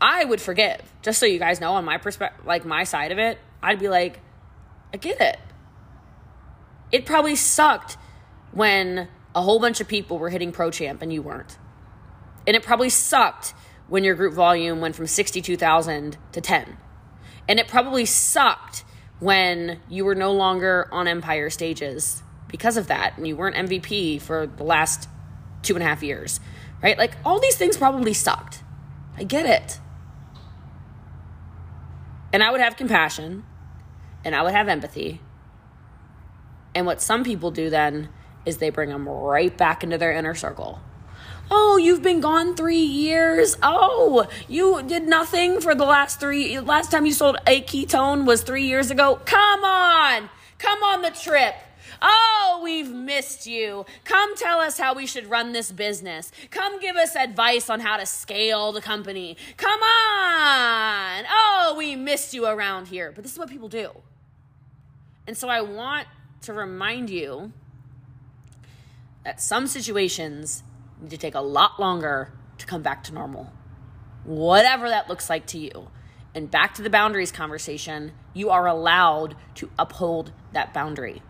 I 0.00 0.24
would 0.24 0.40
forgive. 0.40 0.80
Just 1.02 1.18
so 1.18 1.26
you 1.26 1.38
guys 1.38 1.60
know 1.60 1.72
on 1.72 1.84
my 1.84 1.98
perspective, 1.98 2.46
like 2.46 2.64
my 2.64 2.84
side 2.84 3.12
of 3.12 3.18
it, 3.18 3.38
I'd 3.62 3.80
be 3.80 3.88
like 3.88 4.20
I 4.94 4.96
get 4.96 5.20
it. 5.20 5.38
It 6.92 7.06
probably 7.06 7.36
sucked 7.36 7.96
when 8.52 9.08
a 9.34 9.42
whole 9.42 9.58
bunch 9.58 9.80
of 9.80 9.88
people 9.88 10.18
were 10.18 10.28
hitting 10.30 10.52
pro 10.52 10.70
champ 10.70 11.02
and 11.02 11.12
you 11.12 11.22
weren't. 11.22 11.58
And 12.46 12.56
it 12.56 12.62
probably 12.62 12.88
sucked 12.88 13.54
when 13.88 14.04
your 14.04 14.14
group 14.14 14.34
volume 14.34 14.80
went 14.80 14.96
from 14.96 15.06
62,000 15.06 16.16
to 16.32 16.40
10. 16.40 16.76
And 17.48 17.60
it 17.60 17.68
probably 17.68 18.04
sucked 18.04 18.84
when 19.20 19.80
you 19.88 20.04
were 20.04 20.14
no 20.14 20.32
longer 20.32 20.88
on 20.90 21.06
Empire 21.06 21.50
stages 21.50 22.22
because 22.48 22.76
of 22.76 22.88
that 22.88 23.16
and 23.16 23.26
you 23.26 23.36
weren't 23.36 23.56
MVP 23.56 24.20
for 24.20 24.46
the 24.46 24.64
last 24.64 25.08
two 25.62 25.74
and 25.74 25.82
a 25.82 25.86
half 25.86 26.02
years, 26.02 26.40
right? 26.82 26.98
Like 26.98 27.12
all 27.24 27.38
these 27.38 27.56
things 27.56 27.76
probably 27.76 28.14
sucked. 28.14 28.62
I 29.16 29.24
get 29.24 29.46
it. 29.46 29.78
And 32.32 32.42
I 32.42 32.50
would 32.50 32.60
have 32.60 32.76
compassion 32.76 33.44
and 34.24 34.34
I 34.34 34.42
would 34.42 34.52
have 34.52 34.68
empathy. 34.68 35.20
And 36.74 36.86
what 36.86 37.00
some 37.00 37.24
people 37.24 37.50
do 37.50 37.70
then 37.70 38.08
is 38.44 38.58
they 38.58 38.70
bring 38.70 38.88
them 38.88 39.08
right 39.08 39.56
back 39.56 39.84
into 39.84 39.98
their 39.98 40.12
inner 40.12 40.34
circle 40.34 40.80
Oh, 41.54 41.76
you've 41.76 42.00
been 42.00 42.20
gone 42.20 42.56
three 42.56 42.78
years. 42.78 43.58
Oh, 43.62 44.26
you 44.48 44.82
did 44.84 45.06
nothing 45.06 45.60
for 45.60 45.74
the 45.74 45.84
last 45.84 46.18
three. 46.18 46.58
Last 46.58 46.90
time 46.90 47.04
you 47.04 47.12
sold 47.12 47.36
a 47.46 47.60
ketone 47.60 48.24
was 48.24 48.42
three 48.42 48.64
years 48.64 48.90
ago. 48.90 49.20
Come 49.26 49.62
on. 49.62 50.30
Come 50.56 50.82
on 50.82 51.02
the 51.02 51.10
trip. 51.10 51.54
Oh, 52.00 52.62
we've 52.64 52.90
missed 52.90 53.46
you. 53.46 53.84
Come 54.04 54.34
tell 54.34 54.60
us 54.60 54.78
how 54.78 54.94
we 54.94 55.04
should 55.06 55.26
run 55.26 55.52
this 55.52 55.70
business. 55.70 56.32
Come 56.50 56.80
give 56.80 56.96
us 56.96 57.14
advice 57.14 57.68
on 57.68 57.80
how 57.80 57.98
to 57.98 58.06
scale 58.06 58.72
the 58.72 58.80
company. 58.80 59.36
Come 59.58 59.82
on. 59.82 61.24
Oh, 61.28 61.74
we 61.76 61.96
missed 61.96 62.32
you 62.32 62.46
around 62.46 62.88
here. 62.88 63.12
But 63.14 63.24
this 63.24 63.32
is 63.32 63.38
what 63.38 63.50
people 63.50 63.68
do. 63.68 63.90
And 65.26 65.36
so 65.36 65.50
I 65.50 65.60
want 65.60 66.08
to 66.40 66.54
remind 66.54 67.10
you 67.10 67.52
that 69.22 69.42
some 69.42 69.66
situations 69.66 70.62
need 71.02 71.10
to 71.10 71.18
take 71.18 71.34
a 71.34 71.40
lot 71.40 71.80
longer 71.80 72.32
to 72.58 72.66
come 72.66 72.82
back 72.82 73.02
to 73.04 73.14
normal. 73.14 73.52
Whatever 74.24 74.88
that 74.88 75.08
looks 75.08 75.28
like 75.28 75.46
to 75.46 75.58
you. 75.58 75.90
And 76.34 76.50
back 76.50 76.74
to 76.74 76.82
the 76.82 76.88
boundaries 76.88 77.32
conversation, 77.32 78.12
you 78.32 78.50
are 78.50 78.66
allowed 78.66 79.36
to 79.56 79.70
uphold 79.78 80.32
that 80.52 80.72
boundary. 80.72 81.22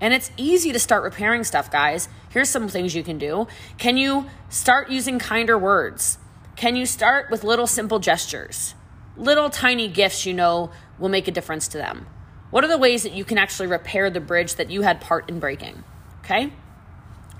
And 0.00 0.12
it's 0.12 0.32
easy 0.36 0.72
to 0.72 0.80
start 0.80 1.04
repairing 1.04 1.44
stuff, 1.44 1.70
guys. 1.70 2.08
Here's 2.30 2.48
some 2.48 2.66
things 2.66 2.94
you 2.94 3.04
can 3.04 3.18
do. 3.18 3.46
Can 3.78 3.96
you 3.96 4.26
start 4.48 4.90
using 4.90 5.20
kinder 5.20 5.56
words? 5.56 6.18
Can 6.56 6.74
you 6.74 6.86
start 6.86 7.30
with 7.30 7.44
little 7.44 7.68
simple 7.68 8.00
gestures? 8.00 8.74
Little 9.16 9.48
tiny 9.48 9.86
gifts 9.86 10.26
you 10.26 10.34
know 10.34 10.72
will 10.98 11.08
make 11.08 11.28
a 11.28 11.32
difference 11.32 11.68
to 11.68 11.78
them. 11.78 12.06
What 12.50 12.64
are 12.64 12.68
the 12.68 12.78
ways 12.78 13.04
that 13.04 13.12
you 13.12 13.24
can 13.24 13.38
actually 13.38 13.68
repair 13.68 14.10
the 14.10 14.20
bridge 14.20 14.56
that 14.56 14.70
you 14.70 14.82
had 14.82 15.00
part 15.00 15.28
in 15.28 15.38
breaking? 15.38 15.84
Okay? 16.24 16.52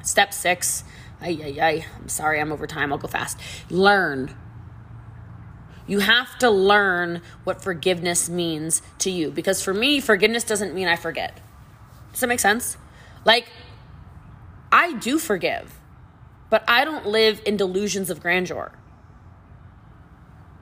Step 0.02 0.32
six 0.32 0.84
Ay, 1.22 1.38
ay, 1.42 1.60
ay. 1.60 1.86
I'm 1.98 2.08
sorry, 2.08 2.40
I'm 2.40 2.52
over 2.52 2.66
time. 2.66 2.92
I'll 2.92 2.98
go 2.98 3.08
fast. 3.08 3.38
Learn. 3.70 4.34
You 5.86 6.00
have 6.00 6.38
to 6.38 6.50
learn 6.50 7.22
what 7.44 7.62
forgiveness 7.62 8.28
means 8.28 8.82
to 8.98 9.10
you. 9.10 9.30
Because 9.30 9.62
for 9.62 9.72
me, 9.72 10.00
forgiveness 10.00 10.44
doesn't 10.44 10.74
mean 10.74 10.88
I 10.88 10.96
forget. 10.96 11.40
Does 12.12 12.20
that 12.20 12.26
make 12.26 12.40
sense? 12.40 12.76
Like, 13.24 13.46
I 14.72 14.94
do 14.94 15.18
forgive, 15.18 15.78
but 16.50 16.64
I 16.66 16.84
don't 16.84 17.06
live 17.06 17.40
in 17.46 17.56
delusions 17.56 18.10
of 18.10 18.20
grandeur. 18.20 18.72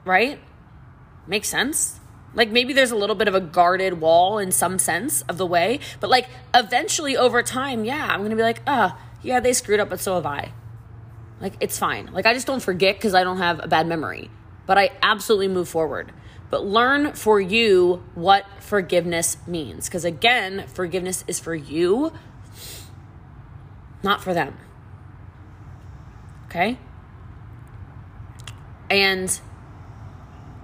Right? 0.05 0.39
Makes 1.27 1.49
sense? 1.49 1.99
Like 2.33 2.49
maybe 2.49 2.73
there's 2.73 2.91
a 2.91 2.95
little 2.95 3.15
bit 3.15 3.27
of 3.27 3.35
a 3.35 3.41
guarded 3.41 3.99
wall 3.99 4.37
in 4.37 4.51
some 4.51 4.79
sense 4.79 5.21
of 5.23 5.37
the 5.37 5.45
way, 5.45 5.79
but 5.99 6.09
like 6.09 6.27
eventually 6.53 7.17
over 7.17 7.43
time, 7.43 7.83
yeah, 7.83 8.07
I'm 8.09 8.23
gonna 8.23 8.35
be 8.35 8.41
like, 8.41 8.61
ah, 8.65 8.97
oh, 8.97 9.10
yeah, 9.21 9.39
they 9.39 9.53
screwed 9.53 9.79
up, 9.79 9.89
but 9.89 9.99
so 9.99 10.15
have 10.15 10.25
I. 10.25 10.51
Like, 11.39 11.53
it's 11.59 11.77
fine. 11.77 12.11
Like, 12.13 12.25
I 12.25 12.33
just 12.33 12.47
don't 12.47 12.61
forget 12.61 12.95
because 12.95 13.13
I 13.13 13.23
don't 13.23 13.37
have 13.37 13.63
a 13.63 13.67
bad 13.67 13.87
memory, 13.87 14.29
but 14.65 14.77
I 14.77 14.91
absolutely 15.01 15.47
move 15.47 15.67
forward. 15.67 16.11
But 16.49 16.65
learn 16.65 17.13
for 17.13 17.39
you 17.39 18.03
what 18.13 18.45
forgiveness 18.59 19.37
means. 19.47 19.87
Because 19.87 20.05
again, 20.05 20.65
forgiveness 20.67 21.23
is 21.27 21.39
for 21.39 21.55
you, 21.55 22.11
not 24.03 24.21
for 24.21 24.33
them. 24.33 24.57
Okay? 26.47 26.77
And 28.89 29.39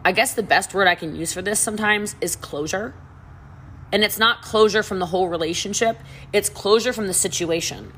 I 0.03 0.11
guess 0.11 0.33
the 0.33 0.43
best 0.43 0.73
word 0.73 0.87
I 0.87 0.95
can 0.95 1.15
use 1.15 1.31
for 1.31 1.41
this 1.41 1.59
sometimes 1.59 2.15
is 2.19 2.35
closure. 2.35 2.93
And 3.93 4.03
it's 4.03 4.19
not 4.19 4.41
closure 4.41 4.83
from 4.83 4.99
the 4.99 5.05
whole 5.07 5.29
relationship, 5.29 5.97
it's 6.33 6.49
closure 6.49 6.91
from 6.91 7.07
the 7.07 7.13
situation. 7.13 7.93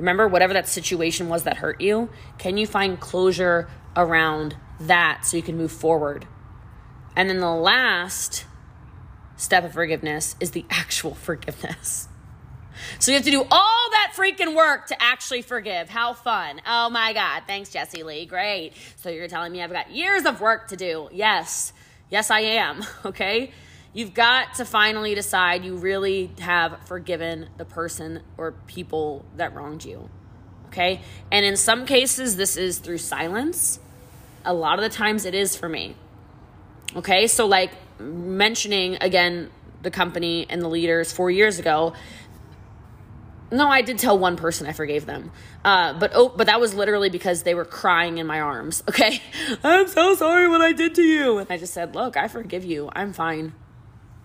Remember, 0.00 0.26
whatever 0.26 0.54
that 0.54 0.66
situation 0.66 1.28
was 1.28 1.44
that 1.44 1.58
hurt 1.58 1.80
you, 1.80 2.08
can 2.38 2.56
you 2.56 2.66
find 2.66 2.98
closure 2.98 3.68
around 3.94 4.56
that 4.80 5.26
so 5.26 5.36
you 5.36 5.42
can 5.42 5.56
move 5.56 5.70
forward? 5.70 6.26
And 7.14 7.28
then 7.28 7.38
the 7.38 7.50
last 7.50 8.46
step 9.36 9.62
of 9.64 9.72
forgiveness 9.72 10.36
is 10.40 10.52
the 10.52 10.64
actual 10.70 11.14
forgiveness. 11.26 12.08
So 12.98 13.12
you 13.12 13.16
have 13.16 13.24
to 13.26 13.30
do 13.30 13.44
all 13.50 13.90
that 13.90 14.12
freaking 14.16 14.56
work 14.56 14.86
to 14.86 15.02
actually 15.02 15.42
forgive. 15.42 15.90
How 15.90 16.14
fun. 16.14 16.62
Oh 16.66 16.88
my 16.88 17.12
God. 17.12 17.42
Thanks, 17.46 17.68
Jessie 17.68 18.02
Lee. 18.02 18.24
Great. 18.24 18.72
So 18.96 19.10
you're 19.10 19.28
telling 19.28 19.52
me 19.52 19.62
I've 19.62 19.70
got 19.70 19.90
years 19.90 20.24
of 20.24 20.40
work 20.40 20.68
to 20.68 20.76
do. 20.76 21.10
Yes. 21.12 21.74
Yes, 22.08 22.30
I 22.30 22.40
am. 22.40 22.82
Okay. 23.04 23.52
You've 23.92 24.14
got 24.14 24.54
to 24.54 24.64
finally 24.64 25.14
decide 25.14 25.64
you 25.64 25.76
really 25.76 26.30
have 26.38 26.78
forgiven 26.86 27.48
the 27.56 27.64
person 27.64 28.22
or 28.36 28.52
people 28.66 29.24
that 29.36 29.54
wronged 29.54 29.84
you. 29.84 30.08
Okay? 30.68 31.00
And 31.32 31.44
in 31.44 31.56
some 31.56 31.86
cases, 31.86 32.36
this 32.36 32.56
is 32.56 32.78
through 32.78 32.98
silence. 32.98 33.80
A 34.44 34.54
lot 34.54 34.78
of 34.78 34.82
the 34.82 34.96
times, 34.96 35.24
it 35.24 35.34
is 35.34 35.56
for 35.56 35.68
me. 35.68 35.96
Okay? 36.94 37.26
So, 37.26 37.46
like 37.46 37.72
mentioning 38.00 38.96
again 39.00 39.50
the 39.82 39.90
company 39.90 40.46
and 40.48 40.62
the 40.62 40.68
leaders 40.68 41.12
four 41.12 41.30
years 41.30 41.58
ago. 41.58 41.92
No, 43.52 43.68
I 43.68 43.82
did 43.82 43.98
tell 43.98 44.16
one 44.16 44.36
person 44.36 44.66
I 44.68 44.72
forgave 44.72 45.06
them, 45.06 45.32
uh, 45.64 45.98
but 45.98 46.12
oh, 46.14 46.28
but 46.28 46.46
that 46.46 46.60
was 46.60 46.72
literally 46.72 47.10
because 47.10 47.42
they 47.42 47.54
were 47.54 47.64
crying 47.64 48.18
in 48.18 48.26
my 48.26 48.40
arms. 48.40 48.82
Okay, 48.88 49.20
I'm 49.64 49.88
so 49.88 50.14
sorry 50.14 50.48
what 50.48 50.60
I 50.60 50.72
did 50.72 50.94
to 50.94 51.02
you, 51.02 51.38
and 51.38 51.50
I 51.50 51.56
just 51.56 51.74
said, 51.74 51.96
"Look, 51.96 52.16
I 52.16 52.28
forgive 52.28 52.64
you. 52.64 52.90
I'm 52.92 53.12
fine. 53.12 53.54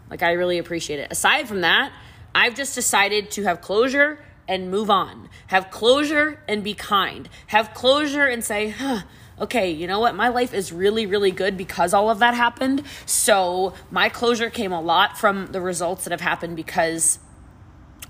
Like, 0.10 0.24
I 0.24 0.34
really 0.34 0.58
appreciate 0.58 1.00
it. 1.00 1.12
Aside 1.12 1.48
from 1.48 1.62
that, 1.62 1.92
I've 2.34 2.56
just 2.56 2.76
decided 2.76 3.32
to 3.32 3.44
have 3.44 3.62
closure 3.62 4.20
and 4.48 4.70
move 4.70 4.90
on. 4.90 5.30
Have 5.48 5.72
closure 5.72 6.40
and 6.48 6.64
be 6.64 6.74
kind. 6.74 7.30
Have 7.48 7.74
closure 7.74 8.26
and 8.26 8.44
say, 8.44 8.70
huh, 8.70 9.02
okay, 9.40 9.72
you 9.72 9.88
know 9.88 10.00
what? 10.00 10.16
My 10.16 10.30
life 10.30 10.54
is 10.54 10.72
really, 10.72 11.06
really 11.06 11.32
good 11.32 11.58
because 11.58 11.94
all 11.94 12.10
of 12.10 12.20
that 12.20 12.34
happened. 12.34 12.84
So 13.06 13.74
my 13.90 14.10
closure 14.10 14.50
came 14.50 14.72
a 14.72 14.82
lot 14.82 15.18
from 15.18 15.48
the 15.48 15.62
results 15.62 16.04
that 16.04 16.12
have 16.12 16.22
happened 16.22 16.56
because 16.56 17.20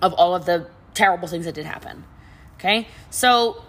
of 0.02 0.14
all 0.14 0.36
of 0.36 0.46
the 0.46 0.68
terrible 0.93 1.28
things 1.28 1.46
that 1.46 1.56
did 1.56 1.66
happen. 1.66 2.04
Okay? 2.56 2.88
So 3.10 3.64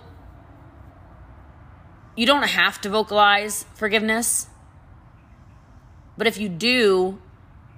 you 2.17 2.27
don't 2.27 2.49
have 2.49 2.81
to 2.81 2.89
vocalize 2.89 3.65
forgiveness. 3.75 4.49
But 6.17 6.27
if 6.27 6.39
you 6.39 6.49
do, 6.49 7.21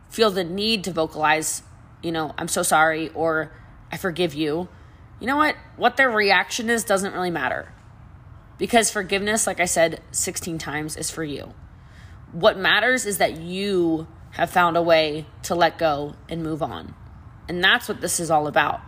feel 0.09 0.30
the 0.30 0.44
need 0.44 0.84
to 0.84 0.92
vocalize, 0.92 1.62
you 2.02 2.12
know, 2.12 2.34
I'm 2.38 2.48
so 2.48 2.62
sorry 2.62 3.11
or 3.11 3.52
I 3.90 3.96
forgive 3.96 4.34
you, 4.34 4.68
you 5.20 5.26
know 5.26 5.36
what? 5.36 5.56
What 5.76 5.96
their 5.96 6.11
reaction 6.11 6.70
is 6.70 6.84
doesn't 6.84 7.12
really 7.12 7.30
matter. 7.30 7.72
Because 8.56 8.90
forgiveness, 8.90 9.46
like 9.46 9.61
I 9.61 9.64
said 9.64 10.00
16 10.11 10.59
times, 10.59 10.96
is 10.96 11.11
for 11.11 11.24
you. 11.24 11.54
What 12.32 12.59
matters 12.59 13.06
is 13.06 13.18
that 13.18 13.36
you 13.38 14.06
have 14.32 14.50
found 14.50 14.76
a 14.76 14.82
way 14.82 15.26
to 15.44 15.54
let 15.54 15.78
go 15.78 16.14
and 16.28 16.42
move 16.42 16.62
on. 16.62 16.94
And 17.48 17.62
that's 17.62 17.88
what 17.88 18.00
this 18.00 18.20
is 18.20 18.30
all 18.30 18.46
about. 18.46 18.80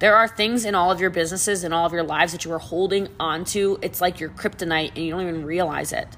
There 0.00 0.16
are 0.16 0.26
things 0.26 0.64
in 0.64 0.74
all 0.74 0.90
of 0.90 1.00
your 1.00 1.10
businesses 1.10 1.62
and 1.62 1.72
all 1.72 1.86
of 1.86 1.92
your 1.92 2.02
lives 2.02 2.32
that 2.32 2.44
you 2.44 2.52
are 2.52 2.58
holding 2.58 3.08
onto. 3.20 3.78
It's 3.82 4.00
like 4.00 4.18
your 4.18 4.30
kryptonite 4.30 4.92
and 4.96 5.04
you 5.04 5.10
don't 5.10 5.22
even 5.22 5.44
realize 5.44 5.92
it. 5.92 6.08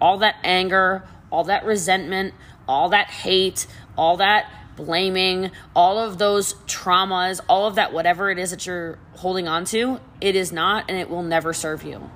All 0.00 0.18
that 0.18 0.36
anger, 0.42 1.06
all 1.30 1.44
that 1.44 1.64
resentment, 1.64 2.34
all 2.68 2.90
that 2.90 3.08
hate, 3.08 3.66
all 3.96 4.16
that 4.18 4.50
blaming, 4.76 5.50
all 5.76 5.98
of 5.98 6.18
those 6.18 6.54
traumas, 6.66 7.40
all 7.48 7.66
of 7.66 7.74
that, 7.74 7.92
whatever 7.92 8.30
it 8.30 8.38
is 8.38 8.50
that 8.50 8.66
you're 8.66 8.98
holding 9.14 9.46
on 9.46 9.64
to, 9.66 10.00
it 10.20 10.34
is 10.34 10.52
not 10.52 10.86
and 10.88 10.98
it 10.98 11.10
will 11.10 11.22
never 11.22 11.52
serve 11.52 11.82
you. 11.82 12.10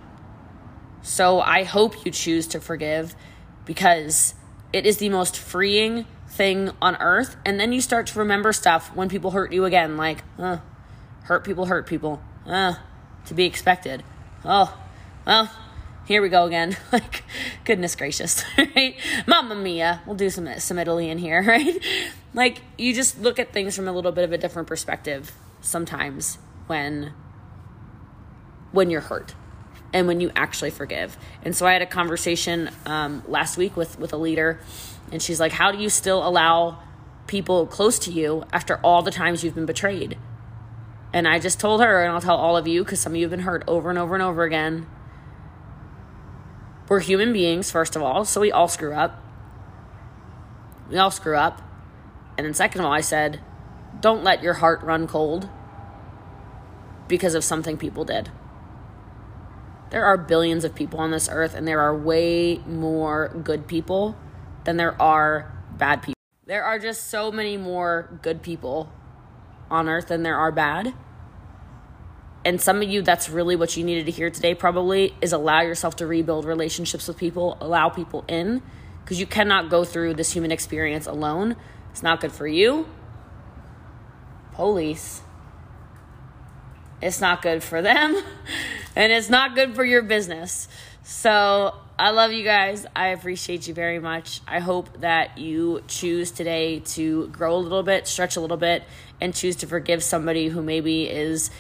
So 1.03 1.41
I 1.41 1.65
hope 1.65 2.05
you 2.05 2.11
choose 2.11 2.47
to 2.49 2.61
forgive 2.61 3.15
because 3.65 4.35
it 4.73 4.87
is 4.87 4.99
the 4.99 5.09
most 5.09 5.37
freeing 5.37 6.07
thing 6.29 6.71
on 6.81 6.97
earth. 6.97 7.37
And 7.45 7.61
then 7.61 7.73
you 7.73 7.81
start 7.81 8.07
to 8.09 8.19
remember 8.19 8.53
stuff 8.53 8.95
when 8.95 9.09
people 9.09 9.31
hurt 9.31 9.53
you 9.53 9.65
again, 9.65 9.97
like, 9.97 10.25
uh, 10.39 10.59
hurt 11.25 11.45
people 11.45 11.67
hurt 11.67 11.87
people. 11.87 12.23
Uh, 12.47 12.75
to 13.27 13.35
be 13.35 13.45
expected. 13.45 14.03
Oh, 14.45 14.77
well, 15.27 15.51
here 16.07 16.23
we 16.23 16.29
go 16.29 16.45
again. 16.45 16.77
like, 16.93 17.25
goodness 17.65 17.95
gracious, 17.95 18.45
right? 18.59 18.97
Mamma 19.27 19.55
mia. 19.55 20.03
We'll 20.07 20.17
do 20.17 20.31
some 20.31 20.49
some 20.59 20.79
Italian 20.79 21.19
here, 21.19 21.43
right? 21.47 21.79
Like, 22.33 22.63
you 22.79 22.95
just 22.95 23.21
look 23.21 23.39
at 23.39 23.53
things 23.53 23.77
from 23.77 23.89
a 23.89 23.93
little 23.93 24.13
bit 24.13 24.25
of 24.25 24.33
a 24.33 24.39
different 24.39 24.69
perspective 24.69 25.33
sometimes 25.61 26.39
when 26.69 27.13
when 28.73 28.91
you're 28.91 29.01
hurt 29.01 29.35
and 29.93 30.07
when 30.07 30.21
you 30.21 30.31
actually 30.37 30.71
forgive. 30.71 31.17
And 31.43 31.57
so 31.57 31.67
I 31.67 31.73
had 31.73 31.83
a 31.83 31.87
conversation 31.87 32.71
um, 32.87 33.23
last 33.27 33.57
week 33.57 33.77
with 33.77 33.99
with 33.99 34.13
a 34.13 34.17
leader, 34.17 34.61
and 35.11 35.21
she's 35.21 35.41
like, 35.41 35.53
"How 35.53 35.73
do 35.73 35.79
you 35.79 35.89
still 35.89 36.27
allow 36.27 36.83
people 37.27 37.67
close 37.67 37.99
to 37.99 38.13
you 38.13 38.45
after 38.53 38.77
all 38.77 39.03
the 39.03 39.11
times 39.11 39.43
you've 39.43 39.57
been 39.57 39.67
betrayed?" 39.67 40.17
And 41.13 41.27
I 41.27 41.39
just 41.39 41.59
told 41.59 41.81
her, 41.81 42.03
and 42.03 42.13
I'll 42.13 42.21
tell 42.21 42.37
all 42.37 42.57
of 42.57 42.69
you 42.69 42.85
because 42.85 43.01
some 43.01 43.13
of 43.13 43.17
you 43.17 43.23
have 43.23 43.31
been 43.31 43.41
hurt 43.41 43.65
over 43.67 43.89
and 43.89 43.99
over 43.99 44.15
and 44.15 44.23
over 44.23 44.45
again 44.45 44.87
we're 46.89 47.01
human 47.01 47.33
beings, 47.33 47.71
first 47.71 47.97
of 47.97 48.03
all, 48.03 48.25
so 48.25 48.41
we 48.41 48.53
all 48.53 48.69
screw 48.69 48.95
up. 48.95 49.23
We 50.89 50.99
all 50.99 51.11
screw 51.11 51.37
up. 51.37 51.61
And 52.39 52.47
then, 52.47 52.55
second 52.55 52.81
of 52.81 52.87
all, 52.87 52.93
I 52.93 53.01
said, 53.01 53.41
don't 54.01 54.23
let 54.23 54.43
your 54.43 54.55
heart 54.55 54.83
run 54.83 55.07
cold 55.07 55.49
because 57.09 57.35
of 57.35 57.43
something 57.43 57.77
people 57.77 58.05
did. 58.05 58.31
There 59.91 60.05
are 60.05 60.17
billions 60.17 60.65
of 60.65 60.75
people 60.75 61.01
on 61.01 61.11
this 61.11 61.29
earth, 61.31 61.55
and 61.55 61.67
there 61.67 61.81
are 61.81 61.97
way 61.97 62.59
more 62.67 63.29
good 63.43 63.67
people 63.67 64.17
than 64.65 64.77
there 64.77 65.01
are 65.01 65.53
bad 65.79 66.03
people. 66.03 66.15
There 66.45 66.65
are 66.65 66.79
just 66.79 67.09
so 67.09 67.33
many 67.33 67.57
more 67.57 68.19
good 68.23 68.43
people 68.43 68.93
on 69.71 69.89
earth 69.89 70.09
than 70.09 70.23
there 70.23 70.37
are 70.37 70.53
bad 70.53 70.95
and 72.47 72.61
some 72.61 72.81
of 72.81 72.89
you 72.89 73.03
that's 73.03 73.29
really 73.29 73.57
what 73.57 73.77
you 73.77 73.83
needed 73.83 74.07
to 74.07 74.13
hear 74.13 74.31
today 74.31 74.55
probably 74.55 75.13
is 75.21 75.33
allow 75.33 75.63
yourself 75.63 75.97
to 75.97 76.07
rebuild 76.07 76.45
relationships 76.45 77.09
with 77.09 77.17
people 77.17 77.59
allow 77.61 77.89
people 77.89 78.25
in 78.29 78.63
because 79.03 79.19
you 79.19 79.27
cannot 79.27 79.69
go 79.69 79.85
through 79.85 80.15
this 80.15 80.33
human 80.33 80.53
experience 80.53 81.07
alone 81.07 81.57
it's 81.91 82.05
not 82.05 82.21
good 82.21 82.31
for 82.31 82.47
you 82.47 82.87
police 84.53 85.21
it's 87.03 87.21
not 87.21 87.43
good 87.43 87.63
for 87.63 87.83
them 87.83 88.17
and 88.97 89.13
it's 89.13 89.29
not 89.29 89.57
good 89.57 89.75
for 89.75 89.85
your 89.85 90.03
business 90.03 90.69
so 91.03 91.75
I 91.99 92.11
love 92.11 92.33
you 92.33 92.45
guys. 92.45 92.85
I 92.95 93.09
appreciate 93.09 93.69
you 93.69 93.73
very 93.73 94.01
much. 94.01 94.43
I 94.47 94.59
hope 94.59 95.01
that 95.01 95.39
you 95.39 95.83
choose 95.89 96.31
today 96.31 96.81
to 96.81 97.29
grow 97.29 97.57
a 97.57 97.59
little 97.59 97.83
bit, 97.85 98.07
stretch 98.07 98.37
a 98.37 98.41
little 98.41 98.59
bit, 98.59 98.83
and 99.19 99.35
choose 99.35 99.57
to 99.57 99.67
forgive 99.67 100.03
somebody 100.03 100.49
who 100.49 100.63
maybe 100.63 101.09
is 101.09 101.51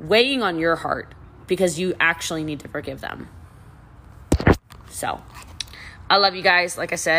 weighing 0.00 0.42
on 0.42 0.58
your 0.58 0.76
heart 0.76 1.14
because 1.46 1.78
you 1.78 1.94
actually 2.00 2.44
need 2.44 2.60
to 2.60 2.68
forgive 2.68 3.00
them. 3.00 3.28
So, 4.88 5.22
I 6.08 6.16
love 6.16 6.34
you 6.34 6.42
guys. 6.42 6.76
Like 6.76 6.92
I 6.92 6.96
said, 6.96 7.18